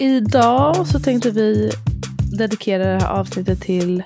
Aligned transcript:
Idag 0.00 0.86
så 0.86 1.00
tänkte 1.00 1.30
vi 1.30 1.70
dedikera 2.38 2.84
det 2.84 3.00
här 3.02 3.12
avsnittet 3.20 3.60
till 3.60 4.02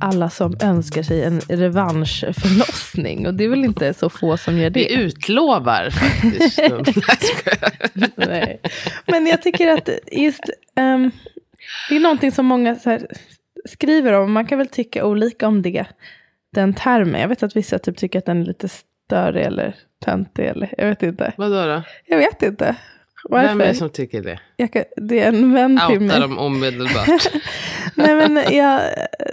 alla 0.00 0.30
som 0.30 0.56
önskar 0.62 1.02
sig 1.02 1.22
en 1.24 1.40
revanschförlossning. 1.40 3.26
Och 3.26 3.34
det 3.34 3.44
är 3.44 3.48
väl 3.48 3.64
inte 3.64 3.94
så 3.94 4.10
få 4.10 4.36
som 4.36 4.58
gör 4.58 4.70
det. 4.70 4.80
Vi 4.80 4.94
utlovar 4.94 5.90
faktiskt. 5.90 6.60
Nej. 8.16 8.60
Men 9.06 9.26
jag 9.26 9.42
tycker 9.42 9.68
att 9.68 9.88
just 10.12 10.50
ehm, 10.76 11.10
det 11.88 11.96
är 11.96 12.00
någonting 12.00 12.32
som 12.32 12.46
många 12.46 12.76
här, 12.84 13.06
skriver 13.68 14.12
om. 14.12 14.32
Man 14.32 14.46
kan 14.46 14.58
väl 14.58 14.68
tycka 14.68 15.06
olika 15.06 15.48
om 15.48 15.62
det. 15.62 15.84
Den 16.54 16.74
termen. 16.74 17.20
Jag 17.20 17.28
vet 17.28 17.42
att 17.42 17.56
vissa 17.56 17.78
typ 17.78 17.96
tycker 17.96 18.18
att 18.18 18.26
den 18.26 18.40
är 18.40 18.44
lite 18.44 18.68
större 18.68 19.44
eller 19.44 19.74
töntig. 20.04 20.44
Eller, 20.44 20.74
jag 20.78 20.86
vet 20.86 21.02
inte. 21.02 21.32
Vadå 21.36 21.66
då? 21.66 21.82
Jag 22.06 22.18
vet 22.18 22.42
inte. 22.42 22.76
Varför? 23.24 23.48
Vem 23.48 23.60
är 23.60 23.66
det 23.66 23.74
som 23.74 23.90
tycker 23.90 24.22
det? 24.22 24.68
Kan, 24.68 24.84
det 24.96 25.20
är 25.20 25.28
en 25.28 25.54
vän 25.54 25.80
till 25.88 26.00
mig. 26.00 26.16
Outa 26.16 26.20
dem 26.20 26.38
omedelbart. 26.38 27.08
Nej, 27.94 28.14
men 28.14 28.36
jag, 28.56 28.80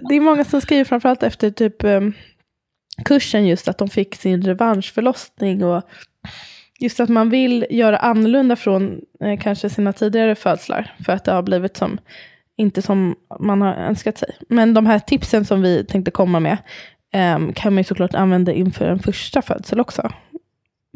det 0.10 0.16
är 0.16 0.22
många 0.22 0.46
som 0.46 0.62
skriver 0.62 0.84
framförallt 0.84 1.24
efter 1.24 1.52
typ 1.52 1.84
um, 1.84 2.14
kursen 3.06 3.48
just 3.48 3.68
att 3.68 3.78
de 3.78 3.90
fick 3.90 4.16
sin 4.16 4.42
revanschförlossning 4.42 5.64
och 5.64 5.84
just 6.80 7.00
att 7.00 7.10
man 7.10 7.30
vill 7.30 7.66
göra 7.70 7.98
annorlunda 7.98 8.56
från 8.56 9.02
eh, 9.24 9.40
kanske 9.40 9.70
sina 9.70 9.94
tidigare 9.94 10.36
födslar 10.36 10.96
för 11.06 11.14
att 11.14 11.26
det 11.26 11.32
har 11.32 11.44
blivit 11.44 11.78
som 11.78 12.00
inte 12.58 12.82
som 12.82 13.16
man 13.40 13.62
har 13.62 13.74
önskat 13.74 14.18
sig. 14.18 14.30
Men 14.50 14.74
de 14.74 14.86
här 14.86 15.00
tipsen 15.00 15.46
som 15.46 15.62
vi 15.62 15.86
tänkte 15.86 16.12
komma 16.12 16.40
med 16.40 16.58
um, 17.36 17.54
kan 17.54 17.74
man 17.74 17.78
ju 17.78 17.84
såklart 17.84 18.14
använda 18.14 18.52
inför 18.52 18.86
en 18.86 19.00
första 19.00 19.42
födsel 19.42 19.80
också. 19.80 20.12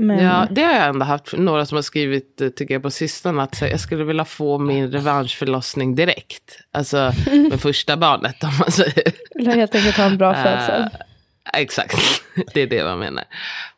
Men, 0.02 0.24
Ja, 0.24 0.48
det 0.52 0.62
har 0.62 0.74
jag 0.74 0.88
ändå 0.88 1.06
haft 1.06 1.34
några 1.38 1.66
som 1.66 1.76
har 1.76 1.82
skrivit, 1.82 2.42
eh, 2.42 2.50
tycker 2.50 2.74
jag, 2.74 2.84
på 2.84 2.92
sistone, 2.92 3.44
att 3.44 3.62
jag 3.62 3.80
skulle 3.80 4.04
vilja 4.04 4.26
få 4.26 4.58
min 4.58 4.92
revanschförlossning 4.92 5.96
direkt. 5.96 6.60
Alltså 6.72 7.14
med 7.50 7.62
första 7.62 7.98
barnet, 7.98 8.44
om 8.44 8.58
man 8.60 8.72
säger. 8.72 9.14
vill 9.36 9.48
helt 9.48 9.76
enkelt 9.76 9.98
ha 9.98 10.06
en 10.06 10.18
bra 10.18 10.34
födsel. 10.34 10.82
Eh, 10.82 11.62
exakt, 11.62 12.24
det 12.54 12.62
är 12.62 12.68
det 12.68 12.84
man 12.84 13.00
menar. 13.00 13.24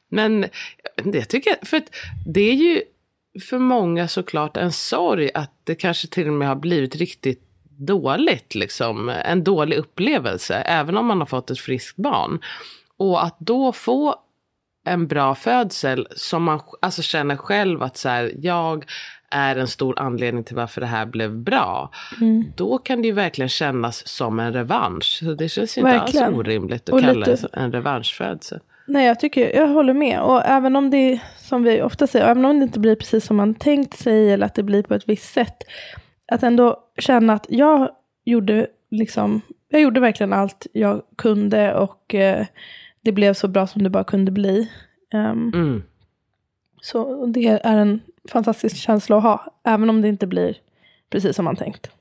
Men 0.09 0.45
det 1.03 1.25
tycker 1.25 1.50
jag, 1.50 1.67
för 1.67 1.81
det 2.25 2.41
är 2.41 2.53
ju 2.53 2.81
för 3.50 3.57
många 3.57 4.07
såklart 4.07 4.57
en 4.57 4.72
sorg 4.72 5.31
att 5.34 5.51
det 5.63 5.75
kanske 5.75 6.07
till 6.07 6.28
och 6.28 6.34
med 6.34 6.47
har 6.47 6.55
blivit 6.55 6.95
riktigt 6.95 7.41
dåligt, 7.78 8.55
liksom. 8.55 9.09
En 9.09 9.44
dålig 9.44 9.78
upplevelse, 9.78 10.55
även 10.55 10.97
om 10.97 11.05
man 11.05 11.19
har 11.19 11.25
fått 11.25 11.51
ett 11.51 11.59
friskt 11.59 11.97
barn. 11.97 12.40
Och 12.97 13.23
att 13.23 13.35
då 13.40 13.72
få 13.72 14.16
en 14.85 15.07
bra 15.07 15.35
födsel 15.35 16.07
som 16.16 16.44
man 16.44 16.59
alltså 16.79 17.01
känner 17.01 17.35
själv 17.35 17.83
att 17.83 17.97
så 17.97 18.09
här, 18.09 18.31
jag 18.39 18.85
är 19.29 19.55
en 19.55 19.67
stor 19.67 19.99
anledning 19.99 20.44
till 20.44 20.55
varför 20.55 20.81
det 20.81 20.88
här 20.88 21.05
blev 21.05 21.35
bra. 21.38 21.89
Mm. 22.21 22.44
Då 22.55 22.77
kan 22.77 23.01
det 23.01 23.07
ju 23.07 23.13
verkligen 23.13 23.49
kännas 23.49 24.07
som 24.07 24.39
en 24.39 24.53
revansch. 24.53 25.19
Så 25.23 25.33
det 25.33 25.49
känns 25.49 25.77
ju 25.77 25.81
inte 25.81 25.97
Verkligen. 25.97 26.25
alls 26.27 26.35
orimligt 26.38 26.89
att 26.89 26.93
Och 26.95 27.01
kalla 27.01 27.13
lite- 27.13 27.31
det 27.53 27.59
en 27.59 27.72
revanschfödsel. 27.72 28.59
Nej, 28.88 29.05
jag 29.07 29.19
tycker, 29.19 29.55
jag 29.55 29.67
håller 29.67 29.93
med. 29.93 30.22
Och 30.22 30.41
även 30.45 30.75
om 30.75 30.89
det, 30.89 31.19
som 31.38 31.63
vi 31.63 31.81
ofta 31.81 32.07
säger, 32.07 32.25
även 32.27 32.45
om 32.45 32.59
det 32.59 32.63
inte 32.63 32.79
blir 32.79 32.95
precis 32.95 33.25
som 33.25 33.38
man 33.38 33.55
tänkt 33.55 33.97
sig 33.99 34.31
eller 34.31 34.45
att 34.45 34.55
det 34.55 34.63
blir 34.63 34.83
på 34.83 34.93
ett 34.93 35.09
visst 35.09 35.33
sätt, 35.33 35.63
att 36.31 36.43
ändå 36.43 36.79
känna 36.97 37.33
att 37.33 37.45
jag 37.49 37.89
gjorde 38.25 38.67
liksom, 38.91 39.41
jag 39.69 39.81
gjorde 39.81 39.99
verkligen 39.99 40.33
allt 40.33 40.67
jag 40.73 41.01
kunde 41.17 41.73
och 41.75 42.16
eh, 42.16 42.45
det 43.03 43.12
blev 43.12 43.34
så 43.34 43.47
bra 43.47 43.68
som 43.68 43.84
det 43.84 43.90
bara 43.90 44.03
kunde 44.03 44.31
bli. 44.31 44.69
Ehm, 45.14 45.52
Mm. 45.53 45.84
Så 46.81 47.25
det 47.25 47.47
är 47.47 47.78
en 47.78 48.02
fantastisk 48.30 48.75
känsla 48.75 49.18
att 49.18 49.24
ha, 49.24 49.53
även 49.64 49.90
om 49.90 50.02
det 50.02 50.08
inte 50.08 50.28
blir 50.28 50.58
precis 51.09 51.36
som 51.36 51.46
man 51.46 51.56
tänkt. 51.56 51.91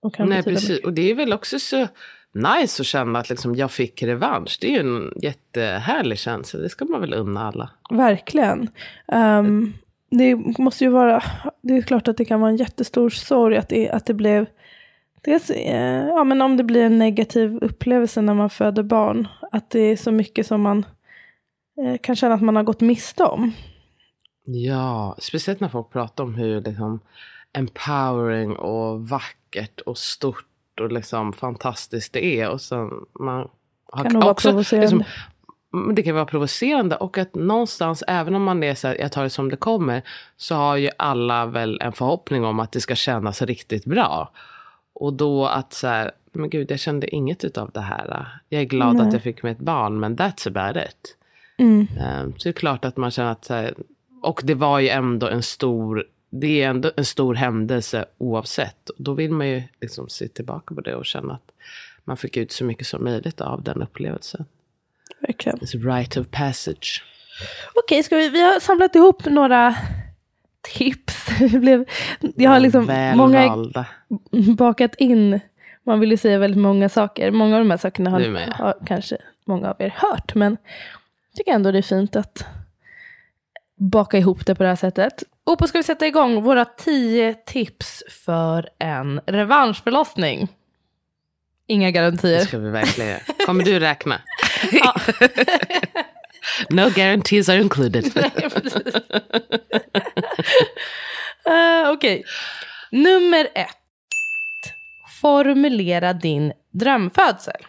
Och 0.00 0.20
Nej, 0.20 0.42
precis. 0.42 0.68
mycket. 0.68 0.84
Och 0.84 0.92
det 0.92 1.10
är 1.10 1.14
väl 1.14 1.32
också 1.32 1.58
så 1.58 1.86
nice 2.32 2.82
att 2.82 2.86
känna 2.86 3.18
att 3.18 3.28
liksom 3.28 3.54
jag 3.54 3.70
fick 3.70 4.02
revansch. 4.02 4.58
Det 4.60 4.66
är 4.66 4.70
ju 4.72 4.80
en 4.80 5.12
jättehärlig 5.22 6.18
känsla. 6.18 6.60
Det 6.60 6.68
ska 6.68 6.84
man 6.84 7.00
väl 7.00 7.14
unna 7.14 7.48
alla. 7.48 7.70
Verkligen. 7.90 8.68
Ehm, 9.08 9.72
det 10.10 10.34
måste 10.58 10.84
ju 10.84 10.90
vara, 10.90 11.22
det 11.60 11.76
är 11.76 11.82
klart 11.82 12.08
att 12.08 12.16
det 12.16 12.24
kan 12.24 12.40
vara 12.40 12.50
en 12.50 12.56
jättestor 12.56 13.10
sorg 13.10 13.56
att 13.56 13.68
det, 13.68 13.90
att 13.90 14.06
det 14.06 14.14
blev, 14.14 14.46
dels, 15.28 15.50
eh, 15.50 16.06
ja 16.08 16.24
men 16.24 16.42
om 16.42 16.56
det 16.56 16.64
blir 16.64 16.84
en 16.84 16.98
negativ 16.98 17.56
upplevelse 17.56 18.20
när 18.20 18.34
man 18.34 18.50
föder 18.50 18.82
barn, 18.82 19.28
att 19.52 19.70
det 19.70 19.80
är 19.80 19.96
så 19.96 20.10
mycket 20.10 20.46
som 20.46 20.62
man 20.62 20.86
eh, 21.82 21.98
kan 22.02 22.16
känna 22.16 22.34
att 22.34 22.42
man 22.42 22.56
har 22.56 22.62
gått 22.62 22.80
miste 22.80 23.24
om. 23.24 23.52
Ja, 24.44 25.16
speciellt 25.18 25.60
när 25.60 25.68
folk 25.68 25.90
pratar 25.90 26.24
om 26.24 26.34
hur 26.34 26.60
liksom 26.60 27.00
empowering 27.52 28.56
och 28.56 29.08
vackert 29.08 29.80
och 29.80 29.98
stort 29.98 30.46
och 30.80 30.92
liksom 30.92 31.32
fantastiskt 31.32 32.12
det 32.12 32.24
är. 32.24 32.48
Och 32.48 32.60
sen 32.60 32.90
man 33.20 33.48
har 33.92 34.04
Kan 34.04 34.12
nog 34.12 34.24
vara 34.24 34.34
provocerande. 34.34 34.96
liksom, 34.96 35.04
mm, 35.74 35.94
det 35.94 36.02
kan 36.02 36.14
vara 36.14 36.26
provocerande 36.26 36.96
och 36.96 37.18
att 37.18 37.34
någonstans, 37.34 38.04
även 38.06 38.34
om 38.34 38.42
man 38.42 38.62
är 38.62 38.74
så 38.74 38.88
här, 38.88 38.96
jag 39.00 39.12
tar 39.12 39.22
det 39.22 39.30
som 39.30 39.48
det 39.48 39.56
kommer, 39.56 40.02
så 40.36 40.54
har 40.54 40.76
ju 40.76 40.90
alla 40.98 41.46
väl 41.46 41.80
en 41.80 41.92
förhoppning 41.92 42.44
om 42.44 42.60
att 42.60 42.72
det 42.72 42.80
ska 42.80 42.94
kännas 42.94 43.42
riktigt 43.42 43.84
bra. 43.84 44.32
Och 45.00 45.12
då 45.12 45.46
att 45.46 45.72
så 45.72 45.86
här, 45.86 46.10
men 46.32 46.50
gud, 46.50 46.70
jag 46.70 46.80
kände 46.80 47.14
inget 47.14 47.44
utav 47.44 47.70
det 47.74 47.80
här. 47.80 48.28
Jag 48.48 48.60
är 48.60 48.64
glad 48.66 48.96
Nej. 48.96 49.06
att 49.06 49.12
jag 49.12 49.22
fick 49.22 49.42
mig 49.42 49.52
ett 49.52 49.58
barn, 49.58 50.00
men 50.00 50.16
that's 50.16 50.48
about 50.48 50.84
it. 50.84 51.16
Mm. 51.58 51.86
Eh, 51.98 52.24
Så 52.36 52.42
det 52.44 52.48
är 52.48 52.52
klart 52.52 52.84
att 52.84 52.96
man 52.96 53.10
känner 53.10 53.32
att, 53.32 53.44
så 53.44 53.54
här, 53.54 53.74
och 54.22 54.40
det 54.44 54.54
var 54.54 54.78
ju 54.78 54.88
ändå 54.88 55.28
en 55.28 55.42
stor, 55.42 56.04
det 56.30 56.62
är 56.62 56.68
ändå 56.68 56.90
en 56.96 57.04
stor 57.04 57.34
händelse 57.34 58.04
oavsett. 58.18 58.90
Då 58.96 59.14
vill 59.14 59.30
man 59.32 59.48
ju 59.48 59.62
liksom 59.80 60.08
se 60.08 60.28
tillbaka 60.28 60.74
på 60.74 60.80
det 60.80 60.94
och 60.94 61.06
känna 61.06 61.34
att 61.34 61.52
man 62.04 62.16
fick 62.16 62.36
ut 62.36 62.52
så 62.52 62.64
mycket 62.64 62.86
som 62.86 63.04
möjligt 63.04 63.40
av 63.40 63.62
den 63.62 63.82
upplevelsen. 63.82 64.44
Verkligen. 65.20 65.58
It's 65.58 65.92
a 65.92 65.98
rite 65.98 66.20
of 66.20 66.26
passage. 66.30 67.04
Okej, 67.74 68.02
ska 68.02 68.16
vi, 68.16 68.28
vi 68.28 68.40
har 68.42 68.60
samlat 68.60 68.96
ihop 68.96 69.24
några 69.24 69.74
tips. 70.60 71.26
Det 71.38 71.58
blev, 71.58 71.84
jag 72.20 72.50
har 72.50 72.60
liksom 72.60 73.12
många 73.14 73.56
bakat 74.56 74.94
in, 74.94 75.40
man 75.86 76.00
vill 76.00 76.10
ju 76.10 76.16
säga 76.16 76.38
väldigt 76.38 76.60
många 76.60 76.88
saker. 76.88 77.30
Många 77.30 77.56
av 77.56 77.60
de 77.60 77.70
här 77.70 77.78
sakerna 77.78 78.10
har, 78.10 78.52
har 78.52 78.74
kanske 78.86 79.16
många 79.44 79.70
av 79.70 79.76
er 79.78 79.94
hört, 79.96 80.34
men 80.34 80.56
jag 81.30 81.36
tycker 81.36 81.52
ändå 81.52 81.70
det 81.72 81.78
är 81.78 81.82
fint 81.82 82.16
att 82.16 82.44
baka 83.76 84.18
ihop 84.18 84.46
det 84.46 84.54
på 84.54 84.62
det 84.62 84.68
här 84.68 84.76
sättet. 84.76 85.22
Och 85.44 85.58
på 85.58 85.66
ska 85.66 85.78
vi 85.78 85.82
sätta 85.82 86.06
igång 86.06 86.42
våra 86.42 86.64
tio 86.64 87.34
tips 87.34 88.02
för 88.24 88.68
en 88.78 89.20
revanschförlossning. 89.26 90.48
Inga 91.66 91.86
Det 91.86 91.92
garantier. 91.92 92.40
ska 92.40 92.58
vi 92.58 92.70
verkligen 92.70 93.10
göra. 93.10 93.20
Kommer 93.46 93.64
du 93.64 93.80
räkna? 93.80 94.20
no 96.70 96.90
guarantees 96.90 97.48
are 97.48 97.60
included. 97.60 98.16
Uh, 98.16 98.22
Okej. 101.98 102.24
Nummer 102.90 103.48
ett. 103.54 103.76
Formulera 105.20 106.12
din 106.12 106.52
drömfödsel. 106.70 107.66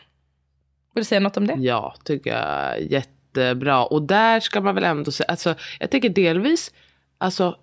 Vill 0.94 1.02
du 1.02 1.04
säga 1.04 1.20
något 1.20 1.38
om 1.38 1.48
det? 1.48 1.56
ja, 1.58 1.96
tycker 2.04 2.30
jag 2.30 2.82
jättebra. 2.82 3.86
Och 3.86 4.02
där 4.02 4.40
ska 4.40 4.62
man 4.62 4.76
väl 4.76 4.84
ändå 4.84 5.12
säga, 5.12 5.28
alltså 5.28 5.56
jag 5.80 5.92
tänker 5.92 6.10
delvis, 6.10 6.72
alltså 7.18 7.58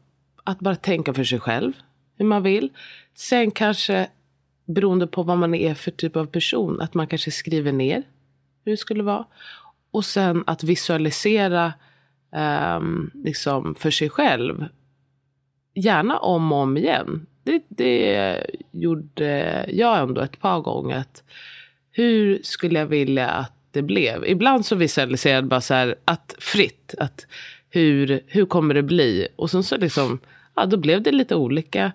att 0.45 0.59
bara 0.59 0.77
tänka 0.77 1.15
för 1.15 1.25
sig 1.25 1.41
själv 1.41 1.73
hur 2.19 2.25
man 2.25 2.43
vill. 2.43 2.71
Sen 3.15 3.51
kanske 3.51 4.09
beroende 4.65 5.07
på 5.07 5.23
vad 5.23 5.39
man 5.39 5.55
är 5.55 5.75
för 5.75 5.91
typ 5.91 6.17
av 6.17 6.27
person, 6.27 6.81
att 6.81 6.95
man 6.95 7.07
kanske 7.07 7.31
skriver 7.31 7.73
ner 7.73 8.03
hur 8.65 8.73
det 8.73 8.77
skulle 8.77 9.03
vara. 9.03 9.25
Och 9.91 10.05
sen 10.05 10.45
att 10.47 10.65
visualisera 10.65 11.73
um, 12.77 13.11
liksom 13.15 13.75
för 13.75 13.91
sig 13.91 14.11
själv. 14.11 14.65
Gärna 15.77 16.19
om 16.19 16.53
och 16.53 16.59
om 16.59 16.77
igen. 16.77 17.27
Det, 17.43 17.63
det 17.69 18.47
gjorde 18.71 19.65
jag 19.69 19.99
ändå 19.99 20.21
ett 20.21 20.41
par 20.41 20.61
gånger. 20.61 21.05
Hur 21.91 22.41
skulle 22.43 22.79
jag 22.79 22.87
vilja 22.87 23.29
att 23.29 23.53
det 23.71 23.83
blev? 23.83 24.27
Ibland 24.27 24.67
så 24.67 24.77
visualiserade 24.77 25.39
jag 25.39 25.49
bara 25.49 25.61
så 25.61 25.75
här 25.75 25.95
att 26.05 26.35
fritt. 26.39 26.95
Att 26.99 27.27
hur, 27.71 28.21
hur 28.27 28.47
kommer 28.47 28.75
det 28.75 28.83
bli? 28.83 29.29
Och 29.37 29.51
sen 29.51 29.63
så 29.63 29.77
liksom, 29.77 30.19
ja 30.55 30.67
då 30.67 30.77
blev 30.77 31.03
det 31.03 31.13
lite 31.13 31.35
olika. 31.35 31.87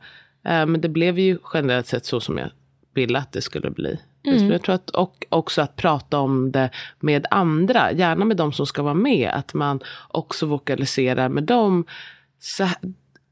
Uh, 0.45 0.65
men 0.65 0.81
det 0.81 0.89
blev 0.89 1.19
ju 1.19 1.37
generellt 1.53 1.87
sett 1.87 2.05
så 2.05 2.19
som 2.19 2.37
jag 2.37 2.49
ville 2.93 3.19
att 3.19 3.31
det 3.31 3.41
skulle 3.41 3.71
bli. 3.71 3.99
Mm. 4.23 4.51
Jag 4.51 4.61
tror 4.61 4.75
att, 4.75 4.89
och 4.89 5.25
också 5.29 5.61
att 5.61 5.75
prata 5.75 6.19
om 6.19 6.51
det 6.51 6.69
med 6.99 7.25
andra, 7.31 7.91
gärna 7.91 8.25
med 8.25 8.37
de 8.37 8.53
som 8.53 8.65
ska 8.65 8.83
vara 8.83 8.93
med. 8.93 9.31
Att 9.33 9.53
man 9.53 9.79
också 10.07 10.45
vokaliserar 10.45 11.29
med 11.29 11.43
dem, 11.43 11.85
så, 12.39 12.67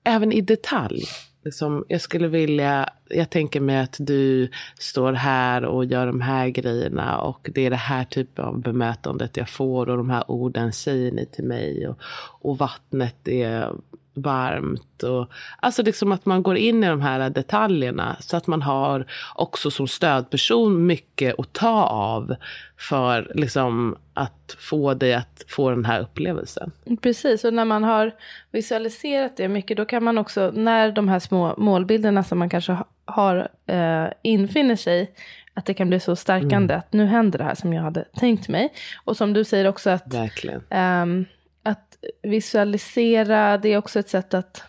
även 0.10 0.32
i 0.32 0.42
detalj. 0.42 1.04
Liksom, 1.46 1.86
jag 1.88 2.02
skulle 2.02 2.28
vilja, 2.28 2.90
jag 3.10 3.30
tänker 3.30 3.60
mig 3.60 3.78
att 3.80 3.96
du 4.00 4.50
står 4.80 5.14
här 5.14 5.66
och 5.66 5.86
gör 5.86 6.08
de 6.08 6.22
här 6.22 6.48
grejerna 6.48 7.18
och 7.18 7.50
det 7.54 7.66
är 7.66 7.70
det 7.70 7.76
här 7.76 8.04
typen 8.04 8.46
av 8.46 8.62
bemötandet 8.62 9.38
jag 9.38 9.50
får 9.50 9.90
och 9.90 9.98
de 9.98 10.10
här 10.10 10.32
orden 10.32 10.74
säger 10.74 11.12
ni 11.12 11.26
till 11.26 11.44
mig 11.44 11.88
och, 11.88 11.98
och 12.42 12.58
vattnet 12.58 13.28
är 13.28 13.72
varmt. 14.14 15.04
Och, 15.04 15.30
alltså 15.60 15.84
liksom 15.84 16.12
att 16.12 16.26
man 16.26 16.44
går 16.44 16.58
in 16.58 16.84
i 16.84 16.88
de 16.88 17.02
här 17.02 17.30
detaljerna 17.30 18.16
så 18.20 18.38
att 18.38 18.48
man 18.48 18.62
har 18.62 19.06
också 19.36 19.72
som 19.72 19.88
stödperson 19.88 20.86
mycket 20.86 21.40
att 21.40 21.54
ta 21.54 21.84
av 21.84 22.36
för 22.78 23.32
liksom 23.36 23.98
att 24.14 24.56
få 24.60 24.94
dig 24.94 25.14
att 25.14 25.44
få 25.48 25.70
den 25.70 25.86
här 25.86 26.00
upplevelsen. 26.00 26.72
Precis, 27.02 27.44
och 27.44 27.54
när 27.54 27.66
man 27.66 27.84
har 27.84 28.12
visualiserat 28.52 29.38
det 29.38 29.48
mycket 29.48 29.78
då 29.78 29.86
kan 29.86 30.04
man 30.04 30.18
också, 30.18 30.52
när 30.54 30.92
de 30.92 31.10
här 31.10 31.20
små 31.20 31.56
målbilderna 31.58 32.24
som 32.24 32.40
man 32.40 32.50
kanske 32.50 32.78
har 33.06 33.50
eh, 33.66 34.06
infinner 34.22 34.76
sig, 34.76 35.12
att 35.54 35.66
det 35.66 35.74
kan 35.74 35.88
bli 35.90 36.00
så 36.00 36.16
stärkande 36.16 36.74
mm. 36.74 36.80
att 36.80 36.94
nu 36.94 37.06
händer 37.06 37.38
det 37.38 37.44
här 37.44 37.56
som 37.56 37.74
jag 37.74 37.84
hade 37.84 38.04
tänkt 38.04 38.48
mig. 38.48 38.74
Och 39.06 39.18
som 39.18 39.34
du 39.34 39.44
säger 39.44 39.68
också 39.68 39.90
att 39.90 40.14
Verkligen. 40.14 40.64
Um, 40.70 41.26
att 41.70 41.98
visualisera, 42.22 43.58
det 43.58 43.70
är 43.70 43.78
också 43.78 44.00
ett 44.00 44.10
sätt 44.10 44.34
att 44.34 44.64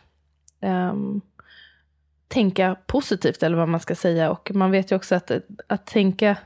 um, 0.61 1.21
tänka 2.29 2.77
positivt, 2.87 3.43
eller 3.43 3.57
vad 3.57 3.69
man 3.69 3.81
ska 3.81 3.95
säga. 3.95 4.31
Och 4.31 4.51
man 4.55 4.71
vet 4.71 4.93
ju 4.93 4.97
också 4.97 5.15
att, 5.15 5.31
att 5.67 5.87
tänka, 5.87 6.37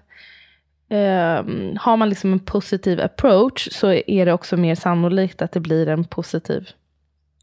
um, 0.88 1.76
har 1.80 1.96
man 1.96 2.08
liksom 2.08 2.32
en 2.32 2.38
positiv 2.38 3.00
approach 3.00 3.68
så 3.72 3.92
är 3.92 4.26
det 4.26 4.32
också 4.32 4.56
mer 4.56 4.74
sannolikt 4.74 5.42
att 5.42 5.52
det 5.52 5.60
blir 5.60 5.88
en 5.88 6.04
positiv 6.04 6.68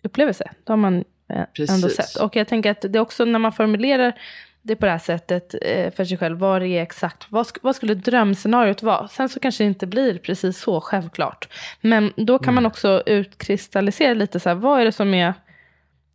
upplevelse. 0.04 0.52
Det 0.64 0.72
har 0.72 0.78
man 0.78 1.04
eh, 1.30 1.46
ändå 1.70 1.90
sett. 1.90 2.16
Och 2.16 2.36
jag 2.36 2.48
tänker 2.48 2.72
att 2.72 2.82
det 2.82 2.96
är 2.96 3.00
också 3.00 3.26
när 3.26 3.40
man 3.40 3.54
formulerar 3.54 4.14
det 4.62 4.76
på 4.76 4.86
det 4.86 4.92
här 4.92 5.00
sättet 5.00 5.56
eh, 5.62 5.92
för 5.92 6.06
sig 6.06 6.18
själv. 6.18 6.38
Vad 6.38 6.62
det 6.62 6.68
är 6.68 6.82
exakt, 6.82 7.26
vad, 7.30 7.48
vad 7.62 7.76
skulle 7.76 7.96
drömscenariot 7.96 8.84
vara? 8.84 9.08
Sen 9.08 9.30
så 9.30 9.40
kanske 9.40 9.64
det 9.64 9.68
inte 9.68 9.88
blir 9.88 10.18
precis 10.18 10.58
så 10.58 10.82
självklart. 10.82 11.48
Men 11.82 12.14
då 12.16 12.40
kan 12.40 12.46
mm. 12.46 12.56
man 12.56 12.66
också 12.66 13.04
utkristallisera 13.06 14.14
lite 14.14 14.40
så 14.40 14.50
här, 14.50 14.56
vad 14.56 14.82
är 14.82 14.86
det 14.86 14.92
som 14.92 15.14
är, 15.14 15.34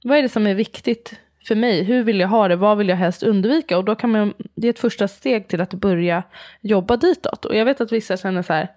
vad 0.05 0.19
är 0.19 0.23
det 0.23 0.29
som 0.29 0.47
är 0.47 0.55
viktigt 0.55 1.21
för 1.47 1.55
mig? 1.55 1.83
Hur 1.83 2.03
vill 2.03 2.21
jag 2.21 2.29
ha 2.29 2.49
det? 2.49 2.57
Vad 2.57 2.79
vill 2.79 2.89
jag 2.89 2.97
helst 2.97 3.23
undvika? 3.23 3.79
Och 3.79 3.85
då 3.85 3.95
kan 3.95 4.11
man, 4.11 4.35
det 4.55 4.67
är 4.67 4.71
ett 4.71 4.79
första 4.79 5.09
steg 5.09 5.49
till 5.49 5.61
att 5.61 5.75
börja 5.75 6.23
jobba 6.61 6.97
ditåt. 6.97 7.45
Och 7.45 7.57
jag 7.57 7.65
vet 7.65 7.81
att 7.81 7.93
vissa 7.93 8.17
känner 8.17 8.43
så 8.43 8.53
här, 8.53 8.69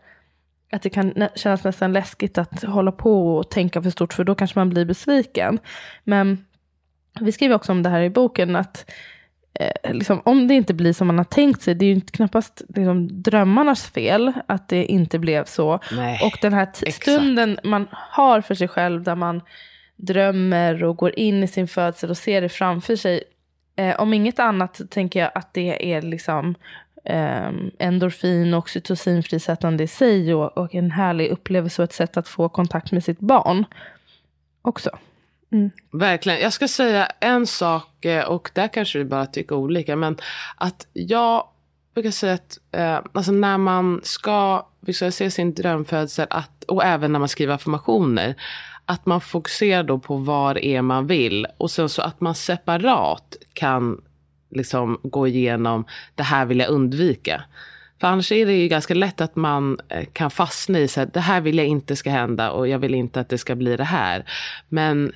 att 0.72 0.82
det 0.82 0.90
kan 0.90 1.28
kännas 1.36 1.64
nästan 1.64 1.94
läskigt 1.94 2.38
att 2.38 2.64
hålla 2.64 2.92
på 2.92 3.38
och 3.38 3.50
tänka 3.50 3.82
för 3.82 3.90
stort, 3.90 4.14
för 4.14 4.24
då 4.24 4.36
kanske 4.36 4.60
man 4.60 4.70
blir 4.70 4.86
besviken. 4.86 5.60
Men 6.04 6.46
vi 7.20 7.32
skriver 7.32 7.56
också 7.56 7.72
om 7.72 7.84
det 7.84 7.90
här 7.90 8.02
i 8.02 8.10
boken, 8.10 8.56
att 8.56 8.92
eh, 9.60 9.94
liksom, 9.94 10.22
om 10.26 10.48
det 10.48 10.54
inte 10.54 10.74
blir 10.74 10.94
som 10.94 11.08
man 11.08 11.18
har 11.18 11.26
tänkt 11.26 11.62
sig, 11.62 11.76
det 11.76 11.86
är 11.86 11.94
ju 11.94 12.02
knappast 12.02 12.62
liksom, 12.68 13.22
drömmarnas 13.22 13.86
fel 13.86 14.34
att 14.48 14.70
det 14.70 14.86
inte 14.86 15.20
blev 15.20 15.46
så. 15.46 15.80
Nej, 15.92 16.20
och 16.24 16.38
den 16.42 16.54
här 16.54 16.92
stunden 16.92 17.60
man 17.64 17.88
har 17.92 18.42
för 18.42 18.56
sig 18.56 18.68
själv 18.68 19.04
där 19.04 19.16
man 19.16 19.42
drömmer 19.96 20.84
och 20.84 20.98
går 20.98 21.20
in 21.20 21.44
i 21.44 21.48
sin 21.48 21.68
födsel 21.68 22.10
och 22.10 22.18
ser 22.18 22.42
det 22.42 22.50
framför 22.50 22.96
sig. 22.96 23.24
Eh, 23.76 24.02
om 24.02 24.14
inget 24.14 24.40
annat 24.40 24.82
tänker 24.90 25.20
jag 25.20 25.32
att 25.36 25.54
det 25.54 25.94
är 25.94 26.02
liksom 26.02 26.56
eh, 27.06 27.52
endorfin 27.80 28.54
och 28.54 28.60
oxytocinfrisättande 28.60 29.84
i 29.84 29.88
sig 29.88 30.34
och, 30.34 30.58
och 30.58 30.76
en 30.76 30.92
härlig 30.92 31.30
upplevelse 31.30 31.82
och 31.82 31.84
ett 31.84 31.94
sätt 31.94 32.18
att 32.18 32.28
få 32.28 32.50
kontakt 32.50 32.92
med 32.92 33.04
sitt 33.04 33.20
barn 33.20 33.66
också. 34.62 34.90
Mm. 35.52 35.70
Verkligen. 35.92 36.40
Jag 36.42 36.54
ska 36.54 36.68
säga 36.68 37.06
en 37.20 37.48
sak, 37.48 38.06
eh, 38.06 38.24
och 38.24 38.52
där 38.54 38.68
kanske 38.68 39.00
vi 39.00 39.06
bara 39.06 39.26
tycker 39.26 39.56
olika, 39.56 39.96
men 39.96 40.18
att 40.56 40.88
jag 40.94 41.48
brukar 41.94 42.12
säga 42.12 42.34
att 42.34 42.58
eh, 42.72 43.00
alltså 43.14 43.32
när 43.32 43.58
man 43.58 44.02
ska 44.04 44.68
visualisera 44.80 45.30
sin 45.30 45.54
drömfödsel, 45.54 46.28
att, 46.30 46.64
och 46.64 46.84
även 46.84 47.12
när 47.12 47.20
man 47.20 47.30
skriver 47.30 47.54
affirmationer, 47.54 48.36
att 48.86 49.06
man 49.06 49.22
fokuserar 49.22 49.84
då 49.84 50.00
på 50.00 50.18
vad 50.18 50.56
det 50.56 50.66
är 50.66 50.82
man 50.82 51.08
vill 51.08 51.48
och 51.58 51.72
sen 51.72 51.90
så 51.90 52.02
att 52.02 52.22
man 52.22 52.36
separat 52.36 53.38
kan 53.54 54.02
liksom 54.52 55.00
gå 55.04 55.28
igenom 55.28 55.86
det 56.16 56.24
här 56.24 56.46
vill 56.46 56.60
jag 56.60 56.70
undvika. 56.70 57.44
För 58.00 58.08
annars 58.08 58.32
är 58.32 58.46
det 58.46 58.54
ju 58.54 58.68
ganska 58.68 58.94
lätt 58.94 59.22
att 59.22 59.36
man 59.36 59.80
eh, 59.90 60.06
kan 60.14 60.32
fastna 60.32 60.80
i 60.80 60.88
så 60.88 61.00
här, 61.00 61.10
det 61.14 61.20
här 61.20 61.42
vill 61.42 61.58
jag 61.58 61.68
inte 61.68 61.96
ska 61.96 62.10
hända 62.10 62.52
och 62.52 62.68
jag 62.68 62.80
vill 62.80 62.96
inte 62.96 63.20
att 63.20 63.30
det 63.30 63.38
ska 63.38 63.56
bli 63.56 63.78
det 63.78 63.84
här. 63.84 64.26
Men 64.70 65.12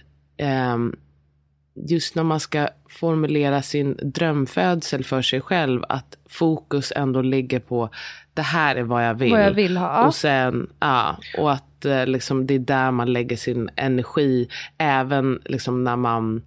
just 1.75 2.15
när 2.15 2.23
man 2.23 2.39
ska 2.39 2.67
formulera 2.89 3.61
sin 3.61 3.99
drömfödsel 4.01 5.03
för 5.03 5.21
sig 5.21 5.41
själv, 5.41 5.83
att 5.89 6.17
fokus 6.29 6.93
ändå 6.95 7.21
ligger 7.21 7.59
på 7.59 7.89
det 8.33 8.41
här 8.41 8.75
är 8.75 8.83
vad 8.83 9.05
jag 9.05 9.13
vill. 9.13 9.31
Vad 9.31 9.43
jag 9.43 9.51
vill 9.51 9.77
ha. 9.77 10.05
Och, 10.05 10.15
sen, 10.15 10.69
ja, 10.79 11.17
och 11.37 11.51
att 11.51 11.85
eh, 11.85 12.05
liksom, 12.05 12.47
det 12.47 12.53
är 12.53 12.59
där 12.59 12.91
man 12.91 13.13
lägger 13.13 13.35
sin 13.35 13.69
energi, 13.75 14.47
även 14.77 15.41
liksom, 15.45 15.83
när 15.83 15.95
man 15.95 16.41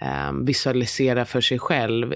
eh, 0.00 0.32
visualiserar 0.32 1.24
för 1.24 1.40
sig 1.40 1.58
själv. 1.58 2.14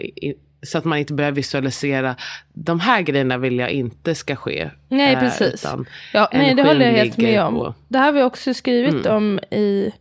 Så 0.62 0.78
att 0.78 0.84
man 0.84 0.98
inte 0.98 1.14
börjar 1.14 1.32
visualisera, 1.32 2.16
de 2.52 2.80
här 2.80 3.02
grejerna 3.02 3.38
vill 3.38 3.58
jag 3.58 3.70
inte 3.70 4.14
ska 4.14 4.36
ske. 4.36 4.70
Nej, 4.88 5.14
eh, 5.14 5.20
precis. 5.20 5.66
ja, 6.12 6.28
nej, 6.32 6.54
det 6.54 6.62
håller 6.62 6.86
jag 6.86 6.92
helt 6.92 7.16
med 7.16 7.42
om. 7.42 7.54
På... 7.54 7.74
Det 7.88 7.98
här 7.98 8.04
har 8.04 8.12
vi 8.12 8.22
också 8.22 8.54
skrivit 8.54 9.06
mm. 9.06 9.16
om 9.16 9.38
i 9.50 9.92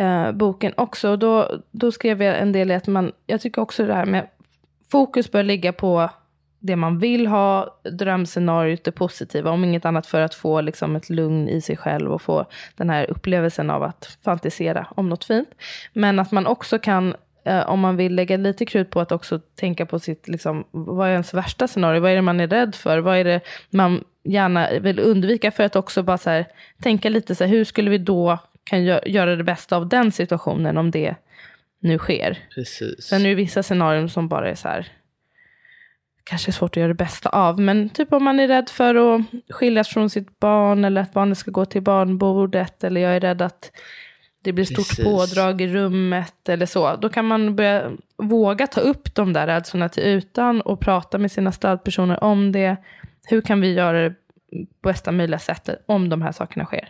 eh, 0.00 0.32
boken 0.32 0.72
också. 0.76 1.16
Då, 1.16 1.62
då 1.70 1.92
skrev 1.92 2.22
jag 2.22 2.38
en 2.38 2.52
del 2.52 2.70
i 2.70 2.74
att 2.74 2.86
man, 2.86 3.12
jag 3.26 3.40
tycker 3.40 3.62
också 3.62 3.86
det 3.86 3.94
här 3.94 4.06
med 4.06 4.26
fokus 4.90 5.30
bör 5.30 5.42
ligga 5.42 5.72
på 5.72 6.10
det 6.58 6.76
man 6.76 6.98
vill 6.98 7.26
ha, 7.26 7.80
drömscenariot, 7.92 8.84
det 8.84 8.92
positiva, 8.92 9.50
om 9.50 9.64
inget 9.64 9.84
annat 9.84 10.06
för 10.06 10.20
att 10.20 10.34
få 10.34 10.60
liksom 10.60 10.96
ett 10.96 11.10
lugn 11.10 11.48
i 11.48 11.60
sig 11.60 11.76
själv 11.76 12.12
och 12.12 12.22
få 12.22 12.46
den 12.76 12.90
här 12.90 13.10
upplevelsen 13.10 13.70
av 13.70 13.82
att 13.82 14.18
fantisera 14.24 14.86
om 14.96 15.08
något 15.08 15.24
fint. 15.24 15.48
Men 15.92 16.18
att 16.18 16.32
man 16.32 16.46
också 16.46 16.78
kan, 16.78 17.14
eh, 17.44 17.70
om 17.70 17.80
man 17.80 17.96
vill 17.96 18.14
lägga 18.14 18.36
lite 18.36 18.66
krut 18.66 18.90
på 18.90 19.00
att 19.00 19.12
också 19.12 19.38
tänka 19.38 19.86
på 19.86 19.98
sitt, 19.98 20.28
liksom, 20.28 20.64
vad 20.70 21.08
är 21.08 21.12
ens 21.12 21.34
värsta 21.34 21.68
scenario, 21.68 22.00
vad 22.00 22.10
är 22.10 22.16
det 22.16 22.22
man 22.22 22.40
är 22.40 22.48
rädd 22.48 22.74
för, 22.74 22.98
vad 22.98 23.16
är 23.16 23.24
det 23.24 23.40
man 23.70 24.04
gärna 24.24 24.68
vill 24.80 25.00
undvika 25.00 25.50
för 25.50 25.64
att 25.64 25.76
också 25.76 26.02
bara 26.02 26.18
så 26.18 26.30
här, 26.30 26.46
tänka 26.82 27.08
lite 27.08 27.34
så 27.34 27.44
här, 27.44 27.50
hur 27.50 27.64
skulle 27.64 27.90
vi 27.90 27.98
då 27.98 28.38
kan 28.70 28.84
gö 28.84 29.00
göra 29.06 29.36
det 29.36 29.44
bästa 29.44 29.76
av 29.76 29.88
den 29.88 30.12
situationen 30.12 30.76
om 30.76 30.90
det 30.90 31.14
nu 31.80 31.98
sker. 31.98 32.38
Precis. 32.54 33.04
Sen 33.04 33.20
är 33.20 33.28
det 33.28 33.34
vissa 33.34 33.62
scenarion 33.62 34.08
som 34.08 34.28
bara 34.28 34.50
är 34.50 34.54
så 34.54 34.68
här, 34.68 34.92
kanske 36.24 36.50
är 36.50 36.52
svårt 36.52 36.70
att 36.70 36.76
göra 36.76 36.88
det 36.88 36.94
bästa 36.94 37.28
av. 37.28 37.60
Men 37.60 37.88
typ 37.88 38.12
om 38.12 38.24
man 38.24 38.40
är 38.40 38.48
rädd 38.48 38.68
för 38.68 38.94
att 38.94 39.20
skiljas 39.48 39.88
från 39.88 40.10
sitt 40.10 40.40
barn 40.40 40.84
eller 40.84 41.00
att 41.00 41.12
barnet 41.12 41.38
ska 41.38 41.50
gå 41.50 41.64
till 41.64 41.82
barnbordet 41.82 42.84
eller 42.84 43.00
jag 43.00 43.16
är 43.16 43.20
rädd 43.20 43.42
att 43.42 43.72
det 44.42 44.52
blir 44.52 44.64
stort 44.64 44.88
Precis. 44.88 45.04
pådrag 45.04 45.60
i 45.60 45.68
rummet 45.68 46.48
eller 46.48 46.66
så. 46.66 46.96
Då 46.96 47.08
kan 47.08 47.24
man 47.24 47.56
börja 47.56 47.90
våga 48.16 48.66
ta 48.66 48.80
upp 48.80 49.14
de 49.14 49.32
där 49.32 49.46
rädslorna 49.46 49.88
till 49.88 50.02
utan 50.02 50.60
och 50.60 50.80
prata 50.80 51.18
med 51.18 51.32
sina 51.32 51.52
stödpersoner 51.52 52.24
om 52.24 52.52
det. 52.52 52.76
Hur 53.26 53.40
kan 53.40 53.60
vi 53.60 53.72
göra 53.72 54.02
det 54.02 54.14
på 54.82 54.88
bästa 54.88 55.12
möjliga 55.12 55.38
sättet 55.38 55.82
om 55.86 56.08
de 56.08 56.22
här 56.22 56.32
sakerna 56.32 56.64
sker? 56.64 56.88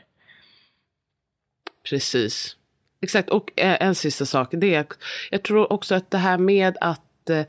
Precis. 1.89 2.57
Exakt, 3.03 3.31
och 3.31 3.51
eh, 3.57 3.77
en 3.81 3.95
sista 3.95 4.27
sak. 4.27 4.49
Det 4.53 4.75
är, 4.75 4.87
jag 5.31 5.43
tror 5.43 5.73
också 5.73 5.95
att 5.95 6.11
det 6.11 6.19
här 6.19 6.39
med 6.39 6.77
att 6.81 7.31
eh, 7.31 7.45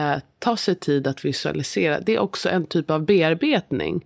eh, 0.00 0.18
ta 0.38 0.56
sig 0.56 0.74
tid 0.74 1.06
att 1.06 1.24
visualisera, 1.24 2.00
det 2.00 2.14
är 2.14 2.18
också 2.18 2.48
en 2.48 2.66
typ 2.66 2.90
av 2.90 3.04
bearbetning. 3.04 4.04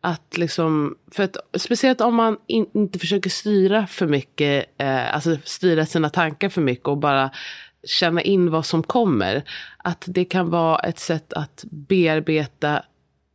Att 0.00 0.38
liksom, 0.38 0.98
för 1.10 1.22
att, 1.22 1.36
speciellt 1.54 2.00
om 2.00 2.14
man 2.14 2.36
in, 2.46 2.66
inte 2.74 2.98
försöker 2.98 3.30
styra 3.30 3.86
för 3.86 4.06
mycket, 4.06 4.66
eh, 4.78 5.14
alltså 5.14 5.36
styra 5.44 5.86
sina 5.86 6.10
tankar 6.10 6.48
för 6.48 6.60
mycket 6.60 6.86
och 6.88 6.98
bara 6.98 7.30
känna 7.86 8.22
in 8.22 8.50
vad 8.50 8.66
som 8.66 8.82
kommer. 8.82 9.42
Att 9.76 10.04
det 10.06 10.24
kan 10.24 10.50
vara 10.50 10.78
ett 10.78 10.98
sätt 10.98 11.32
att 11.32 11.64
bearbeta 11.70 12.82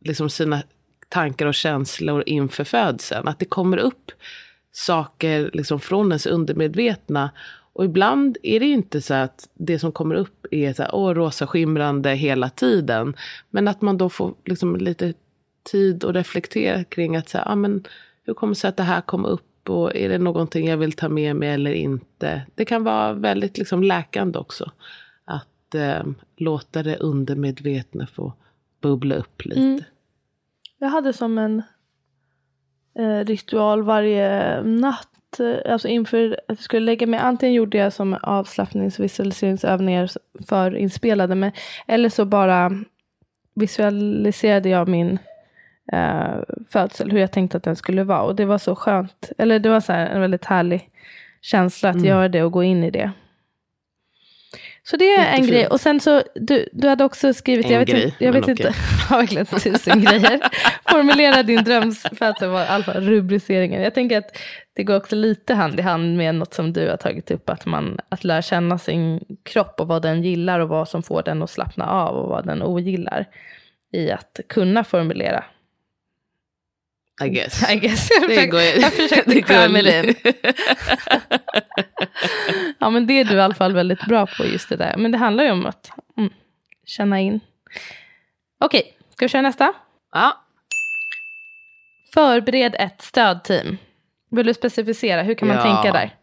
liksom 0.04 0.30
sina 0.30 0.62
tankar 1.08 1.46
och 1.46 1.54
känslor 1.54 2.22
inför 2.26 2.64
födseln. 2.64 3.28
Att 3.28 3.38
det 3.38 3.44
kommer 3.44 3.76
upp 3.76 4.12
saker 4.72 5.50
liksom 5.52 5.80
från 5.80 6.06
ens 6.06 6.26
undermedvetna. 6.26 7.30
Och 7.72 7.84
ibland 7.84 8.38
är 8.42 8.60
det 8.60 8.66
inte 8.66 9.00
så 9.00 9.14
att 9.14 9.48
det 9.54 9.78
som 9.78 9.92
kommer 9.92 10.14
upp 10.14 10.46
är 10.50 10.72
så 10.72 10.82
här, 10.82 10.94
åh, 10.94 11.14
rosa 11.14 11.46
skimrande 11.46 12.10
hela 12.14 12.50
tiden. 12.50 13.14
Men 13.50 13.68
att 13.68 13.82
man 13.82 13.98
då 13.98 14.08
får 14.08 14.34
liksom 14.44 14.76
lite 14.76 15.14
tid 15.70 16.04
att 16.04 16.14
reflektera 16.14 16.84
kring 16.84 17.16
att 17.16 17.28
säga, 17.28 17.44
ah, 17.46 17.54
men 17.54 17.84
hur 18.22 18.34
kommer 18.34 18.54
det 18.54 18.60
sig 18.60 18.68
att 18.68 18.76
det 18.76 18.82
här 18.82 19.00
kom 19.00 19.24
upp 19.24 19.70
och 19.70 19.96
är 19.96 20.08
det 20.08 20.18
någonting 20.18 20.68
jag 20.68 20.76
vill 20.76 20.92
ta 20.92 21.08
med 21.08 21.36
mig 21.36 21.48
eller 21.48 21.72
inte? 21.72 22.42
Det 22.54 22.64
kan 22.64 22.84
vara 22.84 23.12
väldigt 23.12 23.58
liksom 23.58 23.82
läkande 23.82 24.38
också. 24.38 24.70
Att 25.24 25.74
eh, 25.74 26.02
låta 26.36 26.82
det 26.82 26.96
undermedvetna 26.96 28.06
få 28.06 28.32
bubbla 28.80 29.14
upp 29.14 29.44
lite. 29.44 29.60
Mm. 29.60 29.82
Jag 30.78 30.88
hade 30.88 31.12
som 31.12 31.38
en 31.38 31.62
ritual 33.24 33.82
varje 33.82 34.62
natt. 34.62 35.40
Eh, 35.40 35.72
alltså 35.72 35.88
inför 35.88 36.32
att 36.32 36.38
jag 36.46 36.58
skulle 36.58 36.86
lägga 36.86 37.06
mig. 37.06 37.20
Antingen 37.20 37.54
gjorde 37.54 37.78
jag 37.78 37.92
som 37.92 38.18
avslappningsvisualiseringsövningar 38.22 40.10
för 40.48 40.76
inspelade 40.76 41.34
mig. 41.34 41.52
Eller 41.86 42.08
så 42.08 42.24
bara 42.24 42.72
visualiserade 43.54 44.68
jag 44.68 44.88
min 44.88 45.18
eh, 45.92 46.34
födsel. 46.70 47.10
Hur 47.10 47.18
jag 47.18 47.32
tänkte 47.32 47.56
att 47.56 47.62
den 47.62 47.76
skulle 47.76 48.04
vara. 48.04 48.22
Och 48.22 48.36
det 48.36 48.44
var 48.44 48.58
så 48.58 48.76
skönt. 48.76 49.32
Eller 49.38 49.58
det 49.58 49.68
var 49.68 49.80
så 49.80 49.92
en 49.92 50.20
väldigt 50.20 50.44
härlig 50.44 50.88
känsla 51.40 51.88
att 51.88 51.96
mm. 51.96 52.06
göra 52.06 52.28
det 52.28 52.42
och 52.42 52.52
gå 52.52 52.62
in 52.62 52.84
i 52.84 52.90
det. 52.90 53.12
Så 54.90 54.96
det 54.96 55.04
är 55.04 55.18
Jättefint. 55.18 55.46
en 55.46 55.52
grej. 55.54 55.66
Och 55.66 55.80
sen 55.80 56.00
så, 56.00 56.22
du, 56.34 56.68
du 56.72 56.88
hade 56.88 57.04
också 57.04 57.34
skrivit, 57.34 57.66
en 57.66 57.72
jag 57.72 57.78
vet, 57.78 57.88
grej, 57.88 58.04
inte, 58.04 58.24
jag 58.24 58.32
vet 58.32 58.48
inte, 58.48 58.74
ja, 59.10 59.16
verkligen 59.16 59.46
tusen 59.46 60.04
grejer. 60.04 60.40
Formulera 60.90 61.42
din 61.42 61.64
drömsfödsel 61.64 62.50
var 62.50 62.64
i 62.64 62.66
alla 62.66 62.84
fall 62.84 63.00
rubriceringen. 63.00 63.82
Jag 63.82 63.94
tänker 63.94 64.18
att 64.18 64.36
det 64.72 64.84
går 64.84 64.96
också 64.96 65.16
lite 65.16 65.54
hand 65.54 65.78
i 65.78 65.82
hand 65.82 66.16
med 66.16 66.34
något 66.34 66.54
som 66.54 66.72
du 66.72 66.88
har 66.88 66.96
tagit 66.96 67.30
upp, 67.30 67.50
att 67.50 67.66
man 67.66 67.98
att 68.08 68.24
lära 68.24 68.42
känna 68.42 68.78
sin 68.78 69.24
kropp 69.42 69.80
och 69.80 69.88
vad 69.88 70.02
den 70.02 70.22
gillar 70.22 70.60
och 70.60 70.68
vad 70.68 70.88
som 70.88 71.02
får 71.02 71.22
den 71.22 71.42
att 71.42 71.50
slappna 71.50 71.86
av 71.90 72.16
och 72.16 72.28
vad 72.28 72.46
den 72.46 72.62
ogillar. 72.62 73.26
I 73.92 74.10
att 74.10 74.40
kunna 74.48 74.84
formulera 74.84 75.44
i 77.22 77.28
guess. 77.28 77.70
I 77.70 77.76
guess. 77.76 78.08
Det 78.28 78.46
går, 78.46 78.60
jag 78.60 78.92
försökte 78.92 79.42
klämma 79.42 79.78
in. 79.78 80.14
ja 82.78 82.90
men 82.90 83.06
det 83.06 83.20
är 83.20 83.24
du 83.24 83.34
i 83.34 83.40
alla 83.40 83.54
fall 83.54 83.72
väldigt 83.72 84.06
bra 84.06 84.26
på 84.26 84.44
just 84.44 84.68
det 84.68 84.76
där. 84.76 84.96
Men 84.96 85.12
det 85.12 85.18
handlar 85.18 85.44
ju 85.44 85.50
om 85.50 85.66
att 85.66 85.90
mm, 86.16 86.32
känna 86.86 87.20
in. 87.20 87.40
Okej, 88.60 88.80
okay, 88.80 88.92
ska 89.14 89.24
vi 89.24 89.28
köra 89.28 89.42
nästa? 89.42 89.72
Ja. 90.12 90.44
Förbered 92.14 92.76
ett 92.78 93.02
stödteam. 93.02 93.76
Vill 94.30 94.46
du 94.46 94.54
specificera, 94.54 95.22
hur 95.22 95.34
kan 95.34 95.48
man 95.48 95.56
ja. 95.56 95.62
tänka 95.62 95.92
där? 95.92 96.16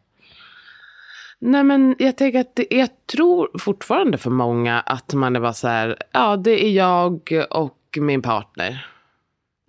Nej 1.39 1.63
men 1.63 1.96
jag 2.00 2.18
tänker 2.18 2.39
att 2.39 2.56
det, 2.56 2.68
jag 2.70 2.89
tror 3.06 3.60
fortfarande 3.60 4.18
för 4.18 4.30
många 4.30 4.80
att 4.80 5.13
man 5.13 5.36
är 5.36 5.39
bara 5.39 5.54
så 5.54 5.68
här, 5.68 5.98
ja 6.12 6.38
det 6.38 6.66
är 6.66 6.72
jag 6.72 7.32
och 7.50 7.77
min 7.98 8.22
partner. 8.22 8.88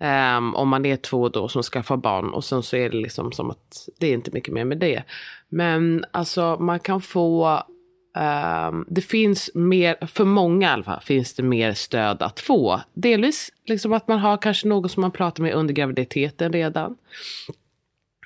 Um, 0.01 0.55
om 0.55 0.69
man 0.69 0.85
är 0.85 0.95
två 0.95 1.29
då 1.29 1.47
som 1.47 1.63
skaffar 1.63 1.97
barn 1.97 2.29
och 2.29 2.43
sen 2.43 2.63
så 2.63 2.75
är 2.75 2.89
det 2.89 2.97
liksom 2.97 3.31
som 3.31 3.51
att 3.51 3.89
det 3.99 4.07
är 4.07 4.13
inte 4.13 4.31
mycket 4.31 4.53
mer 4.53 4.65
med 4.65 4.77
det. 4.77 5.03
Men 5.49 6.05
alltså 6.11 6.57
man 6.59 6.79
kan 6.79 7.01
få, 7.01 7.63
um, 8.69 8.85
det 8.89 9.01
finns 9.01 9.49
mer, 9.53 10.07
för 10.07 10.25
många 10.25 10.67
i 10.67 10.71
alla 10.71 10.83
fall, 10.83 11.01
finns 11.01 11.33
det 11.33 11.43
mer 11.43 11.73
stöd 11.73 12.21
att 12.21 12.39
få. 12.39 12.81
Delvis 12.93 13.51
liksom 13.65 13.93
att 13.93 14.07
man 14.07 14.19
har 14.19 14.37
kanske 14.37 14.67
någon 14.67 14.89
som 14.89 15.01
man 15.01 15.11
pratar 15.11 15.43
med 15.43 15.53
under 15.53 15.73
graviditeten 15.73 16.53
redan. 16.53 16.97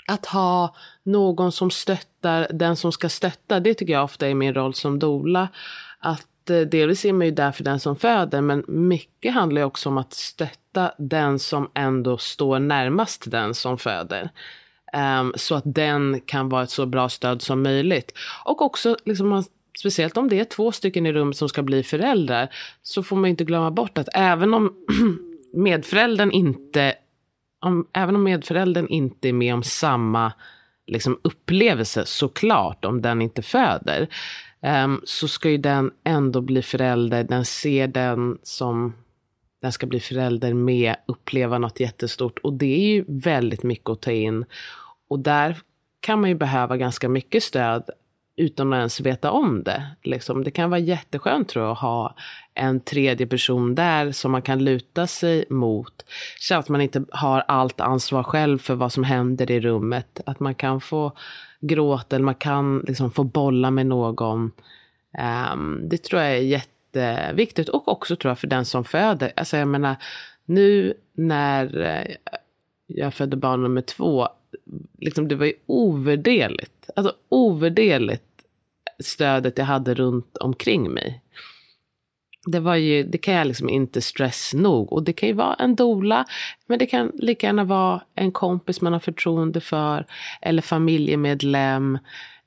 Att 0.08 0.26
ha 0.26 0.76
någon 1.04 1.52
som 1.52 1.72
stöttar 1.72 2.48
den 2.54 2.76
som 2.76 2.92
ska 2.92 3.10
stötta, 3.10 3.60
det 3.60 3.74
tycker 3.74 3.94
jag 3.94 4.04
ofta 4.04 4.28
är 4.28 4.34
min 4.34 4.54
roll 4.54 4.74
som 4.74 5.00
dola. 5.00 5.48
Att 6.00 6.28
att 6.44 6.50
eh, 6.50 6.60
delvis 6.60 7.06
är 7.06 7.14
man 7.14 7.28
ju 7.28 7.32
där 7.32 7.52
för 7.52 7.64
den 7.64 7.80
som 7.80 7.96
föder, 7.96 8.42
men 8.42 8.64
mycket 8.68 9.34
handlar 9.34 9.62
ju 9.62 9.66
också 9.66 9.90
om 9.90 9.98
att 9.98 10.14
stötta 10.14 10.92
den 10.98 11.40
som 11.40 11.72
ändå 11.74 12.18
står 12.18 12.60
närmast 12.60 13.32
den 13.32 13.54
som 13.54 13.78
föder. 13.78 14.30
Um, 15.20 15.34
så 15.36 15.56
att 15.56 15.64
den 15.66 16.22
kan 16.26 16.50
vara 16.50 16.64
ett 16.64 16.70
så 16.70 16.86
bra 16.86 17.10
stöd 17.10 17.42
som 17.42 17.64
möjligt. 17.64 18.12
Och 18.46 18.62
också, 18.62 18.98
liksom, 19.06 19.44
speciellt 19.80 20.18
om 20.18 20.30
det 20.30 20.40
är 20.40 20.46
två 20.46 20.72
stycken 20.72 21.06
i 21.06 21.14
rummet 21.14 21.38
som 21.38 21.50
ska 21.50 21.64
bli 21.64 21.84
föräldrar, 21.84 22.50
så 22.82 23.04
får 23.04 23.16
man 23.16 23.30
inte 23.30 23.44
glömma 23.44 23.72
bort 23.72 23.98
att 23.98 24.10
även 24.14 24.54
om 24.54 24.74
medföräldern 25.54 26.32
inte, 26.32 26.96
om, 27.60 27.88
även 27.94 28.16
om 28.16 28.24
medföräldern 28.24 28.88
inte 28.88 29.30
är 29.30 29.34
med 29.34 29.54
om 29.54 29.64
samma 29.64 30.34
liksom, 30.88 31.20
upplevelse, 31.22 32.06
såklart, 32.06 32.86
om 32.86 33.02
den 33.02 33.22
inte 33.22 33.42
föder, 33.42 34.08
um, 34.64 35.02
så 35.04 35.28
ska 35.28 35.50
ju 35.50 35.58
den 35.58 35.92
ändå 36.04 36.42
bli 36.42 36.62
förälder. 36.62 37.24
Den 37.24 37.46
ser 37.46 37.88
den 37.88 38.38
som 38.44 38.94
den 39.62 39.72
ska 39.72 39.88
bli 39.88 40.00
förälder 40.00 40.54
med, 40.54 40.96
uppleva 41.06 41.58
något 41.58 41.80
jättestort. 41.80 42.40
Och 42.40 42.54
det 42.54 42.76
är 42.76 42.94
ju 42.94 43.06
väldigt 43.08 43.64
mycket 43.64 43.90
att 43.90 44.02
ta 44.02 44.12
in. 44.12 44.46
Och 45.08 45.20
där 45.20 45.58
kan 46.00 46.22
man 46.22 46.30
ju 46.30 46.36
behöva 46.36 46.78
ganska 46.78 47.10
mycket 47.10 47.44
stöd 47.44 47.90
utan 48.36 48.74
att 48.74 48.78
ens 48.78 49.00
veta 49.00 49.32
om 49.32 49.64
det. 49.64 49.88
Liksom, 50.04 50.44
det 50.44 50.52
kan 50.52 50.70
vara 50.70 50.80
jätteskönt 50.80 51.50
tror 51.50 51.66
jag 51.66 51.72
att 51.72 51.80
ha 51.80 52.16
en 52.54 52.80
tredje 52.80 53.28
person 53.28 53.76
där 53.76 54.12
som 54.12 54.32
man 54.32 54.42
kan 54.42 54.64
luta 54.64 55.08
sig 55.08 55.46
mot. 55.50 56.06
Så 56.40 56.56
att 56.56 56.70
man 56.70 56.82
inte 56.82 57.06
har 57.12 57.44
allt 57.48 57.82
ansvar 57.82 58.24
själv 58.24 58.58
för 58.58 58.76
vad 58.76 58.92
som 58.92 59.04
händer 59.04 59.52
i 59.52 59.60
rummet. 59.60 60.22
Att 60.26 60.40
man 60.40 60.56
kan 60.56 60.82
få 60.82 61.12
gråta 61.68 62.16
eller 62.16 62.26
man 62.26 62.36
kan 62.36 62.80
liksom 62.80 63.12
få 63.12 63.24
bolla 63.24 63.72
med 63.72 63.86
någon. 63.86 64.52
Um, 65.54 65.90
det 65.90 66.04
tror 66.04 66.22
jag 66.22 66.32
är 66.32 66.42
jätteviktigt 66.42 67.70
och 67.70 67.88
också 67.88 68.16
tror 68.16 68.30
jag 68.30 68.40
för 68.40 68.48
den 68.48 68.66
som 68.66 68.84
föder. 68.84 69.34
Alltså 69.36 69.58
jag 69.58 69.68
menar, 69.68 69.96
nu 70.46 70.94
när 71.14 71.82
eh, 71.82 72.16
jag 72.88 73.14
födde 73.14 73.36
barn 73.36 73.64
nummer 73.64 73.82
två, 73.82 74.28
liksom 75.00 75.28
det 75.28 75.36
var 75.36 75.46
ju 75.46 75.54
ovärderligt. 75.66 76.90
Alltså 76.96 77.14
ovärderligt 77.30 78.24
stödet 79.00 79.58
jag 79.58 79.66
hade 79.66 79.94
runt 79.94 80.38
omkring 80.38 80.92
mig 80.92 81.22
det, 82.46 82.60
var 82.60 82.76
ju, 82.76 83.04
det 83.04 83.18
kan 83.18 83.34
jag 83.34 83.48
liksom 83.48 83.70
inte 83.70 84.02
stress 84.02 84.54
nog. 84.54 84.94
Och 84.94 85.04
det 85.04 85.14
kan 85.14 85.30
ju 85.30 85.36
vara 85.36 85.54
en 85.54 85.76
dola, 85.76 86.26
men 86.68 86.80
det 86.80 86.86
kan 86.86 87.12
lika 87.14 87.48
gärna 87.48 87.64
vara 87.64 88.02
en 88.16 88.32
kompis 88.32 88.82
man 88.82 88.94
har 88.94 89.00
förtroende 89.00 89.62
för, 89.62 90.06
eller 90.42 90.62
familjemedlem, 90.62 91.98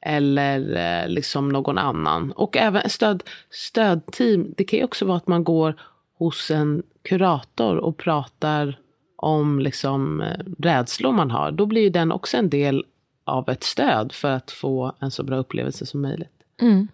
eller 0.01 0.77
eh, 0.77 1.09
liksom 1.09 1.49
någon 1.49 1.79
annan. 1.79 2.33
Och 2.33 2.57
även 2.57 2.91
stöd, 2.91 3.23
stödteam, 3.51 4.55
det 4.57 4.65
kan 4.65 4.79
ju 4.79 4.85
också 4.85 5.05
vara 5.05 5.17
att 5.17 5.27
man 5.27 5.45
går 5.45 5.81
hos 6.19 6.51
en 6.51 6.83
kurator 7.03 7.77
och 7.77 7.97
pratar 7.97 8.79
om 9.17 9.61
liksom 9.61 10.21
eh, 10.21 10.39
rädslor 10.59 11.13
man 11.13 11.31
har. 11.31 11.51
Då 11.51 11.67
blir 11.67 11.83
ju 11.83 11.91
den 11.91 12.13
också 12.13 12.37
en 12.37 12.51
del 12.51 12.85
av 13.25 13.49
ett 13.49 13.65
stöd 13.65 14.13
för 14.13 14.31
att 14.31 14.51
få 14.51 14.93
en 15.01 15.11
så 15.11 15.23
bra 15.23 15.37
upplevelse 15.37 15.87
som 15.87 16.03
möjligt. 16.03 16.43
Mm. 16.61 16.89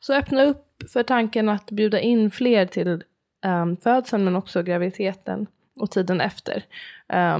Så 0.00 0.14
öppna 0.14 0.44
upp 0.44 0.69
för 0.88 1.02
tanken 1.02 1.48
att 1.48 1.70
bjuda 1.70 2.00
in 2.00 2.30
fler 2.30 2.66
till 2.66 3.04
um, 3.46 3.76
födseln 3.76 4.24
men 4.24 4.36
också 4.36 4.62
graviditeten 4.62 5.46
och 5.80 5.90
tiden 5.90 6.20
efter. 6.20 6.56
Um, 6.56 6.62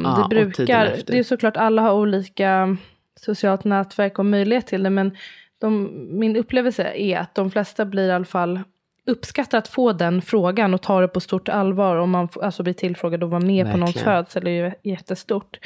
ja, 0.04 0.26
det 0.30 0.36
brukar, 0.36 0.86
efter. 0.86 1.12
det 1.12 1.18
är 1.18 1.22
såklart 1.22 1.56
alla 1.56 1.82
har 1.82 1.92
olika 1.92 2.76
socialt 3.20 3.64
nätverk 3.64 4.18
och 4.18 4.26
möjlighet 4.26 4.66
till 4.66 4.82
det 4.82 4.90
men 4.90 5.16
de, 5.58 5.90
min 6.18 6.36
upplevelse 6.36 6.92
är 6.94 7.18
att 7.18 7.34
de 7.34 7.50
flesta 7.50 7.84
blir 7.84 8.08
i 8.08 8.12
alla 8.12 8.24
fall 8.24 8.60
uppskattar 9.06 9.58
att 9.58 9.68
få 9.68 9.92
den 9.92 10.22
frågan 10.22 10.74
och 10.74 10.82
ta 10.82 11.00
det 11.00 11.08
på 11.08 11.20
stort 11.20 11.48
allvar. 11.48 11.96
Om 11.96 12.10
man 12.10 12.28
alltså 12.42 12.62
blir 12.62 12.72
tillfrågad 12.72 13.22
och 13.22 13.30
vara 13.30 13.40
med 13.40 13.48
Verkligen. 13.48 13.72
på 13.72 13.78
någons 13.78 14.02
födsel 14.02 14.46
är 14.46 14.50
ju 14.50 14.72
jättestort. 14.82 15.58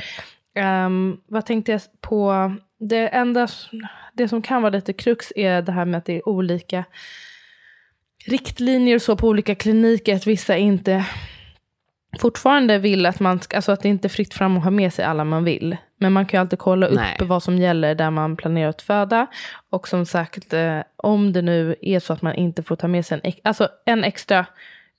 Um, 0.87 1.21
vad 1.27 1.47
tänkte 1.47 1.73
jag 1.73 1.81
på? 2.01 2.53
Det 2.79 3.09
enda, 3.09 3.49
det 4.13 4.29
som 4.29 4.43
kan 4.43 4.63
vara 4.63 4.73
lite 4.73 4.93
krux 4.93 5.33
är 5.37 5.63
det 5.63 5.73
här 5.73 5.85
med 5.85 5.99
att 5.99 6.05
det 6.05 6.17
är 6.17 6.29
olika 6.29 6.85
riktlinjer 8.27 8.95
och 8.95 9.03
så 9.03 9.17
på 9.17 9.29
olika 9.29 9.55
kliniker 9.55 10.17
att 10.17 10.27
vissa 10.27 10.57
inte 10.57 11.05
fortfarande 12.19 12.79
vill 12.79 13.07
att 13.07 13.21
man 13.21 13.41
ska, 13.41 13.57
alltså 13.57 13.73
att 13.73 13.83
det 13.83 13.89
inte 13.89 14.07
är 14.07 14.11
fritt 14.11 14.35
fram 14.35 14.57
att 14.57 14.65
ha 14.65 14.71
med 14.71 14.93
sig 14.93 15.05
alla 15.05 15.25
man 15.25 15.45
vill. 15.45 15.77
Men 15.99 16.13
man 16.13 16.27
kan 16.27 16.39
ju 16.39 16.41
alltid 16.41 16.59
kolla 16.59 16.87
upp 16.87 16.95
Nej. 16.95 17.17
vad 17.21 17.43
som 17.43 17.59
gäller 17.59 17.95
där 17.95 18.11
man 18.11 18.37
planerar 18.37 18.69
att 18.69 18.83
föda. 18.83 19.27
Och 19.71 19.89
som 19.89 20.07
sagt, 20.07 20.53
eh, 20.53 20.81
om 20.97 21.33
det 21.33 21.43
nu 21.43 21.77
är 21.83 22.01
så 22.01 22.13
att 22.13 22.23
man 22.23 22.35
inte 22.35 22.63
får 22.63 22.77
ta 22.77 22.89
med 22.89 23.07
sig 23.07 23.21
en, 23.23 23.33
alltså 23.45 23.69
en 23.87 24.05
extra 24.05 24.47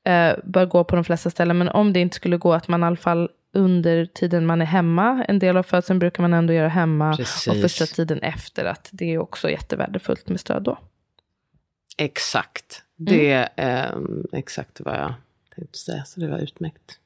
eh, 0.05 0.34
bör 0.44 0.65
gå 0.65 0.84
på 0.84 0.96
de 0.96 1.03
flesta 1.03 1.29
ställen. 1.29 1.58
Men 1.58 1.70
om 1.70 1.94
det 1.94 2.00
inte 2.00 2.15
skulle 2.15 2.38
gå 2.38 2.53
att 2.53 2.67
man 2.67 2.84
i 2.84 2.86
alla 2.86 2.96
fall 2.96 3.29
under 3.53 4.05
tiden 4.05 4.46
man 4.46 4.62
är 4.62 4.65
hemma. 4.65 5.25
En 5.27 5.39
del 5.39 5.58
av 5.58 5.63
födseln 5.63 6.00
brukar 6.00 6.22
man 6.22 6.34
ändå 6.34 6.53
göra 6.53 6.67
hemma. 6.67 7.15
Precis. 7.17 7.48
Och 7.48 7.62
första 7.62 7.86
tiden 7.86 8.20
efter 8.20 8.65
att 8.65 8.89
det 8.91 9.13
är 9.13 9.17
också 9.17 9.50
jättevärdefullt 9.50 10.29
med 10.29 10.39
stöd 10.39 10.63
då. 10.63 10.77
Exakt. 11.98 12.85
Det 12.98 13.32
är 13.32 13.50
eh, 13.56 14.00
exakt 14.34 14.80
vad 14.80 14.96
jag 14.96 15.14
tänkte 15.56 15.78
säga. 15.78 16.06
Så 16.06 16.20
det 16.20 16.28
var 16.28 16.38
utmärkt. 16.40 17.00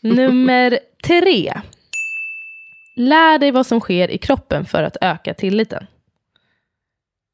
Nummer 0.00 0.78
tre. 1.02 1.52
Lär 2.96 3.38
dig 3.38 3.50
vad 3.50 3.66
som 3.66 3.80
sker 3.80 4.10
i 4.10 4.18
kroppen 4.18 4.64
för 4.64 4.82
att 4.82 4.96
öka 5.00 5.34
tilliten. 5.34 5.86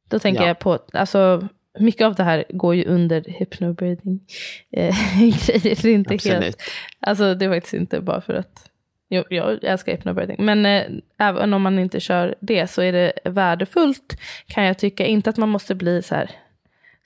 Då 0.08 0.18
tänker 0.18 0.42
Ja. 0.42 0.48
jag 0.48 0.58
på, 0.58 0.78
alltså 0.92 1.48
mycket 1.78 2.06
av 2.06 2.14
det 2.14 2.22
här 2.22 2.44
går 2.48 2.74
ju 2.74 2.84
under 2.84 3.24
hypnobreathing 3.38 4.20
eh, 4.72 5.18
grejer. 5.18 5.86
Är 5.86 5.86
inte 5.86 6.10
helt, 6.12 6.26
Absolut. 6.26 6.56
alltså 7.00 7.34
det 7.34 7.44
är 7.44 7.48
faktiskt 7.50 7.74
inte 7.74 8.00
bara 8.00 8.20
för 8.20 8.34
att 8.34 8.70
jag, 9.08 9.24
jag 9.30 9.64
älskar 9.64 9.92
hypnobreathing. 9.92 10.44
Men 10.44 10.66
eh, 10.66 10.82
även 11.18 11.54
om 11.54 11.62
man 11.62 11.78
inte 11.78 12.00
kör 12.00 12.34
det 12.40 12.66
så 12.66 12.82
är 12.82 12.92
det 12.92 13.12
värdefullt 13.24 14.16
kan 14.46 14.64
jag 14.64 14.78
tycka. 14.78 15.06
Inte 15.06 15.30
att 15.30 15.36
man 15.36 15.48
måste 15.48 15.74
bli 15.74 16.02
så 16.02 16.14
här 16.14 16.30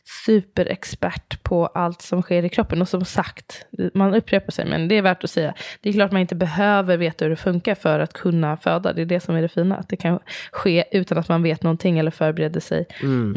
superexpert 0.05 1.43
på 1.43 1.67
allt 1.67 2.03
som 2.03 2.23
sker 2.23 2.45
i 2.45 2.49
kroppen. 2.49 2.81
Och 2.81 2.89
som 2.89 3.05
sagt, 3.05 3.67
man 3.95 4.15
upprepar 4.15 4.53
sig, 4.53 4.65
men 4.67 4.89
det 4.89 4.95
är 4.95 5.03
värt 5.03 5.25
att 5.25 5.31
säga. 5.31 5.55
Det 5.81 5.89
är 5.89 5.93
klart 5.93 6.13
man 6.13 6.21
inte 6.21 6.35
behöver 6.35 6.97
veta 6.97 7.25
hur 7.25 7.31
det 7.31 7.37
funkar 7.37 7.75
för 7.75 7.99
att 7.99 8.13
kunna 8.13 8.57
föda. 8.57 8.93
Det 8.93 9.03
är 9.03 9.07
det 9.07 9.21
som 9.21 9.37
är 9.37 9.43
det 9.43 9.49
fina. 9.49 9.77
Att 9.77 9.89
det 9.89 9.97
kan 9.97 10.19
ske 10.53 10.85
utan 10.93 11.19
att 11.19 11.29
man 11.29 11.43
vet 11.43 11.63
någonting 11.63 11.99
eller 11.99 12.11
förbereder 12.11 12.61
sig 12.61 12.87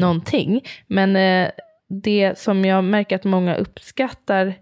någonting. 0.00 0.60
Men 0.86 1.16
eh, 1.16 1.50
det 1.88 2.38
som 2.38 2.64
jag 2.64 2.84
märker 2.84 3.16
att 3.16 3.24
många 3.24 3.56
uppskattar 3.56 4.54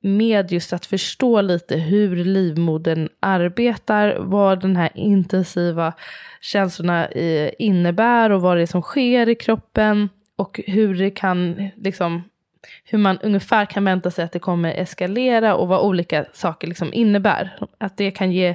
med 0.00 0.52
just 0.52 0.72
att 0.72 0.86
förstå 0.86 1.40
lite 1.40 1.76
hur 1.76 2.16
livmodern 2.16 3.08
arbetar, 3.20 4.16
vad 4.18 4.60
den 4.60 4.76
här 4.76 4.90
intensiva 4.94 5.92
känslorna 6.40 7.06
eh, 7.06 7.50
innebär 7.58 8.30
och 8.30 8.40
vad 8.42 8.56
det 8.56 8.62
är 8.62 8.66
som 8.66 8.82
sker 8.82 9.28
i 9.28 9.34
kroppen 9.34 10.08
och 10.36 10.60
hur 10.66 10.94
det 10.94 11.10
kan, 11.10 11.70
liksom, 11.76 12.24
hur 12.84 12.98
man 12.98 13.18
ungefär 13.18 13.66
kan 13.66 13.84
vänta 13.84 14.10
sig 14.10 14.24
att 14.24 14.32
det 14.32 14.38
kommer 14.38 14.74
eskalera 14.74 15.54
och 15.54 15.68
vad 15.68 15.80
olika 15.80 16.24
saker 16.32 16.68
liksom 16.68 16.94
innebär. 16.94 17.58
Att 17.78 17.96
det 17.96 18.10
kan 18.10 18.32
ge 18.32 18.54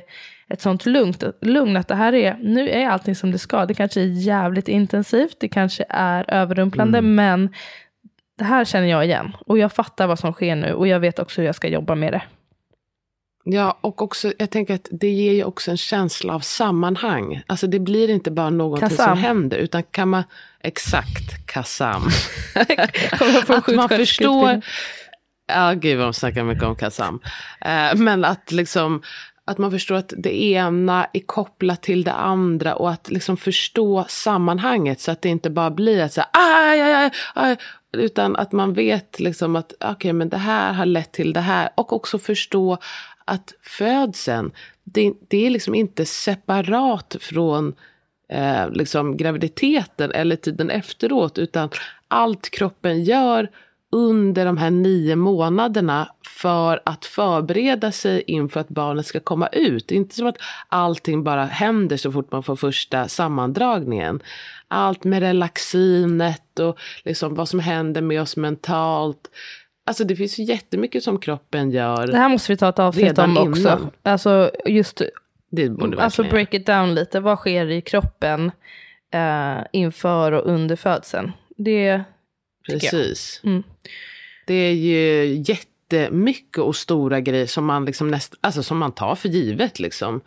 ett 0.50 0.62
sånt 0.62 0.86
lugnt, 0.86 1.24
lugn 1.42 1.78
att 1.78 1.88
det 1.88 1.96
här 1.96 2.14
är, 2.14 2.38
nu 2.42 2.70
är 2.70 2.88
allting 2.88 3.16
som 3.16 3.32
det 3.32 3.38
ska. 3.38 3.66
Det 3.66 3.74
kanske 3.74 4.02
är 4.02 4.06
jävligt 4.06 4.68
intensivt, 4.68 5.36
det 5.40 5.50
kanske 5.50 5.86
är 5.90 6.34
överrumplande, 6.34 7.02
men 7.02 7.54
det 8.38 8.44
här 8.44 8.66
känner 8.66 8.88
jag 8.88 9.06
igen. 9.06 9.36
Och 9.46 9.58
jag 9.58 9.72
fattar 9.72 10.08
vad 10.08 10.20
som 10.20 10.34
sker 10.34 10.56
nu 10.56 10.74
och 10.74 10.88
jag 10.88 11.00
vet 11.00 11.20
också 11.20 11.42
hur 11.42 11.46
jag 11.46 11.56
ska 11.56 11.68
jobba 11.68 11.96
med 11.96 12.14
det. 12.14 12.22
Ja, 13.52 13.78
och 13.82 14.02
också, 14.02 14.34
jag 14.38 14.50
tänker 14.50 14.76
att 14.76 14.88
det 14.92 15.10
ger 15.10 15.34
ju 15.34 15.44
också 15.44 15.72
en 15.72 15.78
känsla 15.78 16.34
av 16.34 16.40
sammanhang. 16.40 17.42
Alltså 17.48 17.68
det 17.68 17.80
blir 17.80 18.10
inte 18.10 18.32
bara 18.32 18.50
någonting 18.50 18.90
som 18.90 19.18
händer, 19.18 19.58
utan 19.58 19.84
kan 19.84 20.10
man, 20.10 20.24
exakt, 20.62 21.54
från 23.46 23.58
att 23.58 23.68
man 23.76 23.90
förstår, 23.90 24.62
ja 25.48 25.74
gud 25.74 25.98
vad 25.98 26.08
de 26.08 26.14
snackar 26.14 26.44
mycket 26.44 26.64
om 26.64 26.76
kasam. 26.76 27.20
Eh, 27.62 27.96
men 27.96 28.26
att 28.26 28.52
liksom, 28.52 29.02
att 29.46 29.58
man 29.58 29.72
förstår 29.72 29.96
att 29.96 30.14
det 30.18 30.44
ena 30.44 31.08
är 31.14 31.20
kopplat 31.20 31.82
till 31.82 32.04
det 32.04 32.14
andra 32.14 32.76
och 32.76 32.92
att 32.92 33.10
liksom 33.10 33.38
förstå 33.38 34.06
sammanhanget 34.10 35.00
så 35.00 35.12
att 35.12 35.22
det 35.22 35.30
inte 35.30 35.50
bara 35.50 35.72
blir 35.72 36.02
att 36.02 36.14
så 36.14 36.22
här, 36.22 36.30
aj, 36.34 36.82
aj, 36.82 36.94
aj, 36.94 37.12
aj, 37.36 37.58
utan 37.94 38.36
att 38.36 38.52
man 38.52 38.74
vet 38.74 39.20
liksom 39.20 39.56
att 39.56 39.74
okej, 39.80 40.14
men 40.14 40.30
det 40.30 40.38
här 40.38 40.74
har 40.74 40.86
lett 40.86 41.12
till 41.12 41.34
det 41.34 41.40
här. 41.40 41.70
Och 41.76 41.94
också 41.94 42.20
förstå 42.20 42.78
att 43.30 43.54
födseln, 43.62 44.52
det, 44.84 45.14
det 45.28 45.46
är 45.46 45.50
liksom 45.50 45.76
inte 45.76 46.06
separat 46.06 47.16
från 47.20 47.76
eh, 48.30 48.70
liksom 48.72 49.18
graviditeten 49.18 50.12
eller 50.12 50.36
tiden 50.36 50.70
efteråt, 50.70 51.38
utan 51.38 51.70
allt 52.08 52.50
kroppen 52.50 53.04
gör 53.04 53.50
under 53.92 54.46
de 54.46 54.58
här 54.58 54.72
nio 54.72 55.16
månaderna 55.16 56.12
för 56.28 56.82
att 56.86 57.06
förbereda 57.06 57.92
sig 57.92 58.24
inför 58.28 58.60
att 58.60 58.70
barnet 58.70 59.06
ska 59.06 59.20
komma 59.20 59.48
ut. 59.48 59.88
Det 59.88 59.96
är 59.96 59.98
inte 59.98 60.16
som 60.16 60.28
att 60.28 60.38
allting 60.68 61.24
bara 61.24 61.46
händer 61.46 61.98
så 61.98 62.12
fort 62.12 62.32
man 62.32 62.44
får 62.44 62.56
första 62.56 63.08
sammandragningen. 63.08 64.20
Allt 64.68 65.04
med 65.04 65.20
relaxinet 65.20 66.60
och 66.60 66.80
liksom 67.04 67.36
vad 67.36 67.50
som 67.50 67.60
händer 67.60 68.02
med 68.02 68.22
oss 68.22 68.38
mentalt. 68.38 69.30
Alltså 69.90 70.04
det 70.04 70.16
finns 70.16 70.40
ju 70.40 70.44
jättemycket 70.44 71.04
som 71.04 71.20
kroppen 71.20 71.72
gör. 71.72 72.08
Det 72.08 72.18
här 72.18 72.30
måste 72.30 72.52
vi 72.52 72.58
ta 72.58 72.70
ett 72.70 72.80
avsnitt 72.80 73.18
om 73.18 73.38
också. 73.38 73.60
innan. 73.62 73.92
Alltså 74.04 74.52
just, 74.66 75.02
Det 75.50 75.70
borde 75.70 76.02
alltså 76.02 76.24
break 76.24 76.54
it 76.54 76.66
down 76.66 76.96
lite. 76.96 77.20
Vad 77.20 77.38
sker 77.38 77.72
i 77.72 77.82
kroppen 77.82 78.52
eh, 79.12 79.58
inför 79.72 80.32
och 80.32 80.52
under 80.52 80.76
födseln? 80.76 81.32
Det. 81.58 82.04
Precis. 82.70 83.42
Mm. 83.44 83.64
Det 84.48 84.54
är 84.54 84.74
ju 84.74 85.34
jättemycket 85.48 86.58
och 86.58 86.76
stora 86.76 87.20
grejer 87.20 87.48
som 87.48 87.66
man, 87.66 87.86
liksom 87.86 88.08
näst, 88.08 88.36
alltså 88.42 88.64
som 88.64 88.78
man 88.78 88.92
tar 88.92 89.16
för 89.16 89.30
givet. 89.30 89.80
Liksom. 89.80 90.22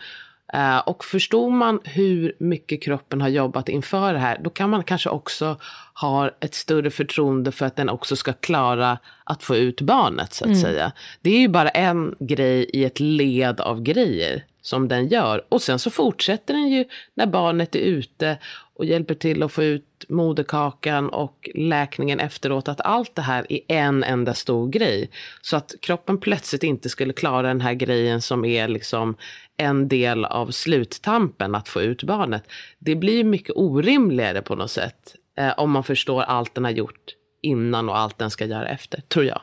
Eh, 0.53 0.79
och 0.79 1.05
förstår 1.05 1.51
man 1.51 1.81
hur 1.85 2.37
mycket 2.39 2.83
kroppen 2.83 3.21
har 3.21 3.29
jobbat 3.29 3.69
inför 3.69 4.13
det 4.13 4.19
här, 4.19 4.41
då 4.45 4.51
kan 4.51 4.71
man 4.71 4.85
kanske 4.85 5.11
också 5.11 5.57
ha 6.01 6.31
ett 6.41 6.55
större 6.55 6.91
förtroende 6.91 7.53
för 7.53 7.67
att 7.67 7.77
den 7.77 7.89
också 7.89 8.17
ska 8.17 8.33
klara 8.33 8.99
att 9.25 9.43
få 9.43 9.57
ut 9.57 9.81
barnet, 9.81 10.33
så 10.33 10.51
att 10.51 10.61
säga. 10.61 10.93
Det 11.21 11.31
är 11.31 11.39
ju 11.39 11.49
bara 11.49 11.69
en 11.69 12.15
grej 12.21 12.71
i 12.73 12.85
ett 12.85 13.01
led 13.01 13.61
av 13.61 13.83
grejer 13.83 14.45
som 14.63 14.89
den 14.89 15.09
gör. 15.09 15.45
Och 15.49 15.63
sen 15.63 15.79
så 15.79 15.91
fortsätter 15.91 16.55
den 16.55 16.69
ju 16.69 16.85
när 17.15 17.27
barnet 17.27 17.75
är 17.75 17.81
ute 17.81 18.39
och 18.75 18.85
hjälper 18.85 19.15
till 19.15 19.43
att 19.43 19.53
få 19.53 19.63
ut 19.63 20.05
moderkakan 20.09 21.09
och 21.09 21.51
läkningen 21.55 22.21
efteråt. 22.21 22.69
Att 22.69 22.81
allt 22.81 23.15
det 23.15 23.23
här 23.23 23.47
är 23.53 23.61
en 23.69 24.05
enda 24.05 24.35
stor 24.35 24.69
grej. 24.69 25.11
Så 25.43 25.57
att 25.57 25.75
kroppen 25.81 26.19
plötsligt 26.19 26.63
inte 26.63 26.89
skulle 26.89 27.13
klara 27.13 27.49
den 27.49 27.61
här 27.61 27.75
grejen 27.75 28.23
som 28.23 28.45
är 28.45 28.69
liksom 28.69 29.17
en 29.57 29.89
del 29.89 30.25
av 30.25 30.51
sluttampen, 30.51 31.55
att 31.55 31.69
få 31.69 31.83
ut 31.83 32.03
barnet. 32.03 32.45
Det 32.79 32.97
blir 32.97 33.25
mycket 33.25 33.57
orimligare 33.57 34.43
på 34.43 34.55
något 34.55 34.71
sätt. 34.71 35.17
Eh, 35.39 35.59
om 35.59 35.71
man 35.71 35.85
förstår 35.85 36.23
allt 36.23 36.55
den 36.55 36.65
har 36.65 36.71
gjort 36.71 37.15
innan 37.43 37.89
och 37.89 37.99
allt 37.99 38.19
den 38.19 38.31
ska 38.31 38.45
göra 38.45 38.69
efter, 38.69 39.01
tror 39.01 39.25
jag. 39.25 39.41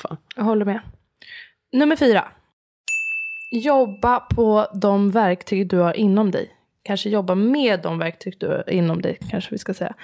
Fall. 0.00 0.16
jag 0.36 0.44
håller 0.44 0.64
med. 0.64 0.80
Nummer 1.72 1.96
fyra. 1.96 2.24
Jobba 3.50 4.20
på 4.20 4.66
de 4.74 5.10
verktyg 5.10 5.68
du 5.68 5.78
har 5.78 5.92
inom 5.96 6.30
dig. 6.30 6.55
Kanske 6.86 7.08
jobba 7.10 7.34
med 7.34 7.80
de 7.82 7.98
verktyg 7.98 8.34
du 8.38 8.46
har 8.46 8.70
inom 8.70 9.02
dig, 9.02 9.18
kanske 9.30 9.50
vi 9.50 9.58
ska 9.58 9.74
säga. 9.74 9.94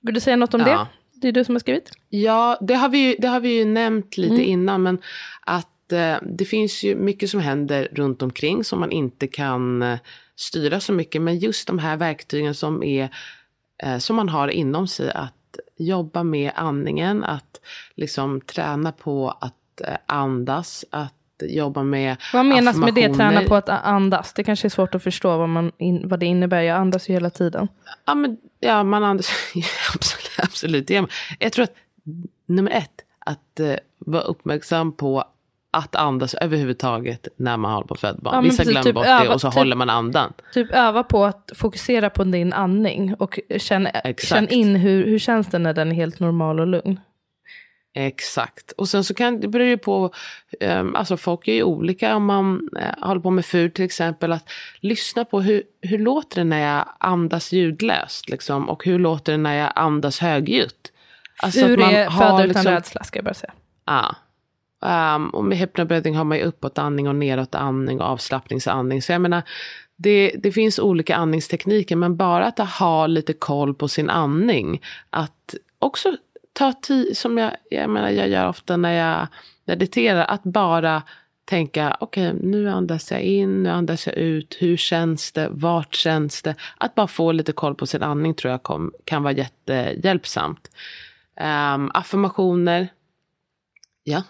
Vill 0.00 0.14
du 0.14 0.20
säga 0.20 0.36
något 0.36 0.54
om 0.54 0.60
Ja. 0.60 0.66
det? 0.66 0.86
Det 1.20 1.28
är 1.28 1.32
du 1.32 1.44
som 1.44 1.54
har 1.54 1.60
skrivit. 1.60 1.90
Ja, 2.08 2.58
det 2.60 2.74
har 2.74 2.88
vi 2.88 2.98
ju, 3.08 3.16
det 3.18 3.28
har 3.28 3.40
vi 3.40 3.58
ju 3.58 3.64
nämnt 3.64 4.16
lite 4.16 4.34
Mm. 4.34 4.46
innan, 4.46 4.82
men 4.82 4.98
att 5.40 5.92
eh, 5.92 6.16
det 6.22 6.44
finns 6.44 6.82
ju 6.82 6.94
mycket 6.96 7.30
som 7.30 7.40
händer 7.40 7.88
runt 7.92 8.22
omkring 8.22 8.64
som 8.64 8.80
man 8.80 8.90
inte 8.92 9.26
kan 9.26 9.82
eh, 9.82 9.98
styra 10.36 10.80
så 10.80 10.92
mycket. 10.92 11.22
Men 11.22 11.38
just 11.38 11.66
de 11.66 11.78
här 11.78 11.96
verktygen 11.96 12.54
som, 12.54 12.82
är, 12.82 13.08
eh, 13.82 13.98
som 13.98 14.16
man 14.16 14.28
har 14.28 14.48
inom 14.48 14.88
sig, 14.88 15.10
att 15.10 15.34
jobba 15.78 16.22
med 16.22 16.52
andningen, 16.54 17.24
att 17.24 17.60
liksom 17.94 18.40
träna 18.40 18.92
på 18.92 19.30
att 19.40 19.80
eh, 19.80 19.96
andas, 20.06 20.84
att 20.90 21.14
jobba 21.42 21.82
med 21.82 22.16
Vad 22.32 22.46
menas 22.46 22.76
med 22.76 22.94
det, 22.94 23.14
träna 23.14 23.42
på 23.42 23.54
att 23.54 23.68
andas? 23.68 24.32
Det 24.32 24.44
kanske 24.44 24.66
är 24.66 24.70
svårt 24.70 24.94
att 24.94 25.02
förstå 25.02 25.36
vad, 25.36 25.48
man 25.48 25.72
in, 25.78 26.08
vad 26.08 26.20
det 26.20 26.26
innebär. 26.26 26.60
Jag 26.60 26.76
andas 26.76 27.08
ju 27.08 27.12
hela 27.12 27.30
tiden. 27.30 27.68
Ja, 28.06 28.14
men, 28.14 28.36
ja 28.60 28.82
man 28.82 29.04
andas. 29.04 29.30
absolut, 29.94 30.30
absolut. 30.38 30.90
man. 30.90 31.08
Jag 31.38 31.52
tror 31.52 31.62
att 31.62 31.74
nummer 32.46 32.70
ett, 32.70 33.04
att 33.18 33.60
eh, 33.60 33.74
vara 33.98 34.22
uppmärksam 34.22 34.92
på 34.92 35.24
att 35.72 35.96
andas 35.96 36.34
överhuvudtaget 36.34 37.28
när 37.36 37.56
man 37.56 37.72
håller 37.72 37.86
på 37.86 37.94
att 37.94 38.00
föda 38.00 38.18
barn. 38.20 38.34
Ja, 38.34 38.40
Vissa 38.40 38.56
precis, 38.56 38.72
glömmer 38.72 38.84
typ 38.84 38.94
bort 38.94 39.06
öva- 39.06 39.22
det 39.24 39.28
och 39.34 39.40
så 39.40 39.50
typ- 39.50 39.58
håller 39.58 39.76
man 39.76 39.90
andan. 39.90 40.32
Typ 40.54 40.70
öva 40.72 41.02
på 41.02 41.24
att 41.24 41.52
fokusera 41.54 42.10
på 42.10 42.24
din 42.24 42.52
andning 42.52 43.14
och 43.14 43.38
känn, 43.56 43.88
känn 44.18 44.48
in 44.48 44.76
hur, 44.76 45.06
hur 45.06 45.18
känns 45.18 45.46
det 45.46 45.58
när 45.58 45.74
den 45.74 45.90
är 45.90 45.94
helt 45.94 46.20
normal 46.20 46.60
och 46.60 46.66
lugn. 46.66 47.00
Exakt. 47.94 48.72
Och 48.72 48.88
sen 48.88 49.04
så 49.04 49.14
kan 49.14 49.40
det 49.40 49.48
beror 49.48 49.66
ju 49.66 49.78
på, 49.78 50.12
um, 50.60 50.96
alltså 50.96 51.16
folk 51.16 51.48
är 51.48 51.52
ju 51.52 51.62
olika 51.62 52.16
om 52.16 52.24
man 52.24 52.68
uh, 52.76 53.06
håller 53.06 53.20
på 53.20 53.30
med 53.30 53.44
FUR 53.44 53.68
till 53.68 53.84
exempel, 53.84 54.32
att 54.32 54.50
lyssna 54.80 55.24
på 55.24 55.40
hur, 55.40 55.62
hur 55.80 55.98
låter 55.98 56.36
det 56.36 56.44
när 56.44 56.76
jag 56.76 56.88
andas 56.98 57.52
ljudlöst 57.52 58.28
liksom, 58.28 58.68
och 58.68 58.84
hur 58.84 58.98
låter 58.98 59.32
det 59.32 59.38
när 59.38 59.54
jag 59.54 59.72
andas 59.74 60.18
högljutt. 60.18 60.92
Alltså 61.42 61.68
man 61.68 61.94
är 61.94 62.06
har 62.06 62.20
föda 62.20 62.44
utan 62.44 62.46
liksom- 62.46 62.72
rädsla, 62.72 63.04
ska 63.04 63.18
jag 63.18 63.24
bara 63.24 63.34
säga. 63.34 63.52
Ja. 63.84 64.16
Um, 65.14 65.30
och 65.30 65.44
med 65.44 65.58
hypnobreathing 65.58 66.16
har 66.16 66.24
man 66.24 66.38
ju 66.38 66.44
uppåtandning 66.44 67.08
och 67.08 67.14
nedåtandning 67.14 68.00
och 68.00 68.06
avslappningsandning. 68.06 69.02
Så 69.02 69.12
jag 69.12 69.20
menar, 69.20 69.42
det, 69.96 70.34
det 70.38 70.52
finns 70.52 70.78
olika 70.78 71.16
andningstekniker, 71.16 71.96
men 71.96 72.16
bara 72.16 72.46
att 72.46 72.58
ha 72.58 73.06
lite 73.06 73.32
koll 73.32 73.74
på 73.74 73.88
sin 73.88 74.10
andning. 74.10 74.82
Att 75.10 75.54
också 75.78 76.16
ta 76.52 76.72
tid, 76.72 77.16
som 77.16 77.38
jag, 77.38 77.52
jag 77.70 77.90
menar, 77.90 78.10
jag 78.10 78.28
gör 78.28 78.48
ofta 78.48 78.76
när 78.76 78.92
jag 78.92 79.26
mediterar, 79.64 80.24
att 80.24 80.42
bara 80.42 81.02
tänka, 81.44 81.96
okej 82.00 82.28
okay, 82.28 82.48
nu 82.48 82.70
andas 82.70 83.10
jag 83.10 83.20
in, 83.20 83.62
nu 83.62 83.70
andas 83.70 84.06
jag 84.06 84.16
ut, 84.16 84.56
hur 84.58 84.76
känns 84.76 85.32
det, 85.32 85.48
vart 85.50 85.94
känns 85.94 86.42
det? 86.42 86.54
Att 86.78 86.94
bara 86.94 87.06
få 87.06 87.32
lite 87.32 87.52
koll 87.52 87.74
på 87.74 87.86
sin 87.86 88.02
andning 88.02 88.34
tror 88.34 88.50
jag 88.50 88.62
kom, 88.62 88.92
kan 89.04 89.22
vara 89.22 89.32
jättehjälpsamt. 89.32 90.70
Um, 91.40 91.90
affirmationer, 91.94 92.88
Ja. 94.02 94.22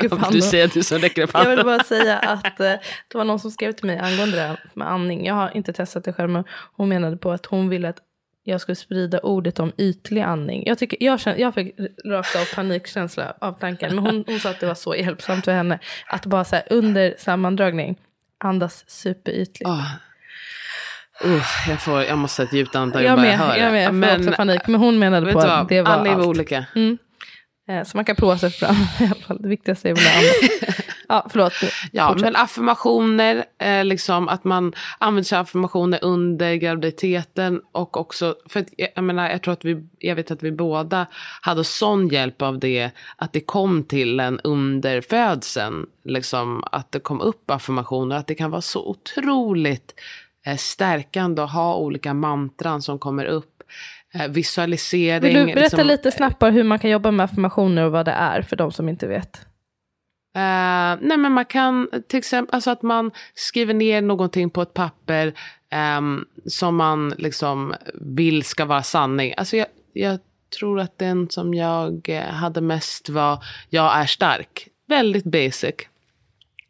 du 0.32 0.42
säger 0.42 0.64
att 0.64 0.72
du 0.72 0.82
som 0.82 0.98
räcker 0.98 1.22
upp 1.22 1.32
handen. 1.32 1.50
Jag 1.50 1.56
vill 1.56 1.66
bara 1.66 1.84
säga 1.84 2.18
att 2.18 2.60
eh, 2.60 2.72
det 3.08 3.14
var 3.14 3.24
någon 3.24 3.40
som 3.40 3.50
skrev 3.50 3.72
till 3.72 3.86
mig 3.86 3.98
angående 3.98 4.36
det 4.36 4.42
här 4.42 4.60
med 4.74 4.90
andning. 4.90 5.26
Jag 5.26 5.34
har 5.34 5.56
inte 5.56 5.72
testat 5.72 6.04
det 6.04 6.12
själv 6.12 6.30
men 6.30 6.44
hon 6.76 6.88
menade 6.88 7.16
på 7.16 7.30
att 7.30 7.46
hon 7.46 7.68
ville 7.68 7.88
att 7.88 7.98
jag 8.48 8.60
skulle 8.60 8.76
sprida 8.76 9.18
ordet 9.18 9.60
om 9.60 9.72
ytlig 9.78 10.20
andning. 10.20 10.62
Jag, 10.66 10.78
tycker, 10.78 10.96
jag, 11.00 11.20
känner, 11.20 11.38
jag 11.38 11.54
fick 11.54 11.74
rakt 12.04 12.36
av 12.36 12.54
panikkänsla 12.54 13.34
av 13.40 13.52
tanken. 13.52 13.94
Men 13.94 14.04
hon, 14.04 14.24
hon 14.26 14.40
sa 14.40 14.50
att 14.50 14.60
det 14.60 14.66
var 14.66 14.74
så 14.74 14.94
hjälpsamt 14.94 15.44
för 15.44 15.52
henne. 15.52 15.78
Att 16.06 16.26
bara 16.26 16.44
så 16.44 16.56
här, 16.56 16.64
under 16.70 17.14
sammandragning 17.18 17.96
andas 18.38 18.84
superytligt. 18.90 19.70
Oh. 19.70 19.84
Uh, 21.24 21.42
jag, 21.68 21.82
får, 21.82 22.02
jag 22.02 22.18
måste 22.18 22.36
säga 22.36 22.46
ett 22.46 22.52
djupt 22.52 22.74
andetag 22.74 23.02
jag, 23.02 23.18
med, 23.18 23.40
jag, 23.40 23.58
jag 23.58 23.72
med, 23.72 23.82
jag 23.82 23.88
får 23.88 23.94
men, 23.94 24.20
också 24.20 24.32
panik. 24.32 24.66
Men 24.66 24.80
hon 24.80 24.98
menade 24.98 25.32
på 25.32 25.38
att 25.38 25.68
det 25.68 25.82
var 25.82 25.90
Alla 25.90 26.10
är 26.10 26.26
olika. 26.26 26.66
Mm. 26.74 26.98
Eh, 27.68 27.84
så 27.84 27.96
man 27.96 28.04
kan 28.04 28.16
prova 28.16 28.38
sig 28.38 28.50
fram 28.50 28.76
i 29.00 29.04
alla 29.04 29.14
fall. 29.14 29.42
Det 29.42 29.48
viktigaste 29.48 29.90
är 29.90 29.94
väl 29.94 30.04
att 30.06 30.74
Ja, 31.08 31.26
förlåt. 31.30 31.52
Ja, 31.92 32.16
men 32.20 32.36
affirmationer, 32.36 33.44
eh, 33.58 33.84
liksom 33.84 34.28
att 34.28 34.44
man 34.44 34.74
använder 34.98 35.22
sig 35.22 35.38
av 35.38 35.42
affirmationer 35.42 35.98
under 36.02 36.54
graviditeten 36.54 37.60
och 37.72 37.96
också, 37.96 38.36
för 38.46 38.60
att, 38.60 38.66
jag 38.76 39.04
menar, 39.04 39.30
jag 39.30 39.42
tror 39.42 39.52
att 39.52 39.64
vi, 39.64 39.86
jag 39.98 40.16
vet 40.16 40.30
att 40.30 40.42
vi 40.42 40.52
båda 40.52 41.06
hade 41.40 41.64
sån 41.64 42.08
hjälp 42.08 42.42
av 42.42 42.58
det, 42.58 42.90
att 43.16 43.32
det 43.32 43.40
kom 43.40 43.84
till 43.84 44.20
en 44.20 44.40
under 44.40 45.00
födseln, 45.00 45.86
liksom 46.04 46.64
att 46.72 46.92
det 46.92 47.00
kom 47.00 47.20
upp 47.20 47.50
affirmationer, 47.50 48.16
att 48.16 48.26
det 48.26 48.34
kan 48.34 48.50
vara 48.50 48.62
så 48.62 48.86
otroligt 48.86 49.94
eh, 50.46 50.56
stärkande 50.56 51.42
att 51.42 51.52
ha 51.52 51.76
olika 51.76 52.14
mantran 52.14 52.82
som 52.82 52.98
kommer 52.98 53.24
upp 53.24 53.58
Eh, 54.14 54.28
visualisering. 54.28 55.22
Vill 55.22 55.34
du 55.34 55.54
berätta 55.54 55.60
liksom, 55.60 55.86
lite 55.86 56.10
snabbt 56.10 56.42
hur 56.42 56.64
man 56.64 56.78
kan 56.78 56.90
jobba 56.90 57.10
med 57.10 57.24
affirmationer 57.24 57.84
och 57.84 57.92
vad 57.92 58.06
det 58.06 58.12
är 58.12 58.42
för 58.42 58.56
de 58.56 58.72
som 58.72 58.88
inte 58.88 59.06
vet? 59.06 59.47
Uh, 60.38 60.98
nej 61.00 61.18
men 61.18 61.32
man 61.32 61.44
kan 61.44 61.88
till 62.08 62.18
exempel, 62.18 62.54
alltså 62.54 62.70
att 62.70 62.82
man 62.82 63.10
skriver 63.34 63.74
ner 63.74 64.02
någonting 64.02 64.50
på 64.50 64.62
ett 64.62 64.74
papper 64.74 65.32
um, 65.98 66.26
som 66.46 66.76
man 66.76 67.14
liksom 67.18 67.74
vill 67.94 68.42
ska 68.42 68.64
vara 68.64 68.82
sanning. 68.82 69.34
Alltså 69.36 69.56
jag, 69.56 69.66
jag 69.92 70.18
tror 70.58 70.80
att 70.80 70.98
den 70.98 71.30
som 71.30 71.54
jag 71.54 72.08
eh, 72.08 72.22
hade 72.22 72.60
mest 72.60 73.08
var 73.08 73.44
jag 73.68 73.96
är 73.96 74.06
stark. 74.06 74.68
Väldigt 74.86 75.24
basic. 75.24 75.74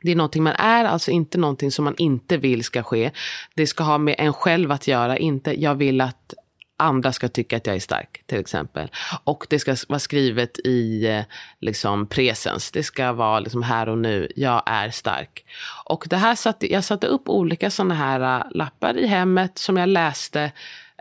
Det 0.03 0.13
är 0.13 0.17
någonting 0.17 0.43
man 0.43 0.53
är, 0.53 0.85
alltså 0.85 1.11
inte 1.11 1.39
någonting 1.39 1.71
som 1.71 1.85
man 1.85 1.95
inte 1.99 2.37
vill 2.37 2.65
ska 2.65 2.83
ske. 2.83 3.11
Det 3.55 3.67
ska 3.67 3.85
ha 3.85 3.99
med 3.99 4.15
en 4.19 4.33
själv 4.33 4.73
att 4.73 4.89
göra, 4.89 5.19
inte 5.19 5.63
jag 5.63 5.75
vill 5.75 6.01
att 6.01 6.35
andra 6.79 7.13
ska 7.13 7.29
tycka 7.29 7.57
att 7.57 7.67
jag 7.67 7.77
är 7.77 7.81
stark, 7.81 8.23
till 8.27 8.39
exempel. 8.39 8.91
Och 9.25 9.47
det 9.51 9.59
ska 9.59 9.77
vara 9.89 9.99
skrivet 9.99 10.59
i 10.59 11.07
eh, 11.07 11.23
liksom, 11.61 12.07
presens. 12.07 12.71
Det 12.71 12.83
ska 12.83 13.13
vara 13.13 13.41
liksom, 13.41 13.63
här 13.63 13.89
och 13.89 13.99
nu, 13.99 14.33
jag 14.37 14.63
är 14.67 14.91
stark. 14.91 15.45
Och 15.85 16.07
det 16.11 16.17
här 16.17 16.35
satte, 16.35 16.73
jag 16.73 16.85
satte 16.85 17.07
upp 17.07 17.29
olika 17.29 17.71
sådana 17.71 17.95
här 17.95 18.41
eh, 18.41 18.47
lappar 18.51 18.99
i 18.99 19.07
hemmet 19.07 19.59
som 19.59 19.77
jag 19.77 19.89
läste 19.89 20.53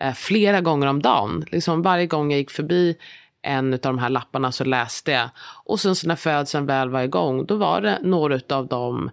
uh, 0.03 0.13
flera 0.13 0.61
gånger 0.61 0.87
om 0.87 1.01
dagen. 1.01 1.45
Liksom, 1.51 1.81
varje 1.81 2.05
gång 2.05 2.31
jag 2.31 2.37
gick 2.37 2.51
förbi 2.51 2.95
en 3.41 3.73
av 3.73 3.79
de 3.79 3.99
här 3.99 4.09
lapparna 4.09 4.51
så 4.51 4.63
läste 4.63 5.11
jag. 5.11 5.29
Och 5.65 5.79
sen 5.79 5.95
så 5.95 6.07
när 6.07 6.15
födseln 6.15 6.65
väl 6.65 6.89
var 6.89 7.01
igång, 7.01 7.45
då 7.45 7.55
var 7.55 7.81
det 7.81 7.99
några 8.03 8.39
av 8.55 8.67
dem 8.67 9.11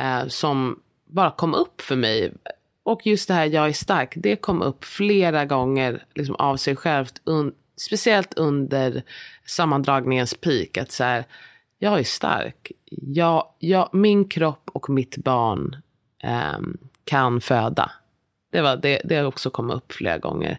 uh, 0.00 0.28
som 0.28 0.80
bara 1.06 1.30
kom 1.30 1.54
upp 1.54 1.80
för 1.80 1.96
mig 1.96 2.32
och 2.84 3.06
just 3.06 3.28
det 3.28 3.34
här 3.34 3.46
jag 3.46 3.68
är 3.68 3.72
stark, 3.72 4.12
det 4.16 4.36
kom 4.36 4.62
upp 4.62 4.84
flera 4.84 5.44
gånger 5.44 6.04
liksom, 6.14 6.34
av 6.34 6.56
sig 6.56 6.76
självt. 6.76 7.20
Un, 7.24 7.54
speciellt 7.76 8.34
under 8.34 9.02
sammandragningens 9.46 10.34
peak. 10.34 10.76
Att 10.76 10.92
så 10.92 11.04
här, 11.04 11.24
jag 11.78 11.98
är 11.98 12.04
stark. 12.04 12.72
Jag, 12.90 13.46
jag, 13.58 13.88
min 13.92 14.28
kropp 14.28 14.70
och 14.72 14.90
mitt 14.90 15.16
barn 15.16 15.76
um, 16.56 16.78
kan 17.04 17.40
föda. 17.40 17.90
Det, 18.52 18.58
har 18.58 18.76
det, 18.76 19.00
det 19.04 19.16
har 19.16 19.24
också 19.24 19.50
kommit 19.50 19.76
upp 19.76 19.92
flera 19.92 20.18
gånger. 20.18 20.58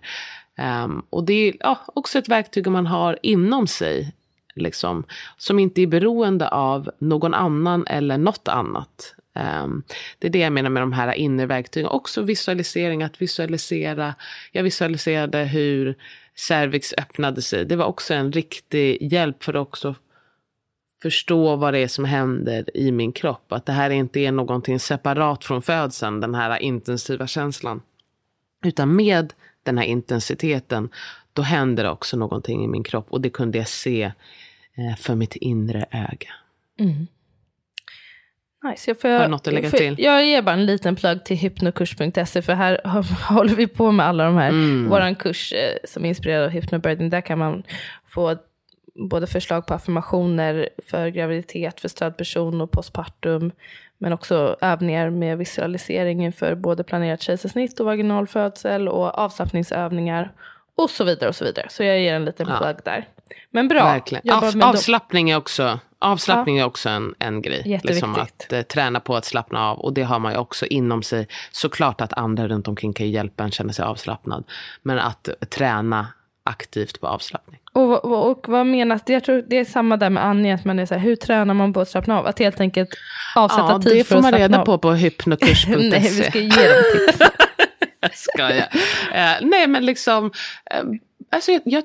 Um, 0.84 1.06
och 1.10 1.24
det 1.24 1.34
är 1.34 1.54
ja, 1.60 1.80
också 1.88 2.20
ett 2.20 2.30
verktyg 2.30 2.68
man 2.68 2.86
har 2.88 3.20
inom 3.22 3.68
sig. 3.68 4.14
Liksom, 4.56 5.04
som 5.38 5.60
inte 5.60 5.82
är 5.82 5.88
beroende 5.88 6.48
av 6.48 6.92
någon 7.00 7.34
annan 7.34 7.88
eller 7.88 8.18
något 8.18 8.48
annat. 8.48 9.15
Um, 9.36 9.84
det 10.20 10.28
är 10.28 10.32
det 10.32 10.40
jag 10.40 10.54
menar 10.54 10.70
med 10.70 10.84
de 10.84 10.94
här 10.94 11.14
inre 11.14 11.46
verktygen. 11.46 11.90
Också 11.90 12.22
visualisering, 12.22 13.04
att 13.04 13.22
visualisera. 13.22 14.16
Jag 14.52 14.64
visualiserade 14.64 15.44
hur 15.44 15.96
cervix 16.36 16.94
öppnade 16.98 17.42
sig. 17.42 17.66
Det 17.66 17.76
var 17.76 17.86
också 17.86 18.14
en 18.14 18.32
riktig 18.32 19.14
hjälp 19.14 19.44
för 19.44 19.54
att 19.54 19.68
också 19.68 19.96
förstå 21.02 21.56
vad 21.56 21.74
det 21.74 21.80
är 21.80 21.88
som 21.88 22.06
händer 22.06 22.78
i 22.78 22.92
min 22.92 23.12
kropp. 23.12 23.52
Att 23.52 23.66
det 23.66 23.72
här 23.72 23.90
inte 23.90 24.20
är 24.20 24.32
någonting 24.32 24.80
separat 24.80 25.46
från 25.46 25.62
födseln, 25.62 26.20
den 26.20 26.36
här 26.36 26.60
intensiva 26.60 27.28
känslan. 27.28 27.82
Utan 28.64 28.96
med 28.96 29.34
den 29.64 29.78
här 29.78 29.86
intensiteten, 29.86 30.90
då 31.34 31.42
händer 31.42 31.84
det 31.84 31.90
också 31.90 32.18
någonting 32.18 32.64
i 32.64 32.68
min 32.68 32.84
kropp. 32.84 33.06
Och 33.10 33.22
det 33.22 33.30
kunde 33.30 33.58
jag 33.58 33.68
se 33.68 34.04
eh, 34.76 34.96
för 34.98 35.16
mitt 35.16 35.36
inre 35.36 35.86
öga. 35.92 36.34
Mm. 36.80 37.08
Nice. 38.70 38.90
Jag, 38.90 39.02
får, 39.02 39.10
Har 39.10 39.20
du 39.20 39.28
något 39.28 39.48
att 39.48 39.54
lägga 39.54 39.70
till? 39.70 39.96
Jag 40.00 40.26
ger 40.26 40.42
bara 40.42 40.56
en 40.56 40.66
liten 40.66 40.96
plugg 40.96 41.26
till 41.26 41.38
hypnokurs.se 41.38 42.42
för 42.42 42.54
här 42.54 42.82
håller 43.30 43.56
vi 43.56 43.68
på 43.68 43.92
med 43.92 44.06
alla 44.06 44.26
de 44.26 44.38
här. 44.38 44.50
Mm. 44.50 44.90
Vår 44.90 45.16
kurs 45.16 45.54
eh, 45.54 45.78
som 45.84 46.06
är 46.06 46.10
inspirerad 46.10 46.44
av 46.44 46.50
hypnobirthing, 46.50 47.10
där 47.10 47.22
kan 47.22 47.40
man 47.40 47.64
få 48.08 48.38
både 49.10 49.28
förslag 49.28 49.68
på 49.68 49.74
affirmationer 49.74 50.70
för 50.88 51.08
graviditet, 51.08 51.82
för 51.82 51.88
stödperson 51.88 52.62
och 52.62 52.72
postpartum. 52.72 53.52
Men 53.98 54.14
också 54.14 54.58
övningar 54.62 55.10
med 55.10 55.38
visualisering 55.38 56.26
inför 56.26 56.56
både 56.56 56.84
planerat 56.84 57.22
kejsarsnitt 57.22 57.80
och 57.80 57.86
vaginal 57.86 58.28
födsel 58.28 58.88
och 58.88 59.20
avslappningsövningar 59.20 60.32
och 60.76 60.90
så 60.90 61.04
vidare 61.04 61.30
och 61.30 61.36
så 61.36 61.46
vidare. 61.46 61.68
Så 61.70 61.84
jag 61.84 62.00
ger 62.00 62.14
en 62.14 62.26
liten 62.26 62.48
ja. 62.50 62.58
plugg 62.58 62.78
där. 62.84 63.08
Men 63.52 63.68
bra. 63.68 64.02
Av, 64.32 64.62
avslappning 64.64 65.30
är 65.30 65.38
också, 65.38 65.80
avslappning 66.00 66.58
ja. 66.58 66.64
är 66.64 66.68
också 66.68 66.90
en, 66.90 67.16
en 67.20 67.42
grej. 67.42 67.82
Liksom 67.84 68.16
att 68.16 68.54
eh, 68.54 68.62
träna 68.62 69.00
på 69.00 69.16
att 69.16 69.26
slappna 69.26 69.70
av. 69.70 69.80
Och 69.80 69.94
det 69.94 70.04
har 70.04 70.20
man 70.20 70.32
ju 70.32 70.38
också 70.38 70.66
inom 70.66 71.04
sig. 71.04 71.28
Såklart 71.52 72.02
att 72.02 72.14
andra 72.14 72.48
runt 72.48 72.68
omkring 72.68 72.94
kan 72.94 73.10
hjälpa 73.10 73.44
en 73.44 73.52
känna 73.52 73.74
sig 73.74 73.86
avslappnad. 73.86 74.44
Men 74.82 75.00
att 75.00 75.30
träna 75.50 76.08
aktivt 76.44 77.02
på 77.02 77.08
avslappning. 77.08 77.60
Och, 77.74 78.06
och, 78.06 78.32
och 78.32 78.46
vad 78.48 78.66
menas, 78.66 79.02
jag 79.06 79.24
tror 79.24 79.44
det 79.48 79.60
är 79.60 79.66
samma 79.66 79.98
där 79.98 80.10
med 80.10 80.26
Anja, 80.26 80.56
att 80.56 80.66
man 80.66 80.80
är 80.80 80.86
så 80.86 80.94
här, 80.94 81.02
hur 81.02 81.16
tränar 81.16 81.54
man 81.54 81.74
på 81.74 81.82
att 81.82 81.90
slappna 81.90 82.20
av? 82.20 82.28
Att 82.28 82.40
helt 82.40 82.60
enkelt 82.60 82.90
avsätta 83.36 83.62
ja, 83.70 83.82
tid 83.82 84.08
för 84.08 84.18
att 84.18 84.24
slappna 84.24 84.28
av. 84.28 84.32
det 84.32 84.40
får 84.40 84.50
man 84.50 84.52
reda 84.52 84.66
på 84.66 84.78
på 84.78 84.92
hypnokurs.se. 84.92 85.76
Nej, 85.90 86.00
vi 86.00 86.24
ska 86.24 86.40
ge 86.40 86.48
dem 86.48 86.84
tips. 87.08 87.30
Skojar. 88.34 88.70
Uh, 89.12 89.48
nej, 89.48 89.68
men 89.68 89.86
liksom. 89.86 90.26
Uh, 90.26 90.32
Alltså 91.36 91.52
jag, 91.52 91.62
jag, 91.66 91.84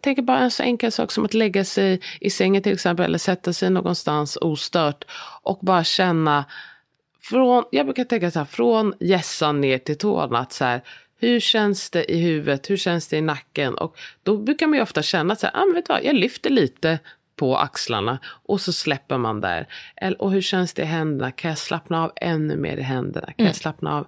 tänker 0.00 0.22
bara 0.22 0.38
en 0.38 0.50
så 0.50 0.62
enkel 0.62 0.92
sak 0.92 1.12
som 1.12 1.24
att 1.24 1.34
lägga 1.34 1.64
sig 1.64 2.00
i 2.20 2.30
sängen 2.30 2.62
till 2.62 2.72
exempel. 2.72 3.04
Eller 3.04 3.18
sätta 3.18 3.52
sig 3.52 3.70
någonstans 3.70 4.38
ostört. 4.40 5.04
Och 5.42 5.58
bara 5.62 5.84
känna. 5.84 6.44
Från, 7.20 7.64
jag 7.70 7.86
brukar 7.86 8.04
tänka 8.04 8.30
så 8.30 8.38
här. 8.38 8.46
Från 8.46 8.94
gässan 9.00 9.60
ner 9.60 9.78
till 9.78 9.98
tårna. 9.98 10.38
Att 10.38 10.52
så 10.52 10.64
här, 10.64 10.82
hur 11.20 11.40
känns 11.40 11.90
det 11.90 12.12
i 12.12 12.20
huvudet? 12.20 12.70
Hur 12.70 12.76
känns 12.76 13.08
det 13.08 13.16
i 13.16 13.20
nacken? 13.20 13.74
Och 13.74 13.98
då 14.22 14.36
brukar 14.36 14.66
man 14.66 14.76
ju 14.76 14.82
ofta 14.82 15.02
känna 15.02 15.32
att 15.32 15.44
ah, 15.44 15.64
vet 15.74 15.86
du 15.86 15.92
vad, 15.92 16.04
jag 16.04 16.14
lyfter 16.14 16.50
lite 16.50 16.98
på 17.36 17.56
axlarna 17.56 18.18
och 18.26 18.60
så 18.60 18.72
släpper 18.72 19.18
man 19.18 19.40
där. 19.40 19.66
och 20.18 20.32
hur 20.32 20.40
känns 20.40 20.74
det 20.74 20.82
i 20.82 20.84
händerna? 20.84 21.30
Kan 21.30 21.48
jag 21.48 21.58
slappna 21.58 22.04
av 22.04 22.12
ännu 22.16 22.56
mer 22.56 22.76
i 22.76 22.82
händerna? 22.82 23.26
Kan 23.26 23.34
mm. 23.38 23.46
jag 23.46 23.56
slappna 23.56 23.98
av 23.98 24.06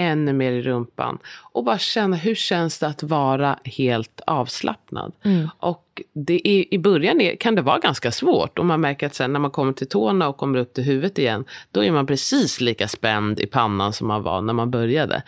ännu 0.00 0.32
mer 0.32 0.52
i 0.52 0.62
rumpan. 0.62 1.18
Och 1.52 1.64
bara 1.64 1.78
känna 1.78 2.16
hur 2.16 2.34
känns 2.34 2.78
det 2.78 2.86
att 2.86 3.02
vara 3.02 3.58
helt 3.64 4.20
avslappnad. 4.26 5.12
Mm. 5.24 5.48
Och 5.58 6.02
det 6.12 6.48
är, 6.48 6.74
i 6.74 6.78
början 6.78 7.20
är, 7.20 7.36
kan 7.36 7.54
det 7.54 7.62
vara 7.62 7.78
ganska 7.78 8.12
svårt. 8.12 8.58
Och 8.58 8.66
man 8.66 8.80
märker 8.80 9.06
att 9.06 9.14
sen 9.14 9.32
när 9.32 9.40
man 9.40 9.50
kommer 9.50 9.72
till 9.72 9.88
tårna 9.88 10.28
och 10.28 10.36
kommer 10.36 10.58
upp 10.58 10.74
till 10.74 10.84
huvudet 10.84 11.18
igen. 11.18 11.44
Då 11.70 11.84
är 11.84 11.92
man 11.92 12.06
precis 12.06 12.60
lika 12.60 12.88
spänd 12.88 13.40
i 13.40 13.46
pannan 13.46 13.92
som 13.92 14.08
man 14.08 14.22
var 14.22 14.40
när 14.40 14.52
man 14.52 14.70
började. 14.70 15.22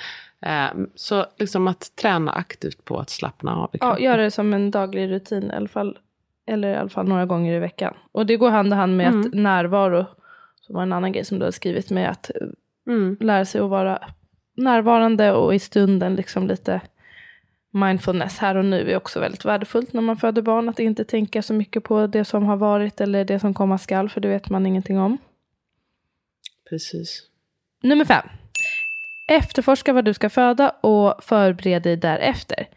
Eh, 0.46 0.70
så 0.94 1.26
liksom 1.38 1.68
att 1.68 1.96
träna 1.96 2.32
aktivt 2.32 2.84
på 2.84 2.98
att 2.98 3.10
slappna 3.10 3.56
av. 3.56 3.70
Ja, 3.72 3.98
göra 3.98 4.22
det 4.22 4.30
som 4.30 4.54
en 4.54 4.70
daglig 4.70 5.10
rutin 5.10 5.50
i 5.50 5.54
alla 5.54 5.68
fall. 5.68 5.98
Eller 6.46 6.74
i 6.74 6.76
alla 6.76 6.88
fall 6.88 7.08
några 7.08 7.26
gånger 7.26 7.54
i 7.54 7.58
veckan. 7.58 7.94
Och 8.12 8.26
det 8.26 8.36
går 8.36 8.50
hand 8.50 8.72
i 8.72 8.76
hand 8.76 8.96
med 8.96 9.06
mm. 9.06 9.20
att 9.20 9.34
närvaro, 9.34 10.06
som 10.60 10.74
var 10.74 10.82
en 10.82 10.92
annan 10.92 11.12
grej 11.12 11.24
som 11.24 11.38
du 11.38 11.44
har 11.44 11.52
skrivit 11.52 11.90
med, 11.90 12.10
att 12.10 12.30
mm. 12.86 13.16
lära 13.20 13.44
sig 13.44 13.60
att 13.60 13.70
vara 13.70 13.98
närvarande 14.56 15.32
och 15.32 15.54
i 15.54 15.58
stunden 15.58 16.14
liksom 16.14 16.46
lite 16.46 16.80
mindfulness 17.72 18.38
här 18.38 18.56
och 18.56 18.64
nu 18.64 18.90
är 18.90 18.96
också 18.96 19.20
väldigt 19.20 19.44
värdefullt 19.44 19.92
när 19.92 20.00
man 20.00 20.16
föder 20.16 20.42
barn. 20.42 20.68
Att 20.68 20.78
inte 20.78 21.04
tänka 21.04 21.42
så 21.42 21.54
mycket 21.54 21.84
på 21.84 22.06
det 22.06 22.24
som 22.24 22.44
har 22.44 22.56
varit 22.56 23.00
eller 23.00 23.24
det 23.24 23.40
som 23.40 23.54
komma 23.54 23.78
skall, 23.78 24.08
för 24.08 24.20
det 24.20 24.28
vet 24.28 24.50
man 24.50 24.66
ingenting 24.66 24.98
om. 24.98 25.18
Precis. 26.70 27.22
Nummer 27.82 28.04
fem. 28.04 28.26
Efterforska 29.28 29.92
vad 29.92 30.04
du 30.04 30.14
ska 30.14 30.30
föda 30.30 30.70
och 30.70 31.24
förbered 31.24 31.82
dig 31.82 31.96
därefter. 31.96 32.68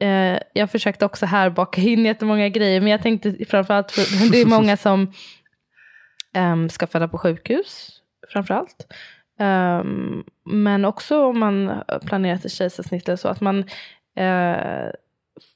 Eh, 0.00 0.38
jag 0.52 0.70
försökte 0.70 1.04
också 1.04 1.26
här 1.26 1.50
baka 1.50 1.80
in 1.80 2.04
jättemånga 2.04 2.48
grejer, 2.48 2.80
men 2.80 2.90
jag 2.90 3.02
tänkte 3.02 3.44
framförallt, 3.44 3.90
för, 3.90 4.30
det 4.32 4.40
är 4.40 4.46
många 4.46 4.76
som 4.76 5.12
um, 6.36 6.68
ska 6.68 6.86
föda 6.86 7.08
på 7.08 7.18
sjukhus, 7.18 8.00
framförallt. 8.32 8.92
Um, 9.40 10.24
men 10.44 10.84
också 10.84 11.24
om 11.24 11.38
man 11.38 11.82
planerar 12.06 12.36
till 12.36 12.50
kejsarsnitt 12.50 13.08
eller 13.08 13.16
så, 13.16 13.28
att 13.28 13.40
man 13.40 13.58
uh, 14.20 14.90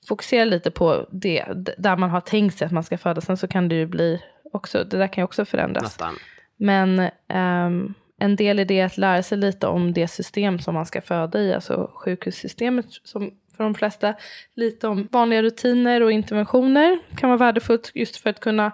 fokuserar 0.08 0.44
lite 0.44 0.70
på 0.70 1.06
det, 1.10 1.44
där 1.78 1.96
man 1.96 2.10
har 2.10 2.20
tänkt 2.20 2.58
sig 2.58 2.66
att 2.66 2.72
man 2.72 2.84
ska 2.84 2.98
föda. 2.98 3.20
Sen 3.20 3.36
så 3.36 3.48
kan 3.48 3.68
det 3.68 3.74
ju 3.74 3.86
bli 3.86 4.22
också, 4.52 4.84
det 4.84 4.98
där 4.98 5.06
kan 5.06 5.22
ju 5.22 5.24
också 5.24 5.44
förändras. 5.44 5.82
Nästan. 5.82 6.14
Men 6.56 7.00
um, 7.28 7.94
en 8.18 8.36
del 8.36 8.60
i 8.60 8.64
det 8.64 8.80
är 8.80 8.86
att 8.86 8.98
lära 8.98 9.22
sig 9.22 9.38
lite 9.38 9.66
om 9.66 9.92
det 9.92 10.08
system 10.08 10.58
som 10.58 10.74
man 10.74 10.86
ska 10.86 11.00
föda 11.00 11.40
i, 11.40 11.54
alltså 11.54 11.90
sjukhussystemet 11.94 12.86
som 13.04 13.30
för 13.56 13.64
de 13.64 13.74
flesta. 13.74 14.14
Lite 14.54 14.88
om 14.88 15.08
vanliga 15.12 15.42
rutiner 15.42 16.02
och 16.02 16.12
interventioner 16.12 16.98
kan 17.16 17.30
vara 17.30 17.38
värdefullt 17.38 17.90
just 17.94 18.16
för 18.16 18.30
att 18.30 18.40
kunna 18.40 18.72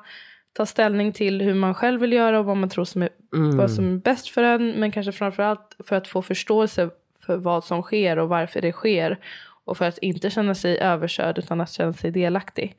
ta 0.52 0.66
ställning 0.66 1.12
till 1.12 1.40
hur 1.40 1.54
man 1.54 1.74
själv 1.74 2.00
vill 2.00 2.12
göra 2.12 2.38
och 2.38 2.44
vad 2.44 2.56
man 2.56 2.68
tror 2.68 2.84
som 2.84 3.02
är, 3.02 3.08
mm. 3.34 3.56
vad 3.56 3.70
som 3.70 3.94
är 3.94 3.98
bäst 3.98 4.28
för 4.28 4.42
en. 4.42 4.70
Men 4.70 4.92
kanske 4.92 5.12
framförallt 5.12 5.76
för 5.84 5.96
att 5.96 6.08
få 6.08 6.22
förståelse 6.22 6.90
för 7.26 7.36
vad 7.36 7.64
som 7.64 7.82
sker 7.82 8.18
och 8.18 8.28
varför 8.28 8.60
det 8.60 8.72
sker. 8.72 9.18
Och 9.64 9.76
för 9.76 9.84
att 9.84 9.98
inte 9.98 10.30
känna 10.30 10.54
sig 10.54 10.78
överkörd 10.78 11.38
utan 11.38 11.60
att 11.60 11.72
känna 11.72 11.92
sig 11.92 12.10
delaktig. 12.10 12.76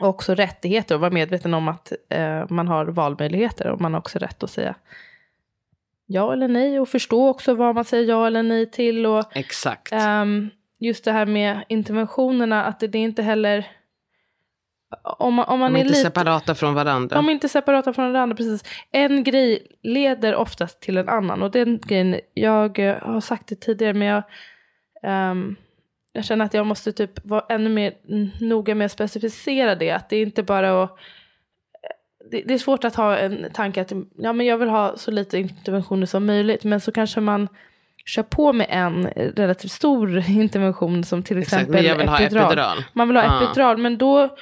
Och 0.00 0.08
också 0.08 0.34
rättigheter 0.34 0.94
och 0.94 1.00
vara 1.00 1.10
medveten 1.10 1.54
om 1.54 1.68
att 1.68 1.92
eh, 2.08 2.44
man 2.48 2.68
har 2.68 2.86
valmöjligheter 2.86 3.70
och 3.70 3.80
man 3.80 3.92
har 3.92 4.00
också 4.00 4.18
rätt 4.18 4.42
att 4.42 4.50
säga 4.50 4.74
ja 6.12 6.32
eller 6.32 6.48
nej 6.48 6.80
och 6.80 6.88
förstå 6.88 7.28
också 7.28 7.54
vad 7.54 7.74
man 7.74 7.84
säger 7.84 8.08
ja 8.08 8.26
eller 8.26 8.42
nej 8.42 8.70
till. 8.70 9.06
Och, 9.06 9.36
Exakt. 9.36 9.92
Um, 9.92 10.50
just 10.78 11.04
det 11.04 11.12
här 11.12 11.26
med 11.26 11.64
interventionerna, 11.68 12.64
att 12.64 12.80
det, 12.80 12.86
det 12.86 12.98
är 12.98 13.02
inte 13.02 13.22
heller... 13.22 13.66
Om 15.02 15.34
man, 15.34 15.44
om 15.48 15.60
man 15.60 15.72
De 15.72 15.76
är, 15.76 15.80
är 15.80 15.84
inte 15.84 15.94
lite, 15.94 16.08
separata 16.08 16.54
från 16.54 16.74
varandra. 16.74 17.16
De 17.16 17.28
är 17.28 17.32
inte 17.32 17.48
separata 17.48 17.92
från 17.92 18.12
varandra, 18.12 18.36
precis. 18.36 18.64
En 18.90 19.24
grej 19.24 19.66
leder 19.82 20.34
oftast 20.34 20.80
till 20.80 20.96
en 20.96 21.08
annan. 21.08 21.42
Och 21.42 21.50
den 21.50 21.80
grejen, 21.84 22.20
jag 22.34 22.78
eh, 22.78 22.96
har 23.02 23.20
sagt 23.20 23.46
det 23.46 23.54
tidigare, 23.54 23.94
men 23.94 24.08
jag, 24.08 24.22
um, 25.30 25.56
jag 26.12 26.24
känner 26.24 26.44
att 26.44 26.54
jag 26.54 26.66
måste 26.66 26.92
typ 26.92 27.24
vara 27.24 27.44
ännu 27.48 27.68
mer 27.68 27.94
noga 28.40 28.74
med 28.74 28.84
att 28.84 28.92
specificera 28.92 29.74
det. 29.74 29.90
Att 29.90 30.08
det 30.08 30.16
är 30.16 30.22
inte 30.22 30.42
bara 30.42 30.82
att 30.82 30.98
det, 32.30 32.42
det, 32.46 32.54
är 32.54 32.58
svårt 32.58 32.84
att 32.84 32.94
ha 32.94 33.16
en 33.16 33.46
tanke 33.54 33.80
att 33.80 33.92
ja, 34.18 34.32
men 34.32 34.46
jag 34.46 34.58
vill 34.58 34.68
ha 34.68 34.96
så 34.96 35.10
lite 35.10 35.38
interventioner 35.38 36.06
som 36.06 36.26
möjligt. 36.26 36.64
Men 36.64 36.80
så 36.80 36.92
kanske 36.92 37.20
man 37.20 37.48
kör 38.06 38.22
på 38.22 38.52
med 38.52 38.66
en 38.70 39.06
relativt 39.36 39.72
stor 39.72 40.18
intervention 40.28 41.04
som 41.04 41.22
till 41.22 41.38
exempel 41.38 41.86
Exakt, 41.86 42.20
epidural. 42.20 42.46
Epidural. 42.46 42.84
Man 42.92 43.08
vill 43.08 43.16
ha 43.16 43.24
ah. 43.24 43.44
epidural 43.44 43.78
men 43.78 43.98
då, 43.98 44.36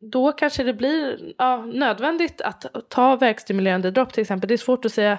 då 0.00 0.32
kanske 0.32 0.62
det 0.62 0.74
blir 0.74 1.34
ja, 1.38 1.56
nödvändigt 1.66 2.40
att 2.40 2.66
ta 2.88 3.16
verkstimulerande 3.16 3.90
dropp 3.90 4.12
till 4.12 4.20
exempel. 4.20 4.48
Det 4.48 4.54
är 4.54 4.56
svårt 4.56 4.84
att 4.84 4.92
säga 4.92 5.18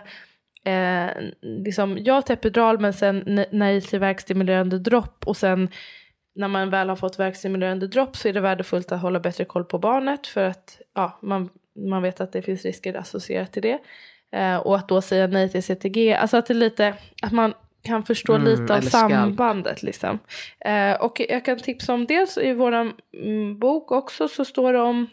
eh, 0.64 1.24
liksom, 1.42 1.98
ja 2.02 2.22
till 2.22 2.34
epidural 2.34 2.80
men 2.80 2.94
sen 2.94 3.46
nej 3.52 3.82
till 3.82 4.00
verkstimulerande 4.00 4.80
dropp 4.80 5.28
och 5.28 5.38
sen 5.38 5.70
när 6.36 6.48
man 6.48 6.70
väl 6.70 6.90
har 6.90 6.96
fått 6.96 7.20
verkstimulerande 7.20 7.88
dropp 7.88 8.18
så 8.18 8.28
är 8.28 8.34
det 8.34 8.42
värdefullt 8.42 8.92
att 8.92 9.02
hålla 9.02 9.20
bättre 9.20 9.46
koll 9.46 9.66
på 9.66 9.80
barnet 9.80 10.28
för 10.28 10.44
att 10.44 10.82
ja, 10.96 11.20
man, 11.22 11.50
man 11.76 12.02
vet 12.02 12.22
att 12.22 12.32
det 12.32 12.42
finns 12.42 12.66
risker 12.66 12.94
associerat 12.94 13.52
till 13.52 13.62
det. 13.62 13.80
Eh, 14.32 14.58
och 14.58 14.76
att 14.76 14.88
då 14.88 15.02
säga 15.02 15.28
nej 15.28 15.50
till 15.50 15.64
CTG, 15.64 16.14
alltså 16.14 16.38
att 16.38 16.46
det 16.46 16.54
är 16.54 16.56
lite, 16.56 16.94
att 17.22 17.32
man 17.32 17.54
kan 17.82 18.04
förstå 18.04 18.36
mm, 18.36 18.48
lite 18.48 18.76
av 18.76 18.82
sambandet. 18.82 19.84
Liksom. 19.84 20.20
Eh, 20.60 20.94
och 20.94 21.22
jag 21.30 21.46
kan 21.46 21.60
tipsa 21.60 21.94
om 21.94 22.06
dels 22.06 22.38
i 22.38 22.54
vår 22.54 22.72
mm, 22.72 23.60
bok 23.60 23.92
också 23.92 24.28
så 24.28 24.46
står 24.46 24.74
det 24.74 24.80
om 24.80 25.08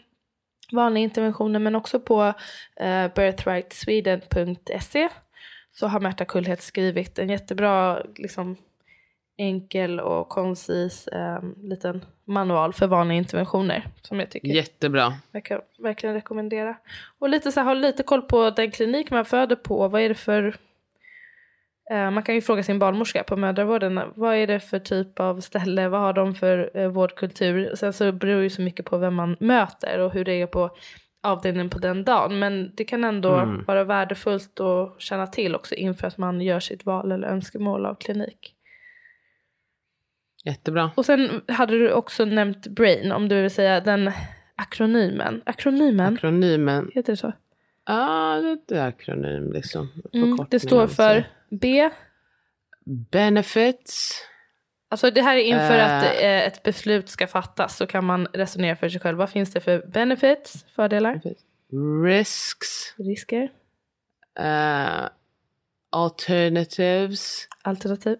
vanliga 0.71 1.03
interventioner 1.03 1.59
men 1.59 1.75
också 1.75 1.99
på 1.99 2.33
eh, 2.75 3.07
birthrightsweden.se 3.15 5.09
så 5.71 5.87
har 5.87 5.99
Märta 5.99 6.25
Kullhet 6.25 6.61
skrivit 6.61 7.19
en 7.19 7.29
jättebra 7.29 8.03
liksom, 8.15 8.57
enkel 9.37 9.99
och 9.99 10.29
koncis 10.29 11.07
eh, 11.07 11.39
liten 11.63 12.05
manual 12.25 12.73
för 12.73 12.87
vanliga 12.87 13.17
interventioner. 13.17 13.87
Som 14.01 14.19
jag 14.19 14.29
tycker 14.29 14.47
Jättebra. 14.47 15.13
Jag 15.31 15.45
kan 15.45 15.61
verkligen 15.79 16.15
rekommendera. 16.15 16.77
Och 17.19 17.29
lite 17.29 17.51
så 17.51 17.59
här, 17.59 17.67
ha 17.67 17.73
lite 17.73 18.03
koll 18.03 18.21
på 18.21 18.49
den 18.49 18.71
klinik 18.71 19.11
man 19.11 19.25
föder 19.25 19.55
på. 19.55 19.87
Vad 19.87 20.01
är 20.01 20.09
det 20.09 20.15
för... 20.15 20.55
Eh, 21.91 22.11
man 22.11 22.23
kan 22.23 22.35
ju 22.35 22.41
fråga 22.41 22.63
sin 22.63 22.79
barnmorska 22.79 23.23
på 23.23 23.35
mödravården. 23.35 24.01
Vad 24.15 24.35
är 24.35 24.47
det 24.47 24.59
för 24.59 24.79
typ 24.79 25.19
av 25.19 25.39
ställe? 25.39 25.89
Vad 25.89 26.01
har 26.01 26.13
de 26.13 26.35
för 26.35 26.71
eh, 26.73 26.87
vårdkultur? 26.87 27.75
Sen 27.75 27.93
så 27.93 28.11
beror 28.11 28.37
det 28.37 28.43
ju 28.43 28.49
så 28.49 28.61
mycket 28.61 28.85
på 28.85 28.97
vem 28.97 29.15
man 29.15 29.37
möter 29.39 29.99
och 29.99 30.13
hur 30.13 30.25
det 30.25 30.41
är 30.41 30.47
på 30.47 30.69
avdelningen 31.23 31.69
på 31.69 31.79
den 31.79 32.03
dagen. 32.03 32.39
Men 32.39 32.71
det 32.75 32.83
kan 32.83 33.03
ändå 33.03 33.35
mm. 33.35 33.63
vara 33.67 33.83
värdefullt 33.83 34.59
att 34.59 35.01
känna 35.01 35.27
till 35.27 35.55
också 35.55 35.75
inför 35.75 36.07
att 36.07 36.17
man 36.17 36.41
gör 36.41 36.59
sitt 36.59 36.85
val 36.85 37.11
eller 37.11 37.27
önskemål 37.27 37.85
av 37.85 37.95
klinik. 37.95 38.53
Jättebra. 40.45 40.91
Och 40.95 41.05
sen 41.05 41.41
hade 41.47 41.79
du 41.79 41.91
också 41.91 42.25
nämnt 42.25 42.67
brain, 42.67 43.11
om 43.11 43.29
du 43.29 43.41
vill 43.41 43.51
säga 43.51 43.79
den 43.79 44.11
akronymen. 44.55 45.41
Akronymen? 45.45 46.13
Akronymen. 46.13 46.91
Heter 46.93 47.13
det 47.13 47.17
så? 47.17 47.33
Ja, 47.85 48.07
ah, 48.09 48.57
det 48.67 48.75
är 48.75 48.87
akronym 48.87 49.51
liksom. 49.51 49.89
Mm, 50.13 50.37
det 50.49 50.59
står 50.59 50.87
för 50.87 51.25
B. 51.49 51.89
Benefits. 52.85 54.23
Alltså 54.89 55.11
det 55.11 55.21
här 55.21 55.37
är 55.37 55.41
inför 55.41 55.77
uh, 55.77 55.85
att 55.85 56.03
eh, 56.03 56.47
ett 56.47 56.63
beslut 56.63 57.09
ska 57.09 57.27
fattas 57.27 57.77
så 57.77 57.87
kan 57.87 58.05
man 58.05 58.25
resonera 58.25 58.75
för 58.75 58.89
sig 58.89 59.01
själv. 59.01 59.17
Vad 59.17 59.29
finns 59.29 59.51
det 59.51 59.61
för 59.61 59.87
benefits, 59.87 60.65
fördelar? 60.75 61.21
Risks. 62.05 62.67
Risker. 62.97 63.43
Uh, 64.39 65.09
alternatives. 65.89 67.47
Alternativ. 67.61 68.17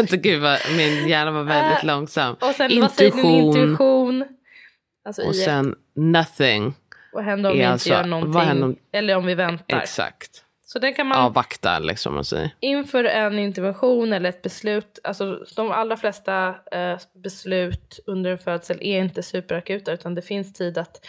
Gud 0.10 0.42
vad, 0.42 0.58
min 0.76 1.08
hjärna 1.08 1.30
var 1.30 1.42
väldigt 1.42 1.84
uh, 1.84 1.86
långsam. 1.86 2.34
Och 2.34 2.54
sen 2.54 2.70
intuition. 2.70 2.80
vad 2.80 2.92
säger 2.92 3.12
din 3.12 3.46
intuition? 3.46 4.24
Alltså 5.04 5.22
och 5.22 5.36
sen 5.36 5.74
nothing. 5.94 6.74
Vad 7.12 7.24
händer 7.24 7.50
om 7.50 7.58
vi 7.58 7.64
alltså, 7.64 7.88
inte 7.88 7.98
gör 7.98 8.06
någonting? 8.06 8.62
Om, 8.62 8.76
eller 8.92 9.16
om 9.16 9.26
vi 9.26 9.34
väntar? 9.34 9.78
Exakt. 9.78 10.45
Så 10.76 10.80
det 10.80 10.92
kan 10.92 11.06
man... 11.06 11.18
Avvakta 11.18 11.78
liksom 11.78 12.14
man 12.14 12.24
säger. 12.24 12.50
Inför 12.60 13.04
en 13.04 13.38
intervention 13.38 14.12
eller 14.12 14.28
ett 14.28 14.42
beslut. 14.42 14.98
Alltså 15.04 15.44
de 15.56 15.70
allra 15.70 15.96
flesta 15.96 16.48
eh, 16.72 16.98
beslut 17.14 18.00
under 18.06 18.30
en 18.30 18.38
födsel 18.38 18.78
är 18.80 19.00
inte 19.00 19.22
superakuta. 19.22 19.92
Utan 19.92 20.14
det 20.14 20.22
finns 20.22 20.52
tid 20.52 20.78
att 20.78 21.06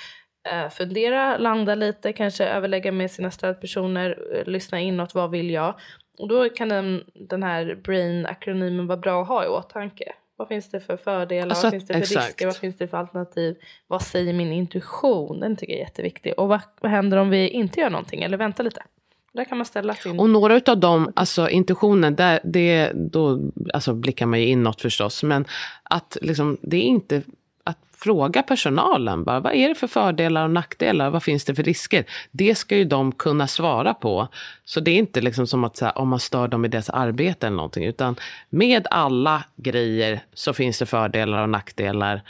eh, 0.51 0.69
fundera, 0.69 1.37
landa 1.37 1.75
lite, 1.75 2.13
kanske 2.13 2.45
överlägga 2.45 2.91
med 2.91 3.11
sina 3.11 3.31
stödpersoner, 3.31 4.17
eh, 4.33 4.45
lyssna 4.45 4.79
inåt, 4.79 5.13
vad 5.13 5.31
vill 5.31 5.49
jag? 5.49 5.75
Och 6.19 6.27
då 6.27 6.49
kan 6.49 6.69
den, 6.69 7.03
den 7.13 7.43
här 7.43 7.75
brain-akronymen 7.83 8.87
vara 8.87 8.97
bra 8.97 9.21
att 9.21 9.27
ha 9.27 9.45
i 9.45 9.47
åtanke. 9.47 10.13
Vad 10.35 10.47
finns 10.47 10.71
det 10.71 10.79
för 10.79 10.97
fördelar, 10.97 11.49
alltså, 11.49 11.65
vad 11.65 11.71
finns 11.71 11.87
det 11.87 11.93
för 11.93 12.01
exakt. 12.01 12.27
risker, 12.27 12.45
vad 12.45 12.57
finns 12.57 12.77
det 12.77 12.87
för 12.87 12.97
alternativ? 12.97 13.55
Vad 13.87 14.01
säger 14.01 14.33
min 14.33 14.53
intuition? 14.53 15.39
Den 15.39 15.55
tycker 15.55 15.73
jag 15.73 15.79
är 15.79 15.85
jätteviktig. 15.85 16.33
Och 16.37 16.47
vad, 16.47 16.61
vad 16.81 16.91
händer 16.91 17.17
om 17.17 17.29
vi 17.29 17.49
inte 17.49 17.79
gör 17.79 17.89
någonting 17.89 18.23
eller 18.23 18.37
väntar 18.37 18.63
lite? 18.63 18.83
Där 19.37 19.43
kan 19.43 19.57
man 19.57 19.65
ställa 19.65 19.93
sin... 19.93 20.19
Och 20.19 20.29
några 20.29 20.61
av 20.67 20.79
dem, 20.79 21.11
alltså 21.15 21.49
intuitionen, 21.49 22.15
där, 22.15 22.39
det, 22.43 22.91
då 22.95 23.51
alltså, 23.73 23.93
blickar 23.93 24.25
man 24.25 24.39
ju 24.39 24.45
inåt 24.45 24.81
förstås. 24.81 25.23
Men 25.23 25.45
att 25.83 26.17
liksom, 26.21 26.57
det 26.61 26.77
är 26.77 26.81
inte 26.81 27.21
att 27.63 27.77
fråga 27.97 28.43
personalen 28.43 29.23
bara, 29.23 29.39
vad 29.39 29.53
är 29.53 29.69
det 29.69 29.75
för 29.75 29.87
fördelar 29.87 30.43
och 30.43 30.51
nackdelar, 30.51 31.09
vad 31.09 31.23
finns 31.23 31.45
det 31.45 31.55
för 31.55 31.63
risker? 31.63 32.05
Det 32.31 32.55
ska 32.55 32.77
ju 32.77 32.85
de 32.85 33.11
kunna 33.11 33.47
svara 33.47 33.93
på. 33.93 34.27
Så 34.65 34.79
det 34.79 34.91
är 34.91 34.95
inte 34.95 35.21
liksom 35.21 35.47
som 35.47 35.63
att 35.63 35.79
här, 35.79 35.97
om 35.97 36.09
man 36.09 36.19
stör 36.19 36.47
dem 36.47 36.65
i 36.65 36.67
deras 36.67 36.89
arbete 36.89 37.47
eller 37.47 37.57
någonting, 37.57 37.85
utan 37.85 38.15
med 38.49 38.87
alla 38.91 39.43
grejer 39.55 40.19
så 40.33 40.53
finns 40.53 40.79
det 40.79 40.85
fördelar 40.85 41.41
och 41.41 41.49
nackdelar. 41.49 42.21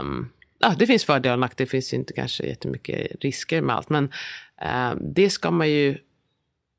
Um, 0.00 0.30
ja, 0.58 0.74
det 0.78 0.86
finns 0.86 1.04
fördelar 1.04 1.34
och 1.34 1.40
nackdelar, 1.40 1.66
det 1.66 1.70
finns 1.70 1.94
inte 1.94 2.12
kanske 2.12 2.46
jättemycket 2.46 3.24
risker 3.24 3.60
med 3.60 3.76
allt, 3.76 3.88
men 3.88 4.04
uh, 4.62 4.94
det 5.00 5.30
ska 5.30 5.50
man 5.50 5.70
ju 5.70 5.98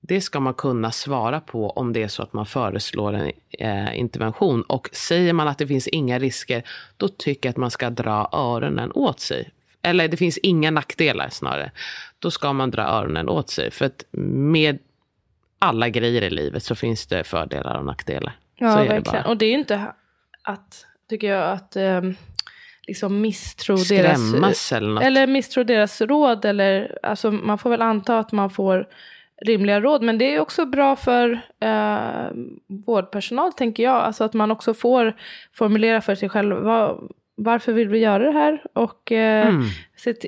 det 0.07 0.21
ska 0.21 0.39
man 0.39 0.53
kunna 0.53 0.91
svara 0.91 1.41
på 1.41 1.69
om 1.69 1.93
det 1.93 2.03
är 2.03 2.07
så 2.07 2.23
att 2.23 2.33
man 2.33 2.45
föreslår 2.45 3.13
en 3.13 3.31
eh, 3.51 3.99
intervention. 3.99 4.61
Och 4.61 4.89
säger 4.91 5.33
man 5.33 5.47
att 5.47 5.57
det 5.57 5.67
finns 5.67 5.87
inga 5.87 6.19
risker, 6.19 6.63
då 6.97 7.07
tycker 7.07 7.49
jag 7.49 7.51
att 7.51 7.57
man 7.57 7.71
ska 7.71 7.89
dra 7.89 8.29
öronen 8.31 8.91
åt 8.95 9.19
sig. 9.19 9.49
Eller 9.81 10.07
det 10.07 10.17
finns 10.17 10.37
inga 10.37 10.71
nackdelar 10.71 11.29
snarare. 11.29 11.71
Då 12.19 12.31
ska 12.31 12.53
man 12.53 12.71
dra 12.71 12.81
öronen 12.81 13.29
åt 13.29 13.49
sig. 13.49 13.71
För 13.71 13.85
att 13.85 14.05
med 14.11 14.79
alla 15.59 15.89
grejer 15.89 16.21
i 16.21 16.29
livet 16.29 16.63
så 16.63 16.75
finns 16.75 17.07
det 17.07 17.23
fördelar 17.23 17.77
och 17.77 17.85
nackdelar. 17.85 18.37
Ja, 18.55 18.75
verkligen. 18.75 19.23
Det 19.23 19.29
och 19.29 19.37
det 19.37 19.45
är 19.45 19.49
ju 19.49 19.57
inte 19.59 19.93
att, 20.41 20.85
tycker 21.09 21.27
jag, 21.27 21.51
att 21.51 21.75
um 21.75 22.15
liksom 22.87 23.21
misstro 23.21 23.77
Skrämmas 23.77 24.41
deras, 24.41 24.71
eller 24.71 24.89
något. 24.89 25.03
eller 25.03 25.27
misstro 25.27 25.63
deras 25.63 26.01
råd. 26.01 26.45
Eller, 26.45 26.97
alltså, 27.03 27.31
man 27.31 27.57
får 27.57 27.69
väl 27.69 27.81
anta 27.81 28.19
att 28.19 28.31
man 28.31 28.49
får 28.49 28.87
rimliga 29.41 29.81
råd. 29.81 30.01
Men 30.03 30.17
det 30.17 30.35
är 30.35 30.39
också 30.39 30.65
bra 30.65 30.95
för 30.95 31.39
eh, 31.59 32.29
vårdpersonal 32.85 33.53
tänker 33.53 33.83
jag. 33.83 33.95
Alltså 33.95 34.23
att 34.23 34.33
man 34.33 34.51
också 34.51 34.73
får 34.73 35.15
formulera 35.53 36.01
för 36.01 36.15
sig 36.15 36.29
själv. 36.29 36.55
Vad, 36.55 37.11
varför 37.35 37.73
vill 37.73 37.89
vi 37.89 37.99
göra 37.99 38.23
det 38.25 38.31
här? 38.39 38.63
Och 38.73 39.11
eh, 39.11 39.47
Mm. 39.47 39.63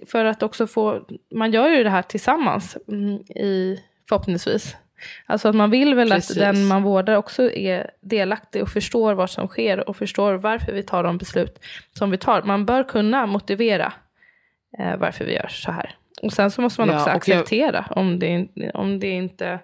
för 0.07 0.25
att 0.25 0.43
också 0.43 0.67
få, 0.67 1.01
man 1.35 1.51
gör 1.51 1.67
ju 1.69 1.83
det 1.83 1.89
här 1.89 2.01
tillsammans 2.01 2.77
mm, 2.87 3.13
i, 3.21 3.79
förhoppningsvis. 4.09 4.75
Alltså 5.25 5.49
att 5.49 5.55
man 5.55 5.71
vill 5.71 5.95
väl 5.95 6.09
Precis. 6.09 6.31
att 6.37 6.43
den 6.43 6.67
man 6.67 6.83
vårdar 6.83 7.15
också 7.15 7.51
är 7.51 7.91
delaktig 8.01 8.61
och 8.61 8.69
förstår 8.69 9.13
vad 9.13 9.29
som 9.29 9.47
sker 9.47 9.89
och 9.89 9.97
förstår 9.97 10.33
varför 10.33 10.71
vi 10.71 10.83
tar 10.83 11.03
de 11.03 11.17
beslut 11.17 11.59
som 11.93 12.11
vi 12.11 12.17
tar. 12.17 12.41
Man 12.41 12.65
bör 12.65 12.83
kunna 12.83 13.25
motivera 13.25 13.93
eh, 14.79 14.97
varför 14.97 15.25
vi 15.25 15.33
gör 15.33 15.47
så 15.49 15.71
här. 15.71 15.95
Och 16.21 16.34
sen 16.34 16.51
så 16.51 16.62
måste 16.62 16.82
man 16.82 16.89
Ja, 16.89 16.95
också 16.95 17.10
och 17.10 17.10
jag- 17.10 17.15
acceptera 17.39 17.86
om, 17.89 18.19
det, 18.19 18.47
om 18.73 18.99
det 18.99 19.10
inte 19.10 19.60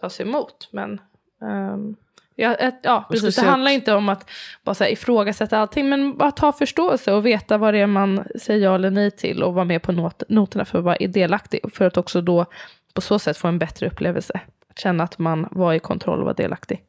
tas 0.00 0.20
emot. 0.20 0.68
Men 0.72 1.00
ehm, 1.42 1.96
ja, 2.34 2.54
ett, 2.54 2.78
ja, 2.82 3.06
precis. 3.10 3.36
Det 3.36 3.46
handlar 3.46 3.70
inte 3.70 3.94
om 3.94 4.08
att 4.08 4.30
bara 4.64 4.74
så 4.74 4.84
här, 4.84 4.90
ifrågasätta 4.90 5.58
allting, 5.58 5.88
men 5.88 6.16
bara 6.16 6.30
ta 6.32 6.52
förståelse 6.52 7.12
och 7.12 7.26
veta 7.26 7.58
vad 7.58 7.74
det 7.74 7.80
är 7.80 7.86
man 7.86 8.24
säger 8.40 8.64
ja 8.64 8.74
eller 8.74 8.90
nej 8.90 9.10
till 9.10 9.42
och 9.42 9.54
vara 9.54 9.64
med 9.64 9.82
på 9.82 9.92
not 9.92 10.22
noterna 10.28 10.64
för 10.64 10.78
att 10.78 10.84
vara 10.84 10.96
delaktig. 11.08 11.60
För 11.74 11.84
att 11.84 11.96
också 11.96 12.20
då 12.20 12.46
på 12.94 13.00
så 13.00 13.18
sätt 13.18 13.36
få 13.36 13.48
en 13.48 13.58
bättre 13.58 13.86
upplevelse. 13.86 14.40
Att 14.70 14.78
känna 14.78 15.04
att 15.04 15.18
man 15.18 15.48
var 15.50 15.72
i 15.72 15.78
kontroll 15.78 16.18
och 16.20 16.26
var 16.26 16.34
delaktig. 16.34 16.82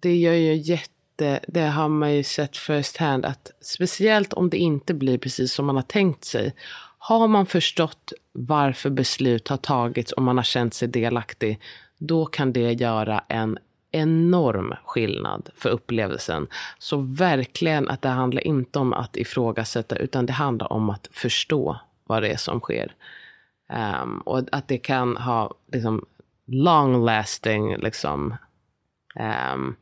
Det 0.00 0.16
gör 0.16 0.32
ju 0.32 0.54
jätte, 0.54 1.40
det 1.48 1.60
har 1.66 1.88
man 1.88 2.14
ju 2.14 2.22
sett 2.22 2.56
first 2.56 2.96
hand, 2.96 3.24
att 3.24 3.50
speciellt 3.60 4.32
om 4.32 4.50
det 4.50 4.56
inte 4.56 4.94
blir 4.94 5.18
precis 5.18 5.52
som 5.52 5.66
man 5.66 5.76
har 5.76 5.82
tänkt 5.82 6.24
sig. 6.24 6.54
Har 7.08 7.28
man 7.28 7.46
förstått 7.46 8.12
varför 8.32 8.90
beslut 8.90 9.48
har 9.48 9.56
tagits 9.56 10.12
och 10.12 10.22
man 10.22 10.36
har 10.36 10.44
känt 10.44 10.74
sig 10.74 10.88
delaktig, 10.88 11.60
då 11.98 12.26
kan 12.26 12.52
det 12.52 12.72
göra 12.72 13.24
en 13.28 13.58
enorm 13.90 14.74
skillnad 14.84 15.50
för 15.56 15.68
upplevelsen. 15.68 16.46
Så 16.78 16.96
verkligen 16.96 17.88
att 17.88 18.02
det 18.02 18.08
handlar 18.08 18.46
inte 18.46 18.78
om 18.78 18.92
att 18.92 19.16
ifrågasätta, 19.16 19.96
utan 19.96 20.26
det 20.26 20.32
handlar 20.32 20.72
om 20.72 20.90
att 20.90 21.08
förstå 21.12 21.80
vad 22.04 22.22
det 22.22 22.28
är 22.28 22.36
som 22.36 22.60
sker. 22.60 22.94
Ehm, 23.68 24.18
och 24.18 24.42
att 24.52 24.68
det 24.68 24.78
kan 24.78 25.16
ha 25.16 25.54
liksom, 25.72 26.06
long 26.46 27.04
lasting 27.04 27.76
liksom, 27.76 28.36
ehm, 29.14 29.76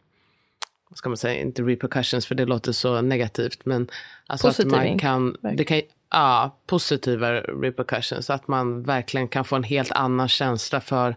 vad 0.89 0.99
ska 0.99 1.09
man 1.09 1.17
säga, 1.17 1.41
inte 1.41 1.63
repercussions 1.63 2.27
för 2.27 2.35
det 2.35 2.45
låter 2.45 2.73
så 2.73 3.01
negativt, 3.01 3.65
men 3.65 3.89
alltså 4.27 4.49
Positiv 4.49 4.75
att 4.75 4.87
man 4.87 4.99
kan, 4.99 5.37
det 5.57 5.65
kan, 5.65 5.83
ja, 6.11 6.57
positiva 6.67 7.33
repercussions, 7.41 8.31
att 8.31 8.49
man 8.49 8.83
verkligen 8.83 9.29
kan 9.29 9.45
få 9.45 9.57
en 9.57 9.63
helt 9.63 9.93
annan 9.93 10.29
känsla 10.29 10.81
för 10.81 11.17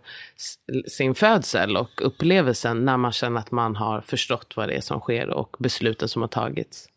sin 0.88 1.15
födsel 1.15 1.78
och 1.78 1.89
upplevelsen 2.02 2.86
när 2.86 2.97
man 2.97 3.12
känner 3.12 3.39
att 3.39 3.52
man 3.52 3.75
har 3.75 4.02
förstått 4.02 4.54
vad 4.56 4.69
det 4.69 4.75
är 4.75 4.82
som 4.82 4.99
sker 4.99 5.30
och 5.30 5.56
besluten 5.60 6.08
som 6.08 6.21
har 6.21 6.30
tagits. 6.30 6.88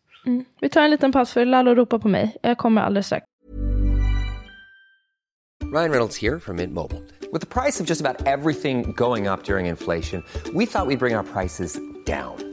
Vi 0.61 0.69
tar 0.69 0.81
en 0.81 0.91
liten 0.91 1.11
paus 1.11 1.33
för 1.33 1.45
Lalo 1.45 1.75
ropar 1.75 1.99
på 1.99 2.07
mig. 2.07 2.37
Jag 2.41 2.57
kommer 2.57 2.81
alldeles 2.81 3.05
strax. 3.05 3.25
Ryan 5.73 5.91
Reynolds 5.91 6.17
here 6.17 6.39
from 6.39 6.57
Mint 6.57 6.73
Mobile. 6.73 7.01
With 7.31 7.41
the 7.41 7.61
price 7.61 7.79
of 7.79 7.89
just 7.89 8.01
about 8.01 8.27
everything 8.27 8.93
going 8.95 9.27
up 9.27 9.43
during 9.43 9.65
inflation, 9.65 10.23
we 10.53 10.65
thought 10.65 10.87
we'd 10.87 10.99
bring 10.99 11.15
our 11.15 11.23
prices 11.23 11.79
down. 12.05 12.52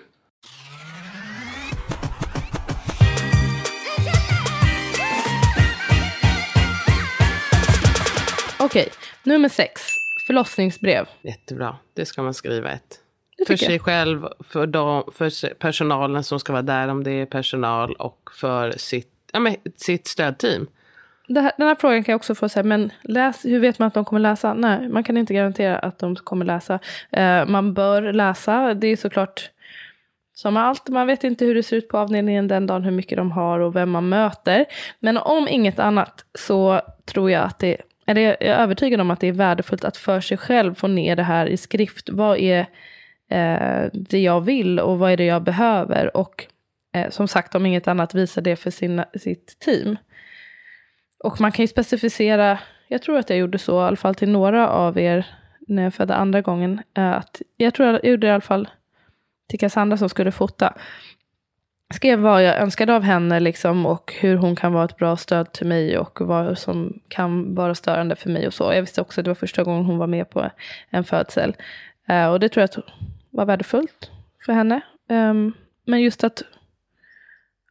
Okej, 8.71 8.89
nummer 9.23 9.49
sex. 9.49 9.81
Förlossningsbrev. 10.27 11.05
Jättebra, 11.21 11.75
det 11.93 12.05
ska 12.05 12.23
man 12.23 12.33
skriva 12.33 12.71
ett. 12.71 12.99
För 13.47 13.55
sig 13.55 13.71
jag. 13.71 13.81
själv, 13.81 14.27
för, 14.39 14.67
dem, 14.67 15.03
för 15.13 15.53
personalen 15.53 16.23
som 16.23 16.39
ska 16.39 16.53
vara 16.53 16.61
där 16.61 16.87
om 16.87 17.03
det 17.03 17.11
är 17.11 17.25
personal 17.25 17.93
och 17.93 18.29
för 18.39 18.71
sitt, 18.71 19.11
ja, 19.33 19.39
men, 19.39 19.55
sitt 19.75 20.07
stödteam. 20.07 20.67
Här, 21.29 21.51
den 21.57 21.67
här 21.67 21.75
frågan 21.75 22.03
kan 22.03 22.13
jag 22.13 22.17
också 22.17 22.35
få 22.35 22.49
säga, 22.49 22.63
men 22.63 22.91
läs, 23.03 23.45
hur 23.45 23.59
vet 23.59 23.79
man 23.79 23.87
att 23.87 23.93
de 23.93 24.05
kommer 24.05 24.19
läsa? 24.19 24.53
Nej, 24.53 24.89
man 24.89 25.03
kan 25.03 25.17
inte 25.17 25.33
garantera 25.33 25.79
att 25.79 25.99
de 25.99 26.15
kommer 26.15 26.45
läsa. 26.45 26.79
Eh, 27.11 27.45
man 27.45 27.73
bör 27.73 28.13
läsa, 28.13 28.73
det 28.73 28.87
är 28.87 28.97
såklart 28.97 29.49
som 30.33 30.57
allt, 30.57 30.89
man 30.89 31.07
vet 31.07 31.23
inte 31.23 31.45
hur 31.45 31.55
det 31.55 31.63
ser 31.63 31.77
ut 31.77 31.87
på 31.87 31.97
avdelningen 31.97 32.47
den 32.47 32.67
dagen, 32.67 32.83
hur 32.83 32.91
mycket 32.91 33.17
de 33.17 33.31
har 33.31 33.59
och 33.59 33.75
vem 33.75 33.89
man 33.89 34.09
möter. 34.09 34.65
Men 34.99 35.17
om 35.17 35.47
inget 35.47 35.79
annat 35.79 36.25
så 36.33 36.81
tror 37.05 37.31
jag 37.31 37.43
att 37.43 37.59
det, 37.59 37.77
eller 38.05 38.21
jag 38.21 38.37
är 38.41 38.55
övertygad 38.55 39.01
om 39.01 39.11
att 39.11 39.19
det 39.19 39.27
är 39.27 39.31
värdefullt 39.31 39.85
att 39.85 39.97
för 39.97 40.21
sig 40.21 40.37
själv 40.37 40.75
få 40.75 40.87
ner 40.87 41.15
det 41.15 41.23
här 41.23 41.45
i 41.45 41.57
skrift. 41.57 42.09
Vad 42.09 42.37
är 42.37 42.59
eh, 43.29 43.89
det 43.93 44.19
jag 44.19 44.41
vill 44.41 44.79
och 44.79 44.99
vad 44.99 45.11
är 45.11 45.17
det 45.17 45.25
jag 45.25 45.43
behöver? 45.43 46.17
Och 46.17 46.45
eh, 46.93 47.09
som 47.09 47.27
sagt, 47.27 47.55
om 47.55 47.65
inget 47.65 47.87
annat, 47.87 48.15
visa 48.15 48.41
det 48.41 48.55
för 48.55 48.71
sin, 48.71 49.03
sitt 49.15 49.59
team. 49.59 49.97
Och 51.23 51.41
man 51.41 51.51
kan 51.51 51.63
ju 51.63 51.67
specificera, 51.67 52.59
jag 52.87 53.01
tror 53.01 53.17
att 53.17 53.29
jag 53.29 53.39
gjorde 53.39 53.57
så, 53.57 53.81
i 53.81 53.83
alla 53.83 53.95
fall 53.95 54.15
till 54.15 54.29
några 54.29 54.69
av 54.69 54.99
er 54.99 55.25
när 55.67 55.83
jag 55.83 55.93
födde 55.93 56.15
andra 56.15 56.41
gången. 56.41 56.81
Eh, 56.97 57.11
att 57.11 57.41
jag 57.57 57.73
tror 57.73 57.89
jag 57.89 58.05
gjorde 58.05 58.27
det 58.27 58.31
i 58.31 58.33
alla 58.33 58.41
fall 58.41 58.69
till 59.49 59.59
Cassandra 59.59 59.97
som 59.97 60.09
skulle 60.09 60.31
fota. 60.31 60.73
Skrev 61.93 62.19
vad 62.19 62.43
jag 62.43 62.57
önskade 62.57 62.95
av 62.95 63.01
henne 63.01 63.39
liksom, 63.39 63.85
och 63.85 64.13
hur 64.19 64.35
hon 64.35 64.55
kan 64.55 64.73
vara 64.73 64.85
ett 64.85 64.97
bra 64.97 65.17
stöd 65.17 65.51
till 65.51 65.67
mig 65.67 65.97
och 65.97 66.21
vad 66.21 66.57
som 66.57 67.01
kan 67.07 67.55
vara 67.55 67.75
störande 67.75 68.15
för 68.15 68.29
mig 68.29 68.47
och 68.47 68.53
så. 68.53 68.73
Jag 68.73 68.81
visste 68.81 69.01
också 69.01 69.21
att 69.21 69.25
det 69.25 69.29
var 69.29 69.35
första 69.35 69.63
gången 69.63 69.85
hon 69.85 69.97
var 69.97 70.07
med 70.07 70.29
på 70.29 70.49
en 70.89 71.03
födsel. 71.03 71.55
Uh, 72.09 72.27
och 72.27 72.39
det 72.39 72.49
tror 72.49 72.61
jag 72.61 72.83
var 73.29 73.45
värdefullt 73.45 74.11
för 74.45 74.53
henne. 74.53 74.81
Um, 75.09 75.53
men 75.85 76.01
just 76.01 76.23
att 76.23 76.43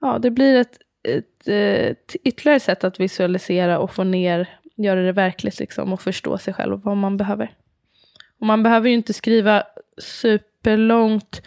ja, 0.00 0.18
det 0.18 0.30
blir 0.30 0.56
ett, 0.60 0.78
ett, 1.08 1.48
ett 1.48 2.16
ytterligare 2.24 2.60
sätt 2.60 2.84
att 2.84 3.00
visualisera 3.00 3.78
och 3.78 3.92
få 3.92 4.04
ner, 4.04 4.48
göra 4.76 5.02
det 5.02 5.12
verkligt 5.12 5.58
liksom, 5.58 5.92
och 5.92 6.00
förstå 6.00 6.38
sig 6.38 6.54
själv 6.54 6.74
och 6.74 6.82
vad 6.82 6.96
man 6.96 7.16
behöver. 7.16 7.54
Och 8.40 8.46
man 8.46 8.62
behöver 8.62 8.88
ju 8.88 8.94
inte 8.94 9.12
skriva 9.12 9.62
superlångt. 9.98 11.42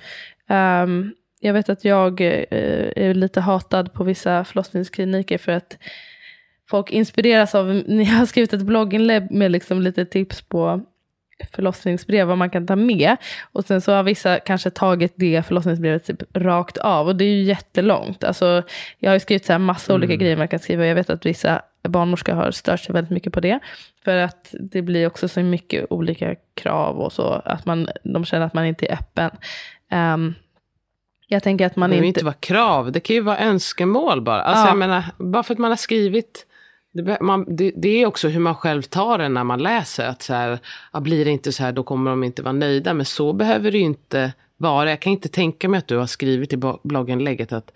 um, 0.50 1.14
jag 1.44 1.54
vet 1.54 1.70
att 1.70 1.86
jag 1.86 2.22
eh, 2.22 2.90
är 2.96 3.14
lite 3.14 3.42
hatad 3.42 3.94
på 3.94 4.04
vissa 4.04 4.44
förlossningskliniker 4.44 5.38
för 5.38 5.52
att 5.52 5.78
folk 6.70 6.92
inspireras 6.92 7.56
av, 7.56 7.76
jag 7.88 8.06
har 8.06 8.26
skrivit 8.26 8.54
ett 8.54 8.62
blogginlägg 8.62 9.32
med 9.32 9.52
liksom 9.52 9.82
lite 9.82 10.06
tips 10.06 10.42
på 10.42 10.82
förlossningsbrev, 11.52 12.28
vad 12.28 12.38
man 12.38 12.50
kan 12.50 12.68
ta 12.68 12.76
med. 12.76 13.18
Och 13.52 13.66
sen 13.66 13.82
så 13.82 13.92
har 13.92 14.04
vissa 14.04 14.40
kanske 14.40 14.70
tagit 14.70 15.14
det 15.16 15.46
förlossningsbrevet 15.46 16.06
typ 16.06 16.24
rakt 16.34 16.78
av. 16.78 17.08
Och 17.08 17.16
det 17.16 17.26
är 17.26 17.36
ju 17.36 17.44
jättelångt. 17.44 18.24
Alltså, 18.24 18.64
jag 19.00 19.10
har 19.10 19.16
ju 19.16 19.20
skrivit 19.20 19.46
så 19.46 19.52
här 19.52 19.60
massa 19.60 19.94
olika 19.94 20.16
grejer 20.16 20.38
man 20.38 20.48
kan 20.48 20.60
skriva. 20.60 20.86
Jag 20.86 20.96
vet 20.96 21.10
att 21.10 21.26
vissa 21.26 21.62
barnmorskor 21.88 22.34
har 22.34 22.52
stört 22.52 22.80
sig 22.80 22.94
väldigt 22.94 23.12
mycket 23.12 23.34
på 23.34 23.40
det. 23.40 23.60
För 24.04 24.18
att 24.18 24.56
det 24.60 24.82
blir 24.82 25.08
också 25.08 25.28
så 25.28 25.40
mycket 25.40 25.86
olika 25.90 26.36
krav 26.54 27.00
och 27.00 27.14
så. 27.14 27.42
Att 27.46 27.66
man, 27.66 27.90
de 28.04 28.26
känner 28.26 28.46
att 28.46 28.54
man 28.54 28.66
inte 28.66 28.86
är 28.86 28.94
öppen. 28.94 29.32
Ehm, 29.90 30.34
Jag 31.34 31.44
tänker 31.44 31.66
att 31.66 31.76
man 31.76 31.90
det 31.90 31.96
inte... 31.96 32.08
inte 32.08 32.26
vara 32.26 32.34
krav, 32.34 32.92
det 32.92 33.00
kan 33.00 33.16
ju 33.16 33.22
vara 33.22 33.38
önskemål 33.40 34.22
bara. 34.22 34.42
Alltså 34.42 34.64
Ja. 34.64 34.68
jag 34.68 34.78
menar, 34.78 35.04
bara 35.18 35.44
för 35.44 35.54
att 35.54 35.60
man 35.60 35.72
har 35.72 35.76
skrivit 35.76 36.46
det, 36.94 37.22
man, 37.22 37.56
det, 37.56 37.72
det 37.76 38.02
är 38.02 38.06
också 38.06 38.28
hur 38.28 38.40
man 38.40 38.56
själv 38.56 38.82
tar 38.82 39.18
det 39.18 39.30
när 39.30 39.44
man 39.44 39.64
läser. 39.64 40.08
Att 40.08 40.22
så 40.22 40.34
här, 40.34 40.60
ja, 40.94 41.00
blir 41.00 41.26
det 41.26 41.32
inte 41.32 41.52
så 41.52 41.64
här, 41.64 41.72
då 41.72 41.84
kommer 41.84 42.12
de 42.12 42.24
inte 42.24 42.42
vara 42.42 42.54
nöjda. 42.54 42.94
Men 42.94 43.06
så 43.06 43.34
behöver 43.34 43.72
det 43.72 43.78
ju 43.78 43.84
inte 43.84 44.34
vara. 44.58 44.90
Jag 44.90 45.00
kan 45.00 45.12
inte 45.12 45.30
tänka 45.30 45.70
mig 45.70 45.78
att 45.78 45.88
du 45.88 45.98
har 45.98 46.06
skrivit 46.06 46.54
i 46.54 46.58
blogginlägget 46.84 47.54
att 47.54 47.72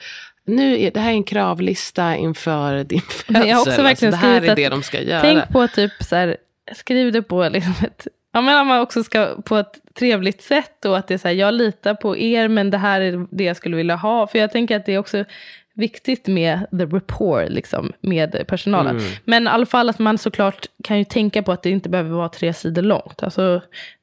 nu 0.45 0.81
är 0.81 0.91
det 0.91 0.99
här 0.99 1.09
är 1.09 1.13
en 1.13 1.23
kravlista 1.23 2.15
inför 2.15 2.83
din 2.83 3.01
födsel. 3.09 3.47
Jag 3.47 3.55
har 3.55 3.61
också 3.61 3.81
verkligen 3.81 4.13
alltså, 4.13 4.27
det 4.27 4.33
här 4.33 4.41
är 4.41 4.55
det 4.55 4.69
de 4.69 4.83
ska 4.83 5.01
göra. 5.01 5.21
Tänk 5.21 5.49
på 5.49 5.67
typ 5.67 5.91
så 5.99 6.15
här, 6.15 6.37
skriv 6.75 7.11
det 7.11 7.21
på 7.21 7.49
liksom 7.49 7.73
ett, 7.83 8.07
ja 8.37 8.41
men 8.41 8.57
att 8.57 8.67
man 8.67 8.81
också 8.81 9.03
ska 9.03 9.35
på 9.45 9.57
ett 9.57 9.79
trevligt 9.93 10.41
sätt 10.41 10.85
och 10.85 10.97
att 10.97 11.07
det 11.07 11.13
är 11.13 11.17
så 11.17 11.27
här, 11.27 11.35
jag 11.35 11.53
litar 11.53 11.93
på 11.93 12.17
er 12.17 12.47
men 12.47 12.69
det 12.69 12.77
här 12.77 13.01
är 13.01 13.27
det 13.31 13.43
jag 13.43 13.57
skulle 13.57 13.75
vilja 13.75 13.95
ha. 13.95 14.27
För 14.27 14.39
jag 14.39 14.51
tänker 14.51 14.77
att 14.77 14.85
det 14.85 14.93
är 14.93 14.97
också 14.97 15.25
viktigt 15.73 16.27
med 16.27 16.65
the 16.71 16.85
rapport 16.85 17.49
liksom, 17.49 17.93
med 18.01 18.43
personalen. 18.47 18.97
Mm. 18.97 19.11
Men 19.25 19.43
i 19.43 19.49
alla 19.49 19.65
fall 19.65 19.89
att 19.89 19.99
man 19.99 20.17
såklart 20.17 20.65
kan 20.83 20.97
ju 20.97 21.03
tänka 21.03 21.43
på 21.43 21.51
att 21.51 21.63
det 21.63 21.69
inte 21.69 21.89
behöver 21.89 22.09
vara 22.09 22.29
tre 22.29 22.53
sidor 22.53 22.81
långt. 22.81 23.23
Alltså, 23.23 23.61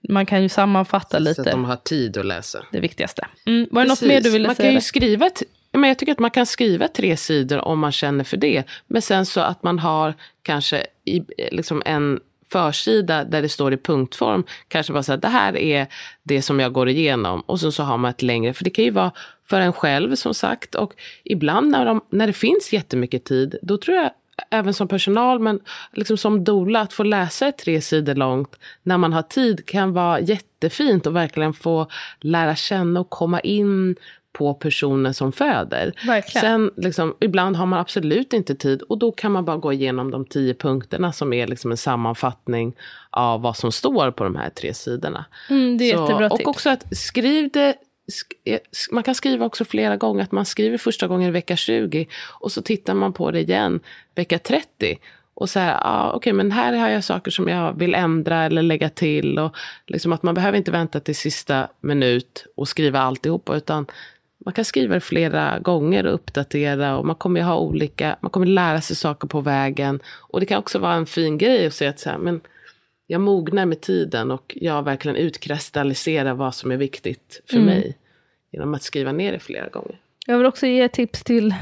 man 0.09 0.27
kan 0.27 0.43
ju 0.43 0.49
sammanfatta 0.49 1.09
Så 1.11 1.17
att 1.17 1.23
lite 1.23 1.51
de 1.51 1.65
har 1.65 1.77
tid 1.77 2.17
att 2.17 2.27
läsa. 2.27 2.65
det 2.73 2.81
viktigaste. 2.81 3.27
Mm. 3.47 3.69
Var 3.71 3.83
det 3.83 3.89
något 3.89 4.01
Precis. 4.01 4.09
mer 4.09 4.21
du 4.21 4.31
ville 4.31 4.47
man 4.47 4.57
säga? 4.57 4.69
Kan 4.69 4.75
ju 4.75 4.81
skriva 4.81 5.31
men 5.73 5.89
jag 5.89 5.99
tycker 5.99 6.13
att 6.13 6.19
man 6.19 6.31
kan 6.31 6.47
skriva 6.47 6.89
tre 6.89 7.17
sidor 7.17 7.59
om 7.59 7.79
man 7.79 7.93
känner 7.93 8.25
för 8.25 8.37
det. 8.37 8.63
Men 8.87 9.03
sen 9.03 9.27
så 9.27 9.41
att 9.41 9.63
man 9.63 9.79
har 9.79 10.15
kanske 10.43 10.87
i, 11.05 11.23
liksom 11.51 11.83
en 11.87 12.21
försida 12.55 13.25
där 13.25 13.43
det 13.43 13.49
står 13.49 13.73
i 13.73 13.77
punktform. 13.77 14.45
Kanske 14.69 14.93
bara 14.93 15.03
så 15.03 15.13
att 15.13 15.23
det 15.23 15.29
här 15.29 15.57
är 15.57 15.87
det 16.23 16.43
som 16.43 16.61
jag 16.61 16.73
går 16.73 16.89
igenom. 16.89 17.41
Och 17.41 17.61
sen 17.61 17.73
så 17.73 17.83
har 17.83 17.99
man 17.99 18.11
ett 18.11 18.23
längre. 18.23 18.55
För 18.55 18.65
det 18.65 18.71
kan 18.71 18.85
ju 18.85 18.91
vara 18.91 19.13
för 19.49 19.61
en 19.61 19.73
själv 19.73 20.15
som 20.15 20.35
sagt. 20.35 20.75
Och 20.75 20.95
ibland 21.25 21.71
när, 21.71 21.87
de, 21.87 22.01
när 22.11 22.27
det 22.27 22.33
finns 22.33 22.73
jättemycket 22.73 23.25
tid. 23.25 23.57
Då 23.63 23.79
tror 23.79 23.97
jag 23.97 24.11
även 24.51 24.75
som 24.75 24.89
personal 24.89 25.39
men 25.39 25.61
liksom 25.93 26.17
som 26.17 26.45
doula 26.45 26.81
att 26.81 26.93
få 26.93 27.03
läsa 27.03 27.47
ett 27.47 27.59
tre 27.59 27.81
sidor 27.81 28.15
långt 28.15 28.59
när 28.83 28.99
man 28.99 29.13
har 29.13 29.23
tid 29.23 29.67
kan 29.67 29.93
vara 29.93 30.21
jättefint 30.21 31.07
och 31.07 31.17
verkligen 31.17 31.53
få 31.53 31.87
lära 32.21 32.57
känna 32.57 33.01
och 33.01 33.11
komma 33.11 33.41
in 33.41 33.97
på 34.35 34.55
personen 34.55 35.15
som 35.15 35.33
föder. 35.33 35.93
Verkligen. 36.07 36.43
Sen 36.43 36.71
liksom, 36.77 37.15
ibland 37.21 37.57
har 37.57 37.67
man 37.67 37.79
absolut 37.79 38.33
inte 38.33 38.55
tid 38.55 38.83
och 38.83 38.99
då 38.99 39.13
kan 39.13 39.33
man 39.33 39.45
bara 39.45 39.57
gå 39.57 39.73
igenom 39.73 40.11
de 40.11 40.25
tio 40.25 40.55
punkterna 40.55 41.13
som 41.13 41.33
är 41.33 41.47
liksom 41.47 41.71
en 41.71 41.77
sammanfattning 41.77 42.77
av 43.11 43.43
vad 43.43 43.57
som 43.57 43.73
står 43.73 44.11
på 44.11 44.25
de 44.25 44.37
här 44.37 44.51
tre 44.51 44.75
sidorna. 44.75 45.25
Mm, 45.51 45.79
det 45.79 45.85
är 45.85 46.01
jättebra 46.01 46.27
och 46.27 46.39
tips. 46.39 46.49
också 46.49 46.71
att 46.71 46.97
skriv 46.97 47.51
det 47.53 47.75
eh, 48.45 48.59
man 48.91 49.03
kan 49.03 49.15
skriva 49.15 49.47
också 49.47 49.65
flera 49.65 49.97
gånger, 49.97 50.23
att 50.23 50.33
man 50.33 50.47
skriver 50.47 50.79
första 50.79 51.07
gången 51.07 51.33
vecka 51.33 51.57
20 51.57 52.07
och 52.41 52.53
så 52.53 52.63
tittar 52.63 52.95
man 52.95 53.13
på 53.13 53.31
det 53.31 53.41
igen 53.41 53.81
vecka 54.15 54.39
30. 54.39 54.99
Och 55.35 55.51
så 55.51 55.59
här, 55.59 55.79
ah, 55.83 56.13
okej 56.13 56.33
men 56.33 56.53
här 56.53 56.73
har 56.73 56.89
jag 56.89 57.05
saker 57.05 57.31
som 57.31 57.49
jag 57.49 57.79
vill 57.79 57.95
ändra 57.95 58.45
eller 58.45 58.63
lägga 58.63 58.89
till. 58.89 59.39
Och 59.39 59.57
liksom 59.87 60.13
att 60.13 60.23
man 60.23 60.35
behöver 60.35 60.59
inte 60.59 60.71
vänta 60.71 61.01
till 61.01 61.17
sista 61.17 61.69
minut 61.81 62.47
och 62.57 62.69
skriva 62.69 63.01
alltihopa 63.01 63.57
utan 63.57 63.87
man 64.45 64.55
kan 64.55 64.65
skriva 64.65 64.95
det 64.95 65.01
flera 65.01 65.59
gånger 65.59 66.07
och 66.07 66.15
uppdatera 66.15 66.97
och 66.97 67.07
man 67.07 67.17
kommer 67.17 67.41
ju 67.41 67.47
ha 67.47 67.59
olika, 67.59 68.17
man 68.21 68.31
kommer 68.31 68.47
lära 68.47 68.81
sig 68.81 68.97
saker 68.97 69.29
på 69.29 69.41
vägen. 69.41 70.01
Och 70.21 70.41
det 70.41 70.47
kan 70.47 70.59
också 70.59 70.79
vara 70.79 70.95
en 70.95 71.07
fin 71.07 71.39
grej 71.39 71.67
att 71.67 71.75
säga 71.75 71.91
att 71.91 71.99
så 71.99 72.11
här, 72.11 72.19
men 72.19 72.41
jag 73.07 73.21
mognar 73.21 73.67
med 73.67 73.81
tiden 73.81 74.31
och 74.31 74.57
jag 74.61 74.83
verkligen 74.83 75.17
utkristalliserar 75.17 76.35
vad 76.35 76.55
som 76.55 76.71
är 76.71 76.77
viktigt 76.77 77.43
för 77.51 77.57
Mm. 77.57 77.67
mig. 77.67 77.99
Genom 78.53 78.75
att 78.75 78.83
skriva 78.83 79.13
ner 79.13 79.33
det 79.33 79.39
flera 79.39 79.69
gånger. 79.69 79.99
Jag 80.27 80.39
vill 80.39 80.47
också 80.47 80.67
ge 80.67 80.89
tips 80.89 81.25
till, 81.25 81.55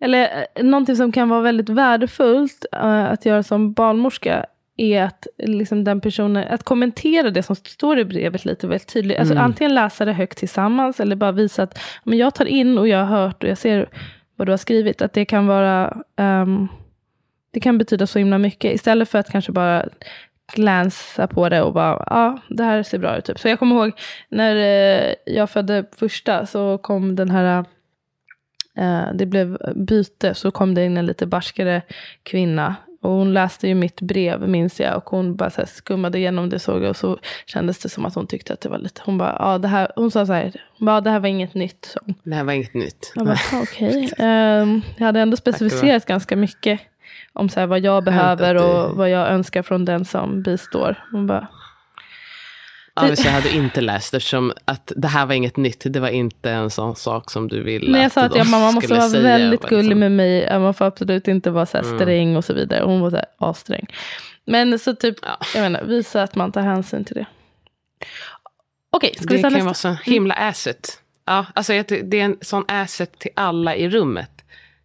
eller 0.00 0.46
eh, 0.54 0.64
någonting 0.64 0.96
som 0.96 1.12
kan 1.12 1.28
vara 1.28 1.40
väldigt 1.40 1.68
värdefullt 1.68 2.66
eh, 2.72 3.04
att 3.04 3.26
göra 3.26 3.42
som 3.42 3.72
barnmorska 3.72 4.46
är 4.78 5.02
att 5.02 5.26
liksom 5.38 5.84
den 5.84 6.00
personen, 6.00 6.48
att 6.48 6.62
kommentera 6.62 7.30
det 7.30 7.42
som 7.42 7.56
står 7.56 7.98
i 7.98 8.04
brevet 8.04 8.44
lite 8.44 8.66
väldigt 8.66 8.92
tydligt. 8.92 9.18
Alltså 9.18 9.34
antingen 9.34 9.74
läsa 9.74 10.04
det 10.04 10.12
högt 10.12 10.38
tillsammans 10.38 11.00
eller 11.00 11.16
bara 11.16 11.32
visa 11.32 11.62
att 11.62 11.78
men 12.04 12.18
jag 12.18 12.34
tar 12.34 12.44
in 12.44 12.78
och 12.78 12.88
jag 12.88 13.04
har 13.04 13.20
hört 13.20 13.42
och 13.42 13.50
jag 13.50 13.58
ser 13.58 13.88
vad 14.36 14.48
du 14.48 14.52
har 14.52 14.56
skrivit. 14.56 15.02
Att 15.02 15.12
det 15.12 15.24
kan 15.24 15.46
vara, 15.46 16.02
ehm, 16.16 16.68
det 17.50 17.60
kan 17.60 17.78
betyda 17.78 18.06
så 18.06 18.18
himla 18.18 18.38
mycket. 18.38 18.74
Istället 18.74 19.08
för 19.08 19.18
att 19.18 19.30
kanske 19.30 19.52
bara 19.52 19.88
glänsa 20.54 21.26
på 21.26 21.48
det 21.48 21.62
och 21.62 21.72
bara, 21.72 22.04
ja, 22.06 22.38
det 22.48 22.64
här 22.64 22.82
ser 22.82 22.98
bra 22.98 23.16
ut. 23.16 23.24
Typ. 23.24 23.38
Så 23.38 23.48
jag 23.48 23.58
kommer 23.58 23.76
ihåg 23.76 23.92
när 24.28 24.56
eh, 24.56 25.14
jag 25.26 25.50
födde 25.50 25.84
första 25.96 26.46
så 26.46 26.78
kom 26.78 27.16
den 27.16 27.30
här, 27.30 27.64
eh, 28.76 29.04
det 29.14 29.26
blev 29.26 29.58
byte, 29.74 30.34
så 30.34 30.50
kom 30.50 30.74
det 30.74 30.84
in 30.84 30.96
en 30.96 31.06
lite 31.06 31.26
barskare 31.26 31.82
kvinna. 32.22 32.76
Och 33.00 33.10
hon 33.10 33.34
läste 33.34 33.68
ju 33.68 33.74
mitt 33.74 34.00
brev, 34.00 34.48
minns 34.48 34.80
jag, 34.80 34.96
och 34.96 35.10
hon 35.10 35.36
bara 35.36 35.50
så 35.50 35.62
skummade 35.66 36.18
igenom 36.18 36.48
det 36.48 36.58
såg 36.58 36.82
jag, 36.82 36.90
och 36.90 36.96
så 36.96 37.18
kändes 37.46 37.78
det 37.78 37.88
som 37.88 38.06
att 38.06 38.14
hon 38.14 38.26
tyckte 38.26 38.52
att 38.52 38.60
det 38.60 38.68
var 38.68 38.78
lite, 38.78 39.00
hon 39.04 39.18
bara, 39.18 39.36
ja 39.38 39.58
det 39.58 39.68
här, 39.68 39.92
hon 39.96 40.10
sa 40.10 40.26
så 40.26 40.32
här, 40.32 40.52
bara, 40.78 41.00
det 41.00 41.10
här 41.10 41.20
var 41.20 41.28
inget 41.28 41.54
nytt. 41.54 41.84
Så. 41.84 42.00
Det 42.22 42.34
här 42.34 42.44
var 42.44 42.52
inget 42.52 42.74
nytt. 42.74 43.12
Jag 43.14 43.26
bara, 43.26 43.38
okej. 43.62 44.10
Ehm, 44.18 44.82
jag 44.96 45.06
hade 45.06 45.20
ändå 45.20 45.36
specificerat 45.36 46.06
ganska 46.06 46.36
mycket 46.36 46.80
om 47.32 47.48
så 47.48 47.60
här, 47.60 47.66
vad 47.66 47.80
jag 47.80 48.04
behöver 48.04 48.54
och 48.54 48.96
vad 48.96 49.10
jag 49.10 49.28
önskar 49.28 49.62
från 49.62 49.84
den 49.84 50.04
som 50.04 50.42
bistår. 50.42 51.04
Hon 51.12 51.26
bara, 51.26 51.46
Ja, 53.02 53.14
jag 53.24 53.30
hade 53.32 53.50
inte 53.54 53.80
läst 53.80 54.14
eftersom 54.14 54.52
att 54.64 54.92
det 54.96 55.08
här 55.08 55.26
var 55.26 55.34
inget 55.34 55.56
nytt. 55.56 55.82
Det 55.92 56.00
var 56.00 56.08
inte 56.08 56.50
en 56.50 56.70
sån 56.70 56.96
sak 56.96 57.30
som 57.30 57.48
du 57.48 57.62
ville 57.62 57.90
Men 57.92 58.02
jag 58.02 58.12
sa 58.12 58.20
att 58.22 58.34
jag, 58.36 58.46
mamma 58.46 58.70
måste 58.72 58.94
vara 58.94 59.08
väldigt 59.08 59.64
Och 59.64 59.68
gullig 59.70 59.84
liksom- 59.84 59.98
med 59.98 60.12
mig. 60.12 60.58
Man 60.60 60.74
får 60.74 60.84
absolut 60.84 61.28
inte 61.28 61.50
vara 61.50 61.66
så 61.66 61.78
Mm. 61.78 61.98
sträng 61.98 62.36
och 62.36 62.44
så 62.44 62.54
vidare. 62.54 62.82
Hon 62.84 63.00
var 63.00 63.10
så 63.10 63.16
här 63.16 63.24
assträng. 63.38 63.86
Men 64.44 64.78
så 64.78 64.94
typ, 64.94 65.16
Ja. 65.22 65.38
jag 65.54 65.62
menar, 65.62 65.84
visa 65.84 66.22
att 66.22 66.34
man 66.34 66.52
tar 66.52 66.60
hänsyn 66.60 67.04
till 67.04 67.14
det. 67.16 67.26
Okej, 68.90 69.14
ska 69.16 69.26
vi 69.28 69.36
Det 69.36 69.42
ta 69.42 69.50
kan 69.50 69.52
nästa? 69.66 69.88
vara 69.88 69.96
så 69.96 70.10
himla 70.10 70.34
asset. 70.34 71.00
Ja, 71.26 71.46
alltså 71.54 71.72
det 71.88 72.20
är 72.20 72.24
en 72.24 72.36
sån 72.40 72.64
asset 72.68 73.18
till 73.18 73.30
alla 73.36 73.76
i 73.76 73.88
rummet. 73.88 74.30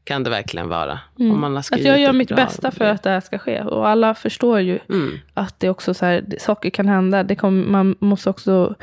Kan 0.03 0.23
det 0.23 0.29
verkligen 0.29 0.69
vara. 0.69 0.99
Om 1.19 1.41
man 1.41 1.51
har 1.51 1.59
Att 1.59 1.79
jag 1.83 1.99
gör 1.99 2.13
mitt 2.13 2.35
bästa 2.35 2.71
för 2.71 2.85
att 2.85 3.03
det 3.03 3.09
här 3.09 3.19
ska 3.19 3.37
ske. 3.39 3.61
Och 3.61 3.87
alla 3.87 4.15
förstår 4.15 4.59
ju 4.59 4.79
Mm. 4.89 5.19
att 5.33 5.59
det 5.59 5.69
också 5.69 5.93
så 5.93 6.05
här, 6.05 6.25
saker 6.39 6.69
kan 6.69 6.87
hända. 6.87 7.23
Det 7.23 7.35
kommer, 7.35 7.65
man 7.67 7.95
måste 7.99 8.29
också 8.29 8.75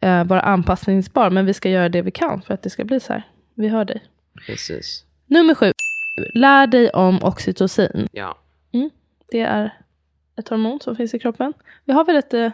eh, 0.00 0.24
vara 0.24 0.40
anpassningsbar. 0.40 1.30
Men 1.30 1.46
vi 1.46 1.54
ska 1.54 1.68
göra 1.70 1.88
det 1.88 2.02
vi 2.02 2.10
kan 2.10 2.42
för 2.42 2.54
att 2.54 2.62
det 2.62 2.70
ska 2.70 2.84
bli 2.84 3.00
så 3.00 3.12
här. 3.12 3.22
Vi 3.54 3.68
hör 3.68 3.84
dig. 3.84 4.02
Precis. 4.46 5.04
Nummer 5.26 5.54
sju. 5.54 5.72
Lär 6.34 6.66
dig 6.66 6.90
om 6.90 7.18
oxytocin. 7.22 8.08
Ja. 8.12 8.38
Det 9.30 9.40
är 9.40 9.74
ett 10.36 10.48
hormon 10.48 10.80
som 10.80 10.96
finns 10.96 11.14
i 11.14 11.18
kroppen. 11.18 11.52
Vi 11.84 11.92
har 11.92 12.04
väl 12.04 12.16
ett, 12.16 12.34
eh, 12.34 12.50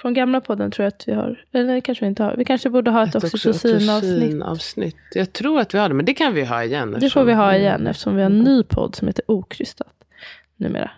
från 0.00 0.14
gamla 0.14 0.40
podden 0.40 0.70
tror 0.70 0.84
jag 0.84 0.88
att 0.92 1.08
vi 1.08 1.12
har, 1.12 1.44
eller 1.52 1.80
kanske 1.80 2.04
vi 2.04 2.08
inte 2.08 2.22
har. 2.22 2.34
Vi 2.36 2.44
kanske 2.44 2.70
borde 2.70 2.90
ha 2.90 3.02
ett, 3.02 3.14
Ett 3.14 3.24
oxytocinavsnitt. 3.24 4.96
Jag 5.14 5.32
tror 5.32 5.60
att 5.60 5.74
vi 5.74 5.78
har 5.78 5.88
det, 5.88 5.94
men 5.94 6.04
det 6.04 6.14
kan 6.14 6.34
vi 6.34 6.44
ha 6.44 6.64
igen. 6.64 6.96
Det 7.00 7.10
får 7.10 7.24
vi 7.24 7.32
ha 7.32 7.56
igen 7.56 7.86
eftersom 7.86 8.16
vi 8.16 8.22
har 8.22 8.30
en 8.30 8.38
ny 8.38 8.62
podd 8.62 8.94
som 8.94 9.08
heter 9.08 9.24
Okrystat 9.30 9.92
numera. 10.56 10.90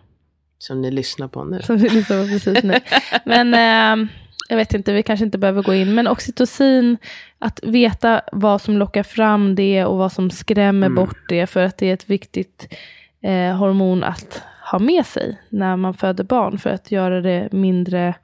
Som 0.59 0.83
ni 0.83 0.91
lyssnar 0.91 1.29
på 1.29 1.45
nu. 1.45 1.63
Som 1.63 1.77
vi 1.77 1.89
lyssnar 1.89 2.23
på 2.23 2.29
precis 2.29 2.63
nu. 2.63 2.75
Men 3.25 3.55
eh, 3.55 4.09
jag 4.49 4.57
vet 4.57 4.75
inte, 4.75 4.93
vi 4.93 5.03
kanske 5.03 5.25
inte 5.25 5.39
behöver 5.39 5.63
gå 5.63 5.75
in. 5.75 5.95
Men 5.95 6.07
oxytocin, 6.09 6.97
att 7.39 7.61
veta 7.63 8.21
vad 8.33 8.63
som 8.63 8.79
lockar 8.79 9.03
fram 9.03 9.55
det 9.55 9.85
och 9.85 9.99
vad 9.99 10.13
som 10.13 10.31
skrämmer 10.31 10.87
Mm. 10.87 10.95
bort 10.95 11.29
det. 11.29 11.47
För 11.47 11.63
att 11.65 11.79
det 11.79 11.87
är 11.91 11.95
ett 11.95 12.11
viktigt 12.11 12.75
eh, 13.23 13.57
hormon 13.57 14.05
att 14.05 14.43
ha 14.71 14.79
med 14.79 15.07
sig 15.07 15.41
när 15.49 15.77
man 15.77 15.95
föder 15.95 16.25
barn. 16.25 16.59
För 16.59 16.71
att 16.71 16.91
göra 16.91 17.21
det 17.21 17.49
mindre 17.53 18.15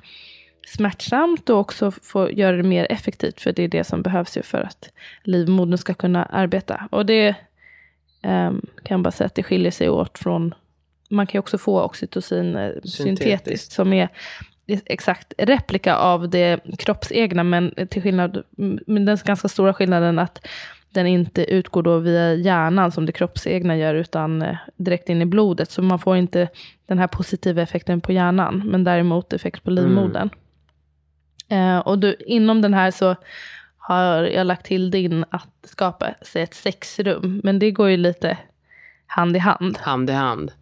smärtsamt 0.76 1.50
och 1.50 1.58
också 1.58 1.90
få 1.90 2.30
göra 2.30 2.56
det 2.56 2.62
mer 2.62 2.86
effektivt. 2.90 3.40
För 3.40 3.52
det 3.52 3.62
är 3.62 3.68
det 3.68 3.84
som 3.84 4.02
behövs 4.02 4.36
ju 4.36 4.42
för 4.42 4.60
att 4.60 4.90
livmodern 5.22 5.78
ska 5.78 5.94
kunna 5.94 6.24
arbeta. 6.24 6.88
Och 6.90 7.06
det 7.06 7.34
ehm, 8.22 8.60
kan 8.82 8.94
jag 8.94 9.00
bara 9.00 9.10
säga 9.10 9.26
att 9.26 9.34
det 9.34 9.42
skiljer 9.42 9.70
sig 9.70 9.88
åt 9.88 10.18
från 10.18 10.54
man 11.10 11.26
kan 11.26 11.38
ju 11.38 11.40
också 11.40 11.58
få 11.58 11.82
oxytocin 11.82 12.56
eh, 12.56 12.70
syntetiskt. 12.70 12.96
Syntetiskt. 12.96 13.72
som 13.72 13.92
är 13.92 14.08
exakt 14.66 15.32
replika 15.38 15.96
av 15.96 16.28
det 16.28 16.60
kroppsegna 16.78 17.44
men 17.44 17.74
till 17.90 18.02
skillnad, 18.02 18.42
men 18.86 19.04
den 19.04 19.18
ganska 19.24 19.48
stora 19.48 19.74
skillnaden 19.74 20.18
att 20.18 20.46
den 20.90 21.06
inte 21.06 21.44
utgår 21.44 21.82
då 21.82 21.98
via 21.98 22.34
hjärnan 22.34 22.92
som 22.92 23.06
det 23.06 23.12
kroppsegna 23.12 23.76
gör 23.76 23.94
utan 23.94 24.42
eh, 24.42 24.56
direkt 24.76 25.08
in 25.08 25.22
i 25.22 25.26
blodet. 25.26 25.70
Så 25.70 25.82
man 25.82 25.98
får 25.98 26.16
inte 26.16 26.48
den 26.86 26.98
här 26.98 27.06
positiva 27.06 27.62
effekten 27.62 28.00
på 28.00 28.12
hjärnan 28.12 28.62
men 28.66 28.84
däremot 28.84 29.32
effekt 29.32 29.64
på 29.64 29.70
livmodern. 29.70 30.30
Eh, 31.48 31.78
och 31.78 31.98
du, 31.98 32.16
inom 32.26 32.62
den 32.62 32.74
här 32.74 32.90
så 32.90 33.16
har 33.78 34.22
jag 34.22 34.46
lagt 34.46 34.66
till 34.66 34.90
din 34.90 35.24
att 35.30 35.48
skapa 35.64 36.14
sig 36.22 36.42
ett 36.42 36.54
sexrum. 36.54 37.40
Men 37.44 37.58
det 37.58 37.70
går 37.70 37.88
ju 37.88 37.96
lite 37.96 38.38
hand 39.06 39.36
i 39.36 39.38
hand. 39.38 39.78
Hand 39.78 40.10
i 40.10 40.12
hand. 40.12 40.52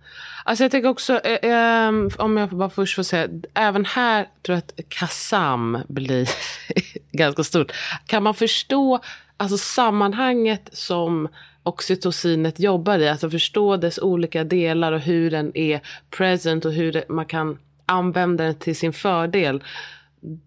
Alltså 0.44 0.64
jag 0.64 0.70
tänker 0.70 0.88
också, 0.88 1.18
eh, 1.18 1.50
eh, 1.50 1.92
om 2.18 2.36
jag 2.36 2.48
bara 2.48 2.70
först 2.70 2.94
får 2.94 3.02
säga, 3.02 3.28
även 3.54 3.84
här 3.84 4.28
tror 4.42 4.56
jag 4.56 4.58
att 4.58 4.88
KASAM 4.88 5.78
blir 5.88 6.28
ganska 7.12 7.44
stort. 7.44 7.72
Kan 8.06 8.22
man 8.22 8.34
förstå 8.34 9.00
alltså 9.36 9.58
sammanhanget 9.58 10.68
som 10.72 11.28
oxytocinet 11.62 12.60
jobbar 12.60 12.98
i, 12.98 13.08
alltså 13.08 13.30
förstå 13.30 13.76
dess 13.76 13.98
olika 13.98 14.44
delar 14.44 14.92
och 14.92 15.00
hur 15.00 15.30
den 15.30 15.56
är 15.56 15.80
present 16.10 16.64
och 16.64 16.72
hur 16.72 16.92
det, 16.92 17.08
man 17.08 17.26
kan 17.26 17.58
använda 17.86 18.44
den 18.44 18.54
till 18.54 18.76
sin 18.76 18.92
fördel. 18.92 19.62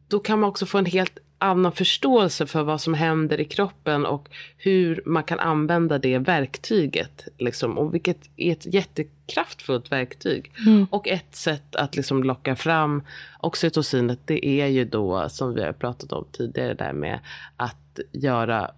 Då 0.07 0.19
kan 0.19 0.39
man 0.39 0.49
också 0.49 0.65
få 0.65 0.77
en 0.77 0.85
helt 0.85 1.19
annan 1.37 1.71
förståelse 1.71 2.45
för 2.45 2.63
vad 2.63 2.81
som 2.81 2.93
händer 2.93 3.39
i 3.39 3.45
kroppen 3.45 4.05
och 4.05 4.29
hur 4.57 5.01
man 5.05 5.23
kan 5.23 5.39
använda 5.39 5.97
det 5.97 6.17
verktyget. 6.17 7.27
Liksom, 7.37 7.77
och 7.77 7.93
vilket 7.93 8.29
är 8.35 8.51
ett 8.51 8.73
jättekraftfullt 8.73 9.91
verktyg. 9.91 10.51
Mm. 10.67 10.87
Och 10.89 11.07
ett 11.07 11.35
sätt 11.35 11.75
att 11.75 11.95
liksom 11.95 12.23
locka 12.23 12.55
fram 12.55 13.03
oxytocinet 13.39 14.19
det 14.25 14.45
är 14.45 14.67
ju 14.67 14.85
då 14.85 15.29
som 15.29 15.53
vi 15.53 15.63
har 15.63 15.73
pratat 15.73 16.11
om 16.11 16.25
tidigare 16.31 16.73
där 16.73 16.93
med 16.93 17.19
att 17.57 17.99
göra 18.11 18.71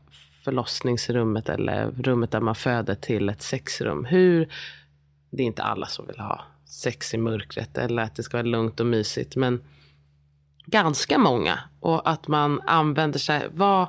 förlossningsrummet 0.44 1.50
eller 1.50 1.92
rummet 1.92 2.32
där 2.32 2.40
man 2.40 2.56
föder 2.56 2.96
till 2.96 3.30
ett 3.30 3.42
sexrum. 3.42 4.06
Hur, 4.06 4.50
det 5.30 5.44
är 5.44 5.48
inte 5.48 5.64
alla 5.64 5.86
som 5.86 6.08
vill 6.08 6.20
ha 6.20 6.42
sex 6.66 7.14
i 7.14 7.18
mörkret 7.18 7.78
eller 7.78 8.04
att 8.04 8.16
det 8.16 8.24
ska 8.24 8.38
vara 8.38 8.48
lugnt 8.48 8.80
och 8.80 8.86
mysigt. 8.86 9.36
Men 9.36 9.62
ganska 10.72 11.18
många. 11.18 11.60
Och 11.80 12.10
att 12.10 12.28
man 12.28 12.62
använder 12.68 13.20
sig, 13.20 13.48
vad, 13.52 13.88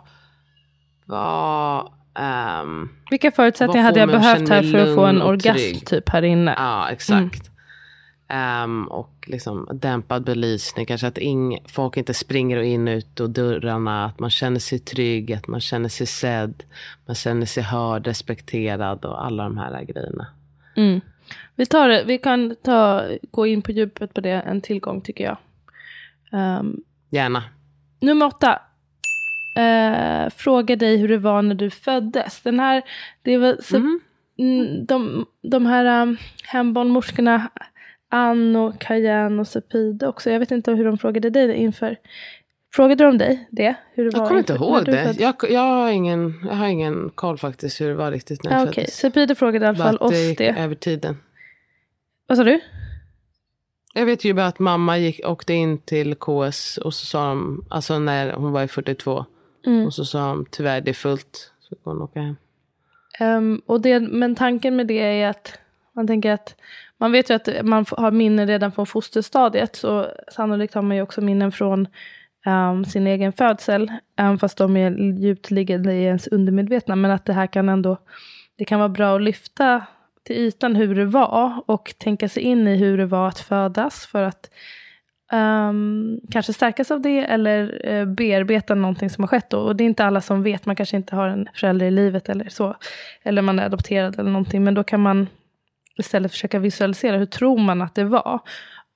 vad, 1.04 1.92
ehm, 2.18 2.88
Vilka 3.10 3.30
förutsättningar 3.30 3.84
hade 3.84 4.00
jag 4.00 4.08
behövt 4.08 4.48
här 4.48 4.62
för 4.62 4.78
att 4.78 4.94
få 4.94 5.04
en 5.04 5.22
orgasm 5.22 5.84
typ 5.86 6.08
här 6.08 6.22
inne? 6.22 6.54
ja 6.58 6.90
exakt. 6.90 7.50
Ehm, 8.28 8.84
och 8.84 9.12
liksom 9.26 9.68
dämpad 9.72 10.24
belysning, 10.24 10.86
kanske 10.86 11.06
att 11.06 11.18
ing, 11.18 11.58
folk 11.66 11.96
inte 11.96 12.14
springer 12.14 12.58
in 12.58 12.88
och 12.88 12.92
ut 12.92 13.20
och 13.20 13.30
dörrarna, 13.30 14.04
att 14.04 14.18
man 14.18 14.30
känner 14.30 14.60
sig 14.60 14.78
trygg, 14.78 15.32
att 15.32 15.48
man 15.48 15.60
känner 15.60 15.88
sig 15.88 16.06
sedd, 16.06 16.62
man 17.06 17.14
känner 17.14 17.46
sig 17.46 17.62
hörd, 17.62 18.06
respekterad 18.06 19.04
och 19.04 19.24
alla 19.26 19.42
de 19.42 19.58
här 19.58 19.84
grejerna. 19.84 20.26
Mm. 20.76 21.00
Vi, 21.54 21.66
tar 21.66 22.04
vi 22.04 22.18
kan 22.18 22.56
ta, 22.62 23.04
gå 23.30 23.46
in 23.46 23.62
på 23.62 23.72
djupet 23.72 24.14
på 24.14 24.20
det 24.20 24.30
en 24.30 24.60
tillgång 24.60 25.00
tycker 25.00 25.24
jag. 25.24 25.36
Ehm, 26.32 26.76
Gärna. 27.10 27.42
nummer 28.00 28.26
åtta. 28.26 28.58
Uh, 29.58 30.30
fråga 30.30 30.76
dig 30.76 30.96
hur 30.96 31.08
det 31.08 31.18
var 31.18 31.42
när 31.42 31.54
du 31.54 31.70
föddes. 31.70 32.40
Den 32.42 32.60
här, 32.60 32.82
det 33.22 33.38
var 33.38 33.56
så, 33.62 33.76
mm, 33.76 34.86
de, 34.86 35.26
de 35.42 35.66
här 35.66 36.02
um, 36.02 36.16
hembarnmorskorna, 36.44 37.50
Ann 38.10 38.56
och 38.56 38.80
Kajan 38.80 39.40
och 39.40 39.48
Sepide 39.48 40.06
också. 40.06 40.30
Jag 40.30 40.38
vet 40.38 40.50
inte 40.50 40.70
hur 40.72 40.84
de 40.84 40.98
frågade 40.98 41.30
dig 41.30 41.54
inför. 41.56 41.96
Frågade 42.74 43.04
de 43.04 43.18
dig 43.18 43.48
det? 43.50 43.74
Hur 43.94 44.04
det 44.04 44.10
Jag 44.12 44.18
var 44.20 44.26
kommer 44.28 44.38
inte 44.40 44.52
ihåg 44.52 44.84
det. 44.84 44.92
föddes? 44.92 45.20
Jag, 45.20 45.34
jag, 45.50 45.60
har 45.60 45.90
ingen, 45.90 46.34
jag 46.48 46.54
har 46.54 46.66
ingen 46.66 47.10
koll 47.14 47.38
faktiskt 47.38 47.80
hur 47.80 47.88
det 47.88 47.94
var 47.94 48.10
riktigt 48.10 48.44
när 48.44 48.50
jag 48.52 48.60
Ah, 48.60 48.62
Okej, 48.62 48.74
föddes. 48.74 48.94
Sepide 48.96 49.34
frågade 49.34 49.64
i 49.64 49.68
alla 49.68 49.78
fall 49.78 49.94
att 49.94 50.00
det 50.00 50.04
oss 50.06 50.14
gick 50.14 50.38
det. 50.38 50.48
över 50.48 50.74
tiden. 50.74 51.16
Vad 52.26 52.38
sa 52.38 52.44
du? 52.44 52.60
Jag 53.92 54.06
vet 54.06 54.24
ju 54.24 54.34
bara 54.34 54.46
att 54.46 54.58
mamma 54.58 54.98
gick, 54.98 55.20
åkte 55.26 55.54
in 55.54 55.78
till 55.78 56.14
KS 56.14 56.76
och 56.76 56.94
så 56.94 57.06
sa 57.06 57.28
de, 57.28 57.64
alltså 57.70 57.98
när 57.98 58.32
hon 58.32 58.52
var 58.52 58.62
i 58.62 58.68
42. 58.68 59.24
Mm. 59.66 59.86
Och 59.86 59.94
så 59.94 60.04
sa 60.04 60.28
de 60.28 60.46
tyvärr 60.50 60.80
det 60.80 60.90
är 60.90 60.94
fullt. 60.94 61.52
Så 61.60 61.76
får 61.84 61.90
hon 61.90 62.02
åka 62.02 62.20
hem. 62.20 62.36
Ehm, 63.20 63.62
och 63.66 63.80
det, 63.80 64.00
men 64.00 64.34
tanken 64.34 64.76
med 64.76 64.86
det 64.86 65.20
är 65.22 65.28
att 65.28 65.58
man 65.92 66.06
tänker 66.06 66.32
att 66.32 66.54
man 66.98 67.12
vet 67.12 67.30
ju 67.30 67.34
att 67.34 67.48
man 67.62 67.84
har 67.90 68.10
minnen 68.10 68.46
redan 68.46 68.72
från 68.72 68.86
fosterstadiet. 68.86 69.76
Så 69.76 70.08
sannolikt 70.32 70.74
har 70.74 70.82
man 70.82 70.96
ju 70.96 71.02
också 71.02 71.20
minnen 71.20 71.52
från 71.52 71.88
ehm, 72.46 72.84
sin 72.84 73.06
egen 73.06 73.32
födsel. 73.32 73.92
Även 74.16 74.38
fast 74.38 74.58
de 74.58 74.76
är 74.76 74.90
djupt 75.18 75.50
liggande 75.50 75.92
i 75.92 76.04
ens 76.04 76.26
undermedvetna. 76.26 76.96
Men 76.96 77.10
att 77.10 77.24
det 77.24 77.32
här 77.32 77.46
kan 77.46 77.68
ändå, 77.68 77.96
det 78.58 78.64
kan 78.64 78.78
vara 78.78 78.88
bra 78.88 79.16
att 79.16 79.22
lyfta 79.22 79.82
till 80.22 80.36
ytan 80.36 80.76
hur 80.76 80.94
det 80.94 81.04
var. 81.04 81.62
Och 81.66 81.94
tänka 81.98 82.28
sig 82.28 82.42
in 82.42 82.68
i 82.68 82.76
hur 82.76 82.98
det 82.98 83.06
var 83.06 83.28
att 83.28 83.38
födas. 83.38 84.06
För 84.06 84.22
att 84.22 84.50
um, 85.32 86.20
kanske 86.30 86.52
stärkas 86.52 86.90
av 86.90 87.00
det 87.00 87.18
eller 87.18 87.88
uh, 87.92 88.04
bearbeta 88.04 88.74
någonting 88.74 89.10
som 89.10 89.24
har 89.24 89.28
skett. 89.28 89.50
Då. 89.50 89.58
Och 89.58 89.76
det 89.76 89.84
är 89.84 89.86
inte 89.86 90.04
alla 90.04 90.20
som 90.20 90.42
vet, 90.42 90.66
man 90.66 90.76
kanske 90.76 90.96
inte 90.96 91.16
har 91.16 91.28
en 91.28 91.48
förälder 91.54 91.86
i 91.86 91.90
livet 91.90 92.28
eller 92.28 92.48
så. 92.48 92.76
Eller 93.22 93.42
man 93.42 93.58
är 93.58 93.64
adopterad 93.64 94.18
eller 94.18 94.30
någonting. 94.30 94.64
Men 94.64 94.74
då 94.74 94.84
kan 94.84 95.00
man 95.00 95.26
istället 95.96 96.30
försöka 96.30 96.58
visualisera 96.58 97.16
hur 97.16 97.26
tror 97.26 97.58
man 97.58 97.82
att 97.82 97.94
det 97.94 98.04
var. 98.04 98.40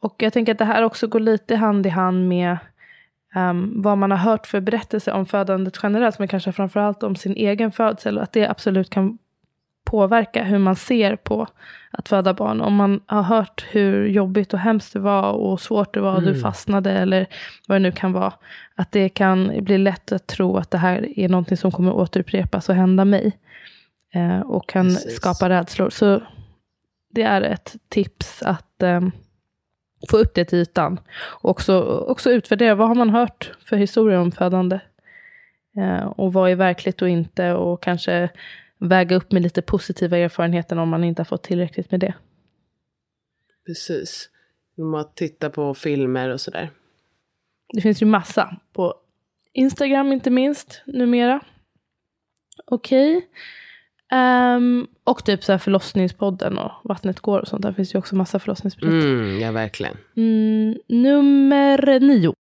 Och 0.00 0.14
jag 0.18 0.32
tänker 0.32 0.52
att 0.52 0.58
det 0.58 0.64
här 0.64 0.82
också 0.82 1.06
går 1.06 1.20
lite 1.20 1.56
hand 1.56 1.86
i 1.86 1.88
hand 1.88 2.28
med 2.28 2.58
um, 3.34 3.82
vad 3.82 3.98
man 3.98 4.10
har 4.10 4.18
hört 4.18 4.46
för 4.46 4.60
berättelser 4.60 5.12
om 5.12 5.26
födandet 5.26 5.78
generellt. 5.82 6.18
Men 6.18 6.28
kanske 6.28 6.52
framförallt 6.52 7.02
om 7.02 7.16
sin 7.16 7.36
egen 7.36 7.72
födsel. 7.72 8.16
Och 8.16 8.22
att 8.22 8.32
det 8.32 8.46
absolut 8.48 8.90
kan 8.90 9.18
påverka 9.86 10.44
hur 10.44 10.58
man 10.58 10.76
ser 10.76 11.16
på 11.16 11.46
att 11.90 12.08
föda 12.08 12.34
barn. 12.34 12.60
Om 12.60 12.74
man 12.74 13.00
har 13.06 13.22
hört 13.22 13.66
hur 13.70 14.06
jobbigt 14.06 14.54
och 14.54 14.60
hemskt 14.60 14.92
det 14.92 14.98
var 14.98 15.32
och 15.32 15.60
svårt 15.60 15.94
det 15.94 16.00
var, 16.00 16.14
och 16.14 16.22
du 16.22 16.40
fastnade 16.40 16.92
eller 16.92 17.26
vad 17.68 17.74
det 17.74 17.82
nu 17.82 17.92
kan 17.92 18.12
vara. 18.12 18.32
Att 18.74 18.92
det 18.92 19.08
kan 19.08 19.64
bli 19.64 19.78
lätt 19.78 20.12
att 20.12 20.26
tro 20.26 20.56
att 20.56 20.70
det 20.70 20.78
här 20.78 21.18
är 21.18 21.28
någonting 21.28 21.56
som 21.56 21.72
kommer 21.72 21.92
återupprepas 21.92 22.68
och 22.68 22.74
hända 22.74 23.04
mig. 23.04 23.38
Eh, 24.14 24.40
och 24.40 24.68
kan 24.68 24.86
Precis. 24.86 25.16
skapa 25.16 25.48
rädslor. 25.48 25.90
Så 25.90 26.22
det 27.10 27.22
är 27.22 27.42
ett 27.42 27.76
tips 27.88 28.42
att 28.42 28.82
ehm, 28.82 29.10
få 30.10 30.16
upp 30.16 30.34
det 30.34 30.44
till 30.44 30.58
ytan. 30.58 31.00
Och 31.42 31.50
också, 31.50 31.82
också 32.08 32.30
utvärdera, 32.30 32.74
vad 32.74 32.88
har 32.88 32.94
man 32.94 33.10
hört 33.10 33.52
för 33.64 33.76
historier 33.76 34.18
om 34.18 34.32
födande? 34.32 34.80
Eh, 35.78 36.06
och 36.06 36.32
vad 36.32 36.50
är 36.50 36.56
verkligt 36.56 37.02
och 37.02 37.08
inte? 37.08 37.52
Och 37.52 37.82
kanske 37.82 38.28
väga 38.78 39.16
upp 39.16 39.32
med 39.32 39.42
lite 39.42 39.62
positiva 39.62 40.18
erfarenheter 40.18 40.78
om 40.78 40.88
man 40.88 41.04
inte 41.04 41.20
har 41.20 41.24
fått 41.24 41.42
tillräckligt 41.42 41.90
med 41.90 42.00
det. 42.00 42.14
Precis. 43.66 44.30
Genom 44.76 44.94
att 44.94 45.16
titta 45.16 45.50
på 45.50 45.74
filmer 45.74 46.28
och 46.28 46.40
sådär. 46.40 46.70
Det 47.74 47.80
finns 47.80 48.02
ju 48.02 48.06
massa 48.06 48.56
på 48.72 48.94
Instagram 49.52 50.12
inte 50.12 50.30
minst 50.30 50.82
numera. 50.86 51.40
Okej. 52.64 53.28
Ehm, 54.12 54.86
och 55.04 55.24
typ 55.24 55.44
så 55.44 55.52
här 55.52 55.58
förlossningspodden 55.58 56.58
och 56.58 56.72
Vattnet 56.84 57.20
går 57.20 57.40
och 57.40 57.48
sånt. 57.48 57.62
Där 57.62 57.72
finns 57.72 57.94
ju 57.94 57.98
också 57.98 58.16
massa 58.16 58.38
förlossningsberättelser. 58.38 59.08
Mm, 59.08 59.40
ja, 59.40 59.52
verkligen. 59.52 59.96
Mm, 60.16 60.78
nummer 60.88 62.00
nio. 62.00 62.34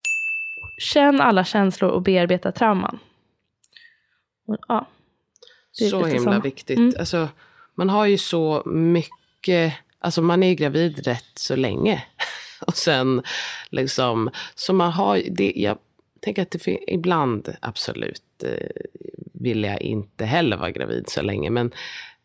Känn 0.79 1.21
alla 1.21 1.45
känslor 1.45 1.91
och 1.91 2.03
bearbeta 2.03 2.53
trauman. 2.53 2.99
Ja, 4.69 4.87
Så 5.75 6.05
himla 6.05 6.33
samma. 6.33 6.41
viktigt. 6.41 6.79
Mm. 6.79 6.95
Alltså, 6.99 7.29
man 7.75 7.89
har 7.91 8.07
ju 8.07 8.19
så 8.19 8.63
mycket, 8.67 9.75
alltså 9.99 10.23
man 10.23 10.43
är 10.43 10.55
gravid 10.55 11.07
rätt 11.07 11.33
så 11.35 11.57
länge. 11.57 12.05
Och 12.67 12.77
sen 12.77 13.23
liksom, 13.71 14.31
så 14.55 14.73
man 14.73 14.93
har, 14.93 15.23
det, 15.31 15.53
jag 15.57 15.79
tänker 16.21 16.43
att 16.43 16.51
det 16.51 16.91
ibland 16.93 17.57
absolut 17.61 18.23
eh, 18.45 18.69
vill 19.33 19.65
jag 19.65 19.83
inte 19.83 20.25
heller 20.25 20.57
vara 20.57 20.71
gravid 20.71 21.05
så 21.09 21.23
länge. 21.23 21.51
Men 21.51 21.73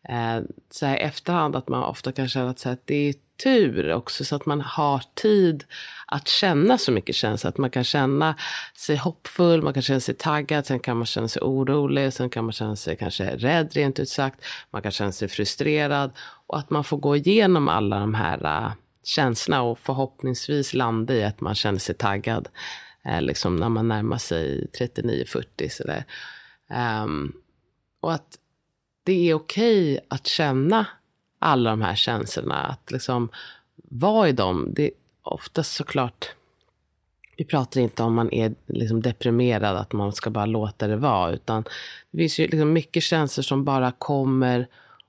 eh, 0.08 0.40
så 0.70 0.86
här 0.86 0.96
efterhand 0.96 1.56
att 1.56 1.68
man 1.68 1.84
ofta 1.84 2.12
kan 2.12 2.28
känna 2.28 2.50
att, 2.50 2.58
så 2.58 2.68
här, 2.68 2.74
att 2.74 2.86
det 2.86 3.08
är 3.08 3.14
struktur 3.40 3.92
också 3.92 4.24
så 4.24 4.36
att 4.36 4.46
man 4.46 4.60
har 4.60 5.02
tid 5.14 5.64
att 6.06 6.28
känna 6.28 6.78
så 6.78 6.92
mycket 6.92 7.14
känslor. 7.14 7.48
Att 7.48 7.58
man 7.58 7.70
kan 7.70 7.84
känna 7.84 8.34
sig 8.74 8.96
hoppfull, 8.96 9.62
man 9.62 9.74
kan 9.74 9.82
känna 9.82 10.00
sig 10.00 10.14
taggad, 10.14 10.66
sen 10.66 10.80
kan 10.80 10.96
man 10.96 11.06
känna 11.06 11.28
sig 11.28 11.42
orolig, 11.42 12.12
sen 12.12 12.30
kan 12.30 12.44
man 12.44 12.52
känna 12.52 12.76
sig 12.76 12.96
kanske 12.96 13.36
rädd 13.36 13.72
rent 13.72 13.98
ut 13.98 14.08
sagt. 14.08 14.44
Man 14.70 14.82
kan 14.82 14.92
känna 14.92 15.12
sig 15.12 15.28
frustrerad 15.28 16.10
och 16.46 16.58
att 16.58 16.70
man 16.70 16.84
får 16.84 16.96
gå 16.96 17.16
igenom 17.16 17.68
alla 17.68 18.00
de 18.00 18.14
här 18.14 18.44
äh, 18.44 18.72
känslorna 19.04 19.62
och 19.62 19.78
förhoppningsvis 19.78 20.74
landa 20.74 21.14
i 21.14 21.24
att 21.24 21.40
man 21.40 21.54
känner 21.54 21.78
sig 21.78 21.94
taggad. 21.94 22.48
Eh, 23.04 23.22
liksom 23.22 23.56
när 23.56 23.68
man 23.68 23.88
närmar 23.88 24.18
sig 24.18 24.66
39-40 24.78 25.68
sådär. 25.68 26.04
Ehm, 26.70 27.32
och 28.00 28.12
att 28.12 28.38
det 29.04 29.30
är 29.30 29.34
okej 29.34 30.00
att 30.08 30.26
känna 30.26 30.86
alla 31.40 31.70
de 31.70 31.82
här 31.82 31.94
känslorna. 31.94 32.54
Att 32.54 32.90
liksom 32.90 33.28
vara 33.76 34.28
i 34.28 34.32
dem. 34.32 34.68
Det 34.72 34.84
är 34.84 34.90
oftast 35.22 35.72
såklart, 35.72 36.30
vi 37.36 37.44
pratar 37.44 37.80
inte 37.80 38.02
om 38.02 38.14
man 38.14 38.32
är 38.32 38.54
liksom 38.66 39.02
deprimerad, 39.02 39.76
att 39.76 39.92
man 39.92 40.12
ska 40.12 40.30
bara 40.30 40.46
låta 40.46 40.86
det 40.86 40.96
vara. 40.96 41.32
Utan 41.32 41.64
det 42.10 42.18
finns 42.18 42.38
ju 42.38 42.46
liksom 42.46 42.72
mycket 42.72 43.02
känslor 43.02 43.42
som 43.42 43.64
bara 43.64 43.92
kommer 43.92 44.66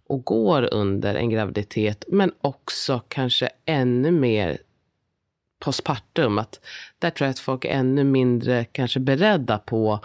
och 0.07 0.23
går 0.23 0.73
under 0.73 1.15
en 1.15 1.29
graviditet. 1.29 2.05
Men 2.07 2.31
också 2.41 3.01
kanske 3.07 3.49
ännu 3.65 4.11
mer 4.11 4.57
postpartum. 5.59 6.37
Att 6.37 6.59
där 6.99 7.09
tror 7.09 7.25
jag 7.25 7.31
att 7.31 7.39
folk 7.39 7.65
är 7.65 7.69
ännu 7.69 8.03
mindre 8.03 8.65
kanske 8.65 8.99
beredda 8.99 9.57
på 9.57 9.99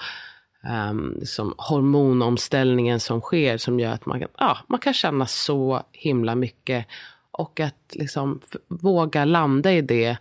um, 0.67 1.21
som 1.25 1.55
hormonomställningen 1.59 3.01
som 3.01 3.21
sker 3.21 3.59
som 3.59 3.81
gör 3.81 3.93
att 3.93 4.07
man 4.07 4.21
kan, 4.21 4.29
ja, 4.39 4.59
man 4.67 4.81
kan 4.81 4.95
känna 4.95 5.27
så 5.27 5.83
himla 5.93 6.35
mycket. 6.35 6.87
Och 7.31 7.61
att 7.61 7.95
liksom 7.95 8.41
våga 8.69 9.25
landa 9.25 9.73
i 9.73 9.81
det. 9.81 10.17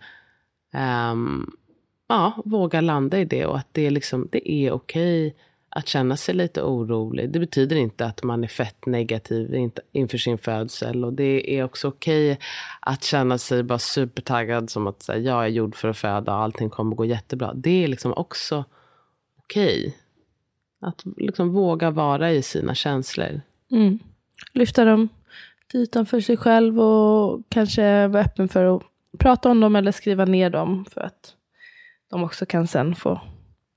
Um, 1.11 1.57
ja, 2.07 2.41
våga 2.45 2.81
landa 2.81 3.19
i 3.19 3.25
det 3.25 3.45
och 3.45 3.57
att 3.57 3.67
det, 3.71 3.87
är 3.87 3.91
liksom, 3.91 4.27
det 4.31 4.51
är 4.51 4.71
okej 4.71 5.35
att 5.69 5.87
känna 5.87 6.17
sig 6.17 6.35
lite 6.35 6.61
orolig. 6.61 7.29
Det 7.29 7.39
betyder 7.39 7.75
inte 7.75 8.05
att 8.05 8.23
man 8.23 8.43
är 8.43 8.47
fett 8.47 8.85
negativ 8.85 9.69
inför 9.91 10.17
sin 10.17 10.37
födsel. 10.37 11.05
Och 11.05 11.13
det 11.13 11.57
är 11.57 11.63
också 11.63 11.87
okej 11.87 12.31
okay 12.31 12.45
att 12.79 13.03
känna 13.03 13.37
sig 13.37 13.63
bara 13.63 13.79
supertaggad 13.79 14.69
som 14.69 14.87
att 14.87 15.01
säga, 15.01 15.19
jag 15.19 15.43
är 15.43 15.47
gjord 15.47 15.75
för 15.75 15.87
att 15.87 15.97
föda 15.97 16.35
och 16.35 16.41
allting 16.41 16.69
kommer 16.69 16.95
gå 16.95 17.05
jättebra. 17.05 17.53
Det 17.53 17.83
är 17.83 17.87
liksom 17.87 18.13
också 18.13 18.65
okej. 19.37 19.79
Okay. 19.79 20.04
Att 20.85 21.03
liksom 21.17 21.53
våga 21.53 21.91
vara 21.91 22.31
i 22.31 22.41
sina 22.41 22.75
känslor. 22.75 23.41
Mm. 23.71 23.99
Lyfta 24.53 24.85
dem 24.85 25.09
till 25.67 25.79
ytan 25.79 26.05
för 26.05 26.19
sig 26.19 26.37
själv 26.37 26.79
och 26.79 27.41
kanske 27.49 28.07
vara 28.07 28.23
öppen 28.23 28.47
för 28.47 28.75
att 28.75 28.83
prata 29.19 29.49
om 29.49 29.59
dem 29.59 29.75
eller 29.75 29.91
skriva 29.91 30.25
ner 30.25 30.49
dem. 30.49 30.85
För 30.91 31.01
att 31.01 31.33
de 32.09 32.23
också 32.23 32.45
kan 32.45 32.67
sen 32.67 32.95
få 32.95 33.21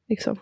liksom, 0.09 0.37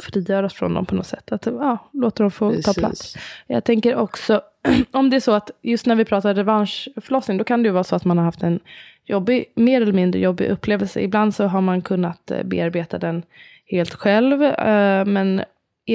frigöras 0.00 0.54
från 0.54 0.74
dem 0.74 0.86
på 0.86 0.94
något 0.94 1.06
sätt. 1.06 1.32
Att 1.32 1.46
ja, 1.46 1.90
låta 1.92 2.22
dem 2.22 2.30
få 2.30 2.50
Precis. 2.50 2.64
ta 2.64 2.72
plats. 2.80 3.16
Jag 3.46 3.64
tänker 3.64 3.96
också, 3.96 4.42
om 4.90 5.10
det 5.10 5.16
är 5.16 5.20
så 5.20 5.32
att 5.32 5.50
just 5.62 5.86
när 5.86 5.94
vi 5.94 6.04
pratar 6.04 6.34
revanschförlossning, 6.34 7.38
då 7.38 7.44
kan 7.44 7.62
det 7.62 7.66
ju 7.66 7.72
vara 7.72 7.84
så 7.84 7.96
att 7.96 8.04
man 8.04 8.18
har 8.18 8.24
haft 8.24 8.42
en 8.42 8.60
jobbig, 9.04 9.52
mer 9.54 9.80
eller 9.82 9.92
mindre 9.92 10.20
jobbig 10.20 10.48
upplevelse. 10.48 11.00
Ibland 11.00 11.34
så 11.34 11.44
har 11.44 11.60
man 11.60 11.82
kunnat 11.82 12.30
eh, 12.30 12.42
bearbeta 12.42 12.98
den 12.98 13.22
helt 13.66 13.94
själv. 13.94 14.42
Eh, 14.42 15.04
men 15.04 15.42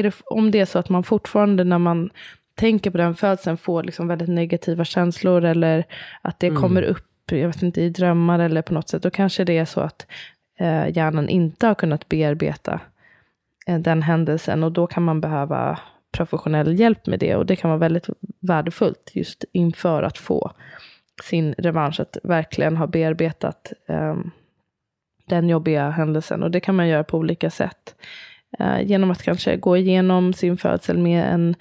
det, 0.02 0.16
om 0.26 0.52
det 0.52 0.60
är 0.60 0.66
så 0.66 0.80
att 0.80 0.89
man 0.89 1.04
fortfarande 1.04 1.64
när 1.64 1.78
man 1.78 2.10
tänker 2.56 2.91
på 2.91 2.98
den 2.98 3.16
födseln 3.16 3.58
får 3.58 3.84
liksom 3.84 4.08
väldigt 4.08 4.30
negativa 4.30 4.86
känslor 4.86 5.46
eller 5.46 5.86
att 6.22 6.39
det 6.39 6.48
mm. 6.48 6.62
kommer 6.62 6.82
upp 6.82 7.08
jag 7.32 7.48
vet 7.48 7.64
inte, 7.64 7.82
i 7.82 7.89
drömmar 7.89 8.39
eller 8.39 8.62
på 8.62 8.74
något 8.74 8.89
sätt, 8.89 9.04
då 9.04 9.10
kanske 9.10 9.44
det 9.44 9.58
är 9.58 9.66
så 9.66 9.82
att 9.82 10.08
eh, 10.60 10.98
hjärnan 10.98 11.30
inte 11.30 11.68
har 11.68 11.76
kunnat 11.76 12.10
bearbeta 12.10 12.80
eh, 13.68 13.80
den 13.80 14.02
händelsen 14.02 14.64
och 14.64 14.72
då 14.72 14.88
kan 14.88 15.04
man 15.04 15.22
behöva 15.22 15.80
professionell 16.12 16.80
hjälp 16.80 17.08
med 17.08 17.20
det 17.20 17.36
och 17.36 17.46
det 17.46 17.56
kan 17.56 17.70
vara 17.70 17.80
väldigt 17.80 18.08
värdefullt 18.39 19.12
just 19.14 19.46
inför 19.52 20.04
att 20.04 20.18
få 20.18 20.52
sin 21.24 21.56
revansch, 21.58 22.00
att 22.00 22.18
verkligen 22.24 22.78
ha 22.78 22.88
bearbetat 22.88 23.74
eh, 23.88 24.16
den 25.26 25.50
jobbiga 25.50 25.89
händelsen 25.89 26.44
och 26.44 26.52
det 26.52 26.60
kan 26.60 26.76
man 26.76 26.88
göra 26.88 27.04
på 27.04 27.18
olika 27.18 27.50
sätt. 27.50 27.96
Eh, 28.60 28.82
genom 28.82 29.12
att 29.12 29.24
kanske 29.24 29.58
gå 29.58 29.78
igenom 29.78 30.34
sin 30.34 30.58
födsel 30.58 30.97
med 30.97 31.34
en 31.34 31.56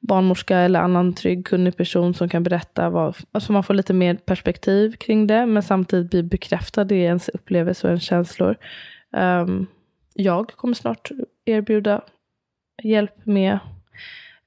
barnmorska 0.00 0.58
eller 0.58 0.80
annan 0.80 1.12
trygg, 1.12 1.46
kunnig 1.46 1.76
person 1.76 2.14
som 2.14 2.28
kan 2.28 2.42
berätta. 2.42 2.90
Vad, 2.90 3.16
alltså 3.32 3.52
man 3.52 3.62
får 3.62 3.74
lite 3.74 3.94
mer 3.94 4.14
perspektiv 4.14 4.96
kring 4.96 5.26
det, 5.26 5.46
men 5.46 5.62
samtidigt 5.62 6.10
bli 6.10 6.22
bekräftad 6.22 6.94
i 6.94 7.02
ens 7.02 7.28
upplevelse 7.28 7.86
och 7.86 7.90
ens 7.90 8.02
känslor. 8.02 8.56
Um, 9.16 9.66
jag 10.14 10.50
kommer 10.50 10.74
snart 10.74 11.10
erbjuda 11.44 12.02
hjälp 12.82 13.26
med 13.26 13.58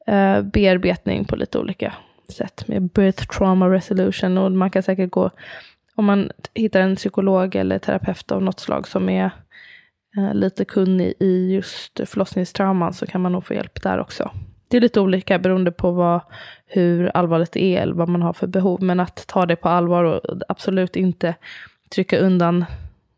uh, 0.10 0.42
bearbetning 0.42 1.26
på 1.26 1.36
lite 1.36 1.60
olika 1.60 1.94
sätt 2.30 2.68
med 2.68 2.90
birth 2.90 3.28
trauma 3.28 3.70
resolution 3.70 4.38
och 4.38 4.52
man 4.52 4.72
kan 4.72 4.84
säkert 4.84 5.12
gå 5.12 5.30
om 5.96 6.06
man 6.06 6.32
hittar 6.54 6.82
en 6.82 6.96
psykolog 6.96 7.56
eller 7.56 7.80
terapeut 7.80 8.32
av 8.32 8.44
något 8.44 8.60
slag 8.60 8.88
som 8.88 9.10
är 9.10 9.26
uh, 9.26 9.32
lite 10.34 10.66
kunnig 10.66 11.14
i 11.20 11.54
just 11.54 12.00
förlossningstrauman 12.06 12.94
så 12.94 13.06
kan 13.06 13.22
man 13.22 13.32
nog 13.32 13.46
få 13.46 13.54
hjälp 13.54 13.82
där 13.82 14.00
också 14.00 14.32
det 14.68 14.78
är 14.78 14.82
lite 14.82 15.00
olika 15.00 15.40
beroende 15.40 15.72
på 15.72 15.92
vad, 15.92 16.22
hur 16.66 17.08
allvarligt 17.08 17.52
det 17.52 17.64
är 17.64 17.82
eller 17.82 17.94
vad 17.94 18.10
man 18.10 18.22
har 18.22 18.34
för 18.34 18.48
behov. 18.48 18.84
Men 18.84 19.00
att 19.00 19.28
ta 19.28 19.46
det 19.46 19.56
på 19.56 19.70
allvar 19.70 20.04
och 20.04 20.42
absolut 20.48 20.96
inte 20.96 21.36
trycka 21.90 22.18
undan 22.20 22.66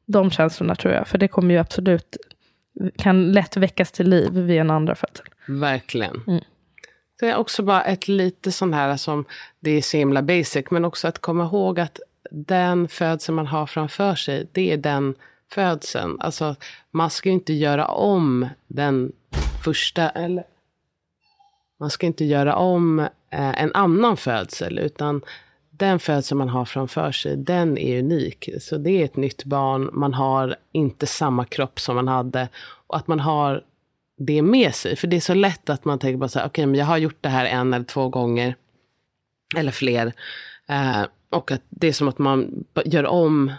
de 0.06 0.32
känslorna 0.32 0.76
tror 0.76 0.94
jag. 0.94 1.08
För 1.08 1.18
det 1.18 1.28
kommer 1.28 1.54
ju 1.54 1.60
absolut, 1.60 2.18
kan 2.98 3.32
lätt 3.32 3.58
väckas 3.58 3.92
till 3.92 4.10
liv 4.10 4.32
vid 4.32 4.60
en 4.60 4.72
andra 4.72 4.96
födsel. 4.96 5.26
Verkligen. 5.48 6.24
Mm. 6.28 6.44
Det 7.20 7.30
är 7.30 7.36
också 7.36 7.64
bara 7.64 7.84
ett 7.84 8.08
lite 8.08 8.52
sånt 8.52 8.76
här 8.76 8.98
som, 8.98 9.26
det 9.60 9.72
är 9.72 9.82
så 9.82 9.98
himla 9.98 10.22
basic, 10.22 10.66
men 10.72 10.86
också 10.86 11.08
att 11.08 11.20
komma 11.20 11.44
ihåg 11.44 11.80
att 11.80 12.00
den 12.32 12.88
födsel 12.88 13.36
man 13.36 13.48
har 13.48 13.66
framför 13.66 14.16
sig, 14.16 14.48
det 14.52 14.74
är 14.74 14.78
den 14.78 15.16
födseln. 15.52 16.18
Alltså, 16.20 16.56
man 16.92 17.10
ska 17.10 17.30
ju 17.30 17.34
inte 17.34 17.54
göra 17.54 17.88
om 17.88 18.48
den 18.68 19.12
första, 19.64 20.10
eller 20.10 20.44
man 21.80 21.90
ska 21.90 22.06
inte 22.06 22.26
göra 22.26 22.56
om 22.56 23.00
eh, 23.00 23.62
en 23.62 23.74
annan 23.74 24.18
födsel, 24.18 24.80
utan 24.80 25.22
den 25.70 26.00
födsel 26.00 26.38
man 26.38 26.50
har 26.50 26.66
framför 26.66 27.12
sig, 27.12 27.38
den 27.38 27.78
är 27.78 28.00
unik. 28.00 28.50
Så 28.60 28.78
det 28.78 28.90
är 28.90 29.06
ett 29.06 29.16
nytt 29.16 29.44
barn, 29.44 29.90
man 29.94 30.14
har 30.14 30.56
inte 30.72 31.08
samma 31.08 31.46
kropp 31.46 31.80
som 31.80 31.96
man 31.96 32.08
hade. 32.08 32.50
Och 32.88 32.98
att 32.98 33.08
man 33.08 33.20
har 33.20 33.64
det 34.18 34.42
med 34.42 34.76
sig. 34.76 34.96
För 34.96 35.08
det 35.08 35.16
är 35.16 35.22
så 35.22 35.34
lätt 35.34 35.70
att 35.70 35.86
man 35.86 36.00
tänker 36.00 36.18
bara 36.18 36.30
så 36.30 36.40
här, 36.40 36.46
okej, 36.46 36.62
okay, 36.62 36.66
men 36.66 36.80
jag 36.80 36.86
har 36.86 36.98
gjort 36.98 37.18
det 37.22 37.30
här 37.30 37.46
en 37.46 37.74
eller 37.74 37.86
två 37.86 38.10
gånger. 38.10 38.56
Eller 39.56 39.72
fler. 39.72 40.14
Eh, 40.68 41.02
och 41.30 41.52
att 41.52 41.62
det 41.70 41.88
är 41.88 41.94
som 41.94 42.08
att 42.08 42.18
man 42.18 42.66
gör 42.86 43.06
om 43.06 43.52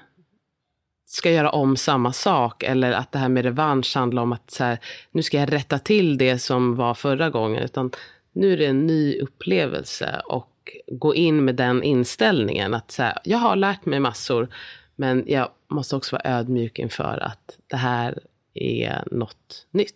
ska 1.09 1.31
göra 1.31 1.51
om 1.51 1.77
samma 1.77 2.13
sak. 2.13 2.63
Eller 2.63 2.93
att 2.93 3.13
det 3.13 3.19
här 3.19 3.29
med 3.29 3.45
revansch 3.45 3.97
handlar 3.97 4.23
om 4.23 4.33
att 4.33 4.51
så 4.51 4.65
här, 4.65 4.79
nu 5.11 5.23
ska 5.23 5.39
jag 5.39 5.53
rätta 5.53 5.79
till 5.79 6.19
det 6.19 6.39
som 6.39 6.75
var 6.75 6.95
förra 6.95 7.31
gången. 7.31 7.63
Utan 7.63 7.91
nu 8.33 8.53
är 8.53 8.57
det 8.57 8.67
en 8.67 8.87
ny 8.87 9.21
upplevelse 9.21 10.21
och 10.25 10.77
gå 10.93 11.15
in 11.15 11.45
med 11.45 11.55
den 11.55 11.83
inställningen. 11.83 12.75
Att 12.75 12.91
så 12.91 13.03
här, 13.03 13.19
jag 13.25 13.39
har 13.39 13.57
lärt 13.57 13.87
mig 13.87 14.01
massor, 14.01 14.49
men 14.97 15.25
jag 15.27 15.49
måste 15.69 15.97
också 15.97 16.17
vara 16.17 16.39
ödmjuk 16.39 16.79
inför 16.79 17.19
att 17.19 17.59
det 17.67 17.77
här 17.77 18.19
är 18.55 19.05
något 19.11 19.67
nytt. 19.71 19.95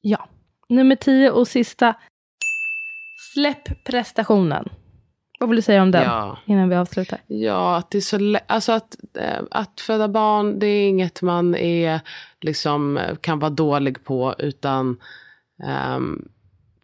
Ja. 0.00 0.28
Nummer 0.68 0.96
tio 0.96 1.30
och 1.30 1.48
sista. 1.48 1.94
Släpp 3.34 3.84
prestationen. 3.84 4.68
Vad 5.38 5.48
vill 5.48 5.56
du 5.56 5.62
säga 5.62 5.82
om 5.82 5.90
den 5.90 6.02
ja. 6.02 6.38
innan 6.44 6.68
vi 6.68 6.76
avslutar? 6.76 7.18
Ja, 7.26 7.76
att 7.76 7.90
det 7.90 7.98
är 7.98 8.02
så 8.02 8.38
alltså 8.46 8.72
att, 8.72 8.96
eh, 9.18 9.42
att 9.50 9.80
föda 9.80 10.08
barn, 10.08 10.58
det 10.58 10.66
är 10.66 10.88
inget 10.88 11.22
man 11.22 11.54
är, 11.54 12.00
liksom, 12.40 13.00
kan 13.20 13.38
vara 13.38 13.50
dålig 13.50 14.04
på, 14.04 14.34
utan 14.38 14.96
um, 15.96 16.28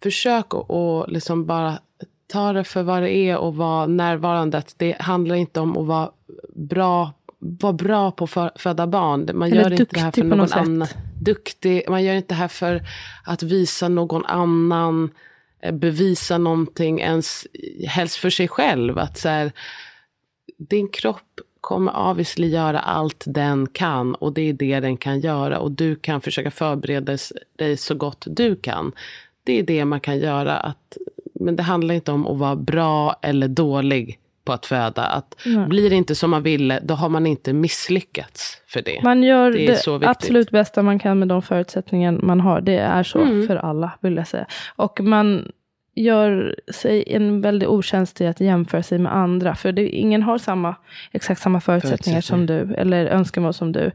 försök 0.03 0.55
att 0.55 1.11
liksom 1.11 1.47
bara 1.47 1.79
ta 2.27 2.53
det 2.53 2.65
för 2.65 2.83
vad 2.83 3.03
det 3.03 3.11
är 3.15 3.37
och 3.37 3.57
vara 3.57 3.87
närvarande. 3.87 4.63
Det 4.77 4.97
handlar 5.01 5.35
inte 5.35 5.61
om 5.61 5.77
att 5.77 5.87
vara 5.87 6.11
bra, 6.55 7.13
vara 7.39 7.73
bra 7.73 8.11
på 8.11 8.25
att 8.25 8.61
föda 8.61 8.87
barn. 8.87 9.31
Man 9.35 9.53
Eller 9.53 9.63
gör 9.63 9.81
inte 9.81 9.95
det 9.95 10.01
här 10.01 10.11
för 10.11 10.25
någon 10.25 10.53
annan. 10.53 10.89
Duktig. 11.21 11.85
Man 11.89 12.05
gör 12.05 12.15
inte 12.15 12.35
det 12.35 12.39
här 12.39 12.49
för 12.49 12.83
att 13.25 13.43
visa 13.43 13.89
någon 13.89 14.25
annan 14.25 15.11
Eh, 15.65 15.73
bevisa 15.73 16.39
någonting 16.39 17.01
ens, 17.01 17.47
helst 17.87 18.17
för 18.17 18.31
sig 18.31 18.49
själv. 18.49 18.99
Att 18.99 19.19
så 19.19 19.29
här, 19.29 19.53
din 20.59 20.89
kropp 20.89 21.41
kommer 21.61 22.11
obviously 22.11 22.47
göra 22.47 22.81
allt 22.81 23.25
den 23.27 23.67
kan 23.67 24.15
och 24.15 24.33
det 24.33 24.49
är 24.49 24.53
det 24.53 24.81
den 24.81 24.97
kan 24.97 25.21
göra 25.21 25.59
och 25.59 25.71
du 25.71 25.97
kan 25.97 26.21
försöka 26.21 26.51
förbereda 26.51 27.17
dig 27.59 27.77
så 27.77 27.95
gott 27.95 28.25
du 28.27 28.57
kan. 28.57 28.93
Det 29.45 29.59
är 29.59 29.63
det 29.63 29.85
man 29.85 30.01
kan 30.01 30.19
göra. 30.19 30.57
Att, 30.57 30.97
men 31.35 31.57
det 31.57 31.63
handlar 31.63 31.95
inte 31.95 32.13
om 32.13 32.27
att 32.27 32.39
vara 32.39 32.57
bra 32.57 33.17
eller 33.23 33.49
dålig 33.49 34.19
på 34.45 34.53
att 34.53 34.67
föda. 34.67 35.03
Att 35.03 35.47
mm. 35.47 35.69
Blir 35.69 35.91
det 35.91 35.97
inte 35.97 36.15
som 36.15 36.31
man 36.31 36.43
ville, 36.43 36.81
då 36.83 36.95
har 36.95 37.09
man 37.09 37.27
inte 37.27 37.53
misslyckats 37.53 38.63
för 38.67 38.83
det. 38.83 39.01
Man 39.03 39.23
gör 39.23 39.51
det, 39.51 39.99
det 40.01 40.09
absolut 40.09 40.51
bästa 40.51 40.83
man 40.83 40.99
kan 40.99 41.19
med 41.19 41.29
de 41.29 41.43
förutsättningar 41.43 42.13
man 42.13 42.41
har. 42.41 42.61
Det 42.61 42.79
är 42.79 43.03
så 43.03 43.21
mm. 43.21 43.47
för 43.47 43.57
alla, 43.57 43.93
vill 44.01 44.17
jag 44.17 44.27
säga. 44.27 44.47
Och 44.77 45.01
man 45.01 45.53
gör 45.95 46.57
sig 46.73 47.05
en 47.07 47.41
väldigt 47.41 47.69
otjänst 47.69 48.21
i 48.21 48.27
att 48.27 48.41
jämföra 48.41 48.83
sig 48.83 48.99
med 48.99 49.17
andra. 49.17 49.55
För 49.55 49.73
det, 49.73 49.89
ingen 49.89 50.23
har 50.23 50.39
samma, 50.39 50.75
exakt 51.13 51.41
samma 51.41 51.61
förutsättningar 51.61 52.21
som 52.21 52.47
du, 52.47 52.75
eller 52.75 53.07
önskemål 53.07 53.55
som 53.55 53.73
du. 53.73 53.91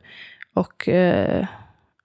Och 0.53 0.89
eh, 0.89 1.45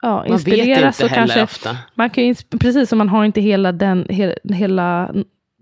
ja, 0.02 0.26
inspireras. 0.26 0.80
Man 0.80 0.86
vet 0.86 1.00
inte 1.00 1.20
heller 1.20 1.42
ofta. 1.42 1.76
Man 1.94 2.10
kan, 2.10 2.34
precis 2.60 2.88
som 2.88 2.98
man 2.98 3.08
har 3.08 3.24
inte 3.24 3.40
hela, 3.40 3.72
den, 3.72 4.06
he, 4.10 4.36
hela 4.44 5.14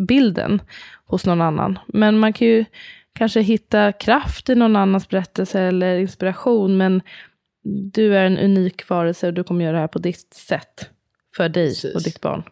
bilden 0.07 0.63
hos 1.05 1.27
någon 1.27 1.41
annan. 1.41 1.79
Men 1.87 2.19
man 2.19 2.33
kan 2.33 2.49
ju 2.49 2.65
kanske 3.13 3.41
hitta 3.41 3.93
kraft 3.93 4.49
i 4.49 4.55
någon 4.55 4.77
annans 4.77 5.09
berättelse 5.09 5.61
eller 5.61 5.99
inspiration. 5.99 6.77
Men 6.77 7.03
du 7.93 8.17
är 8.17 8.25
en 8.25 8.39
unik 8.39 8.89
varelse 8.89 9.27
och 9.27 9.35
du 9.35 9.45
kommer 9.45 9.65
göra 9.65 9.75
det 9.75 9.81
här 9.81 9.89
på 9.89 9.99
ditt 9.99 10.35
sätt. 10.35 10.91
För 11.37 11.49
dig 11.49 11.69
Precis. 11.69 11.95
och 11.95 12.03
ditt 12.03 12.21
barn. 12.21 12.43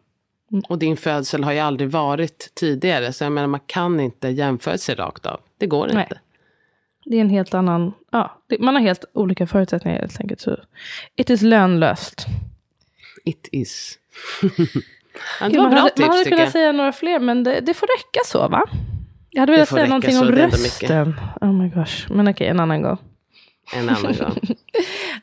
Mm. 0.52 0.62
Och 0.68 0.78
din 0.78 0.96
födsel 0.96 1.44
har 1.44 1.52
ju 1.52 1.58
aldrig 1.58 1.90
varit 1.90 2.52
tidigare. 2.54 3.12
Så 3.12 3.24
jag 3.24 3.32
menar, 3.32 3.48
man 3.48 3.60
kan 3.66 4.00
inte 4.00 4.28
jämföra 4.28 4.78
sig 4.78 4.94
rakt 4.94 5.26
av. 5.26 5.40
Det 5.58 5.66
går 5.66 5.88
Nej. 5.92 6.02
inte. 6.02 6.20
Det 7.04 7.16
är 7.16 7.20
en 7.20 7.30
helt 7.30 7.54
annan, 7.54 7.92
ja, 8.10 8.42
man 8.58 8.74
har 8.74 8.82
helt 8.82 9.04
olika 9.12 9.46
förutsättningar 9.46 9.98
helt 9.98 10.20
enkelt. 10.20 10.40
Så 10.40 10.56
it 11.16 11.30
is 11.30 11.42
lönlöst. 11.42 12.26
It 13.24 13.48
is. 13.52 13.98
ja, 15.40 15.48
det 15.48 15.56
var 15.56 15.62
man 15.62 15.70
bra 15.70 15.80
hade, 15.80 15.90
tips, 15.90 16.00
man 16.00 16.16
hade 16.16 16.24
kunnat 16.24 16.40
jag. 16.40 16.52
säga 16.52 16.72
några 16.72 16.92
fler, 16.92 17.18
men 17.18 17.44
det, 17.44 17.60
det, 17.60 17.74
får 17.74 17.86
räcka 17.86 18.20
så 18.24 18.48
va? 18.48 18.62
Jag 19.30 19.40
hade 19.42 19.52
velat 19.52 19.68
säga 19.68 19.86
någonting 19.86 20.18
om 20.18 20.32
rösten. 20.32 21.14
Oh 21.40 21.52
my 21.52 21.68
gosh, 21.68 22.06
men 22.08 22.28
okej, 22.28 22.32
okay, 22.32 22.46
en 22.46 22.60
annan 22.60 22.82
gång. 22.82 22.98
En 23.74 23.88
annan 23.88 24.14
gång. 24.18 24.38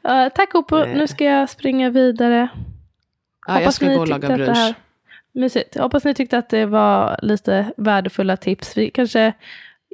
uh, 0.13 0.29
tack 0.35 0.55
Opo, 0.55 0.85
nu 0.85 1.07
ska 1.07 1.23
jag 1.23 1.49
springa 1.49 1.89
vidare. 1.89 2.47
Ja, 3.47 3.61
jag 3.61 3.73
ska 3.73 3.93
gå 3.93 3.99
och 3.99 4.07
laga 4.07 4.27
brunch. 4.27 4.57
här- 4.57 4.75
Mysigt. 5.31 5.75
Jag 5.75 5.83
hoppas 5.83 6.03
ni 6.03 6.13
tyckte 6.13 6.37
att 6.37 6.49
det 6.49 6.65
var 6.65 7.19
lite 7.21 7.71
värdefulla 7.77 8.37
tips. 8.37 8.77
Vi 8.77 8.89
kanske 8.89 9.33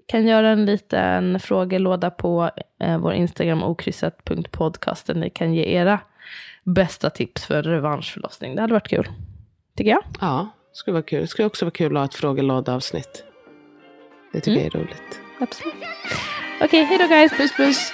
kan 0.06 0.28
göra 0.28 0.50
en 0.50 0.66
liten 0.66 1.39
frågelåda 1.39 2.10
på 2.10 2.52
eh, 2.80 2.98
vår 2.98 3.14
Instagram 3.14 3.64
okryssat.podcast 3.64 5.08
där 5.08 5.14
ni 5.14 5.30
kan 5.30 5.54
ge 5.54 5.64
era 5.64 6.00
bästa 6.64 7.10
tips 7.10 7.46
för 7.46 7.64
revanschförlossning. 7.64 8.56
Det 8.56 8.62
hade 8.62 8.74
varit 8.74 8.88
kul. 8.88 9.08
Tycker 9.78 9.91
jag. 9.91 10.03
Ja, 10.21 10.49
det 10.71 10.78
skulle 10.78 10.93
vara 10.93 11.03
kul. 11.03 11.21
Det 11.21 11.28
skulle 11.28 11.45
också 11.45 11.65
vara 11.65 11.71
kul 11.71 11.97
att 11.97 12.01
ha 12.01 12.05
ett 12.05 12.15
frågelådeavsnitt. 12.15 13.24
Det 14.34 14.39
tycker 14.39 14.57
jag 14.63 14.65
är 14.76 14.80
roligt. 14.80 15.21
Absolut. 15.39 15.74
Okej, 16.61 16.84
hej 16.84 16.97
då 16.97 17.07
guys. 17.07 17.32
Puss 17.38 17.57
puss! 17.57 17.93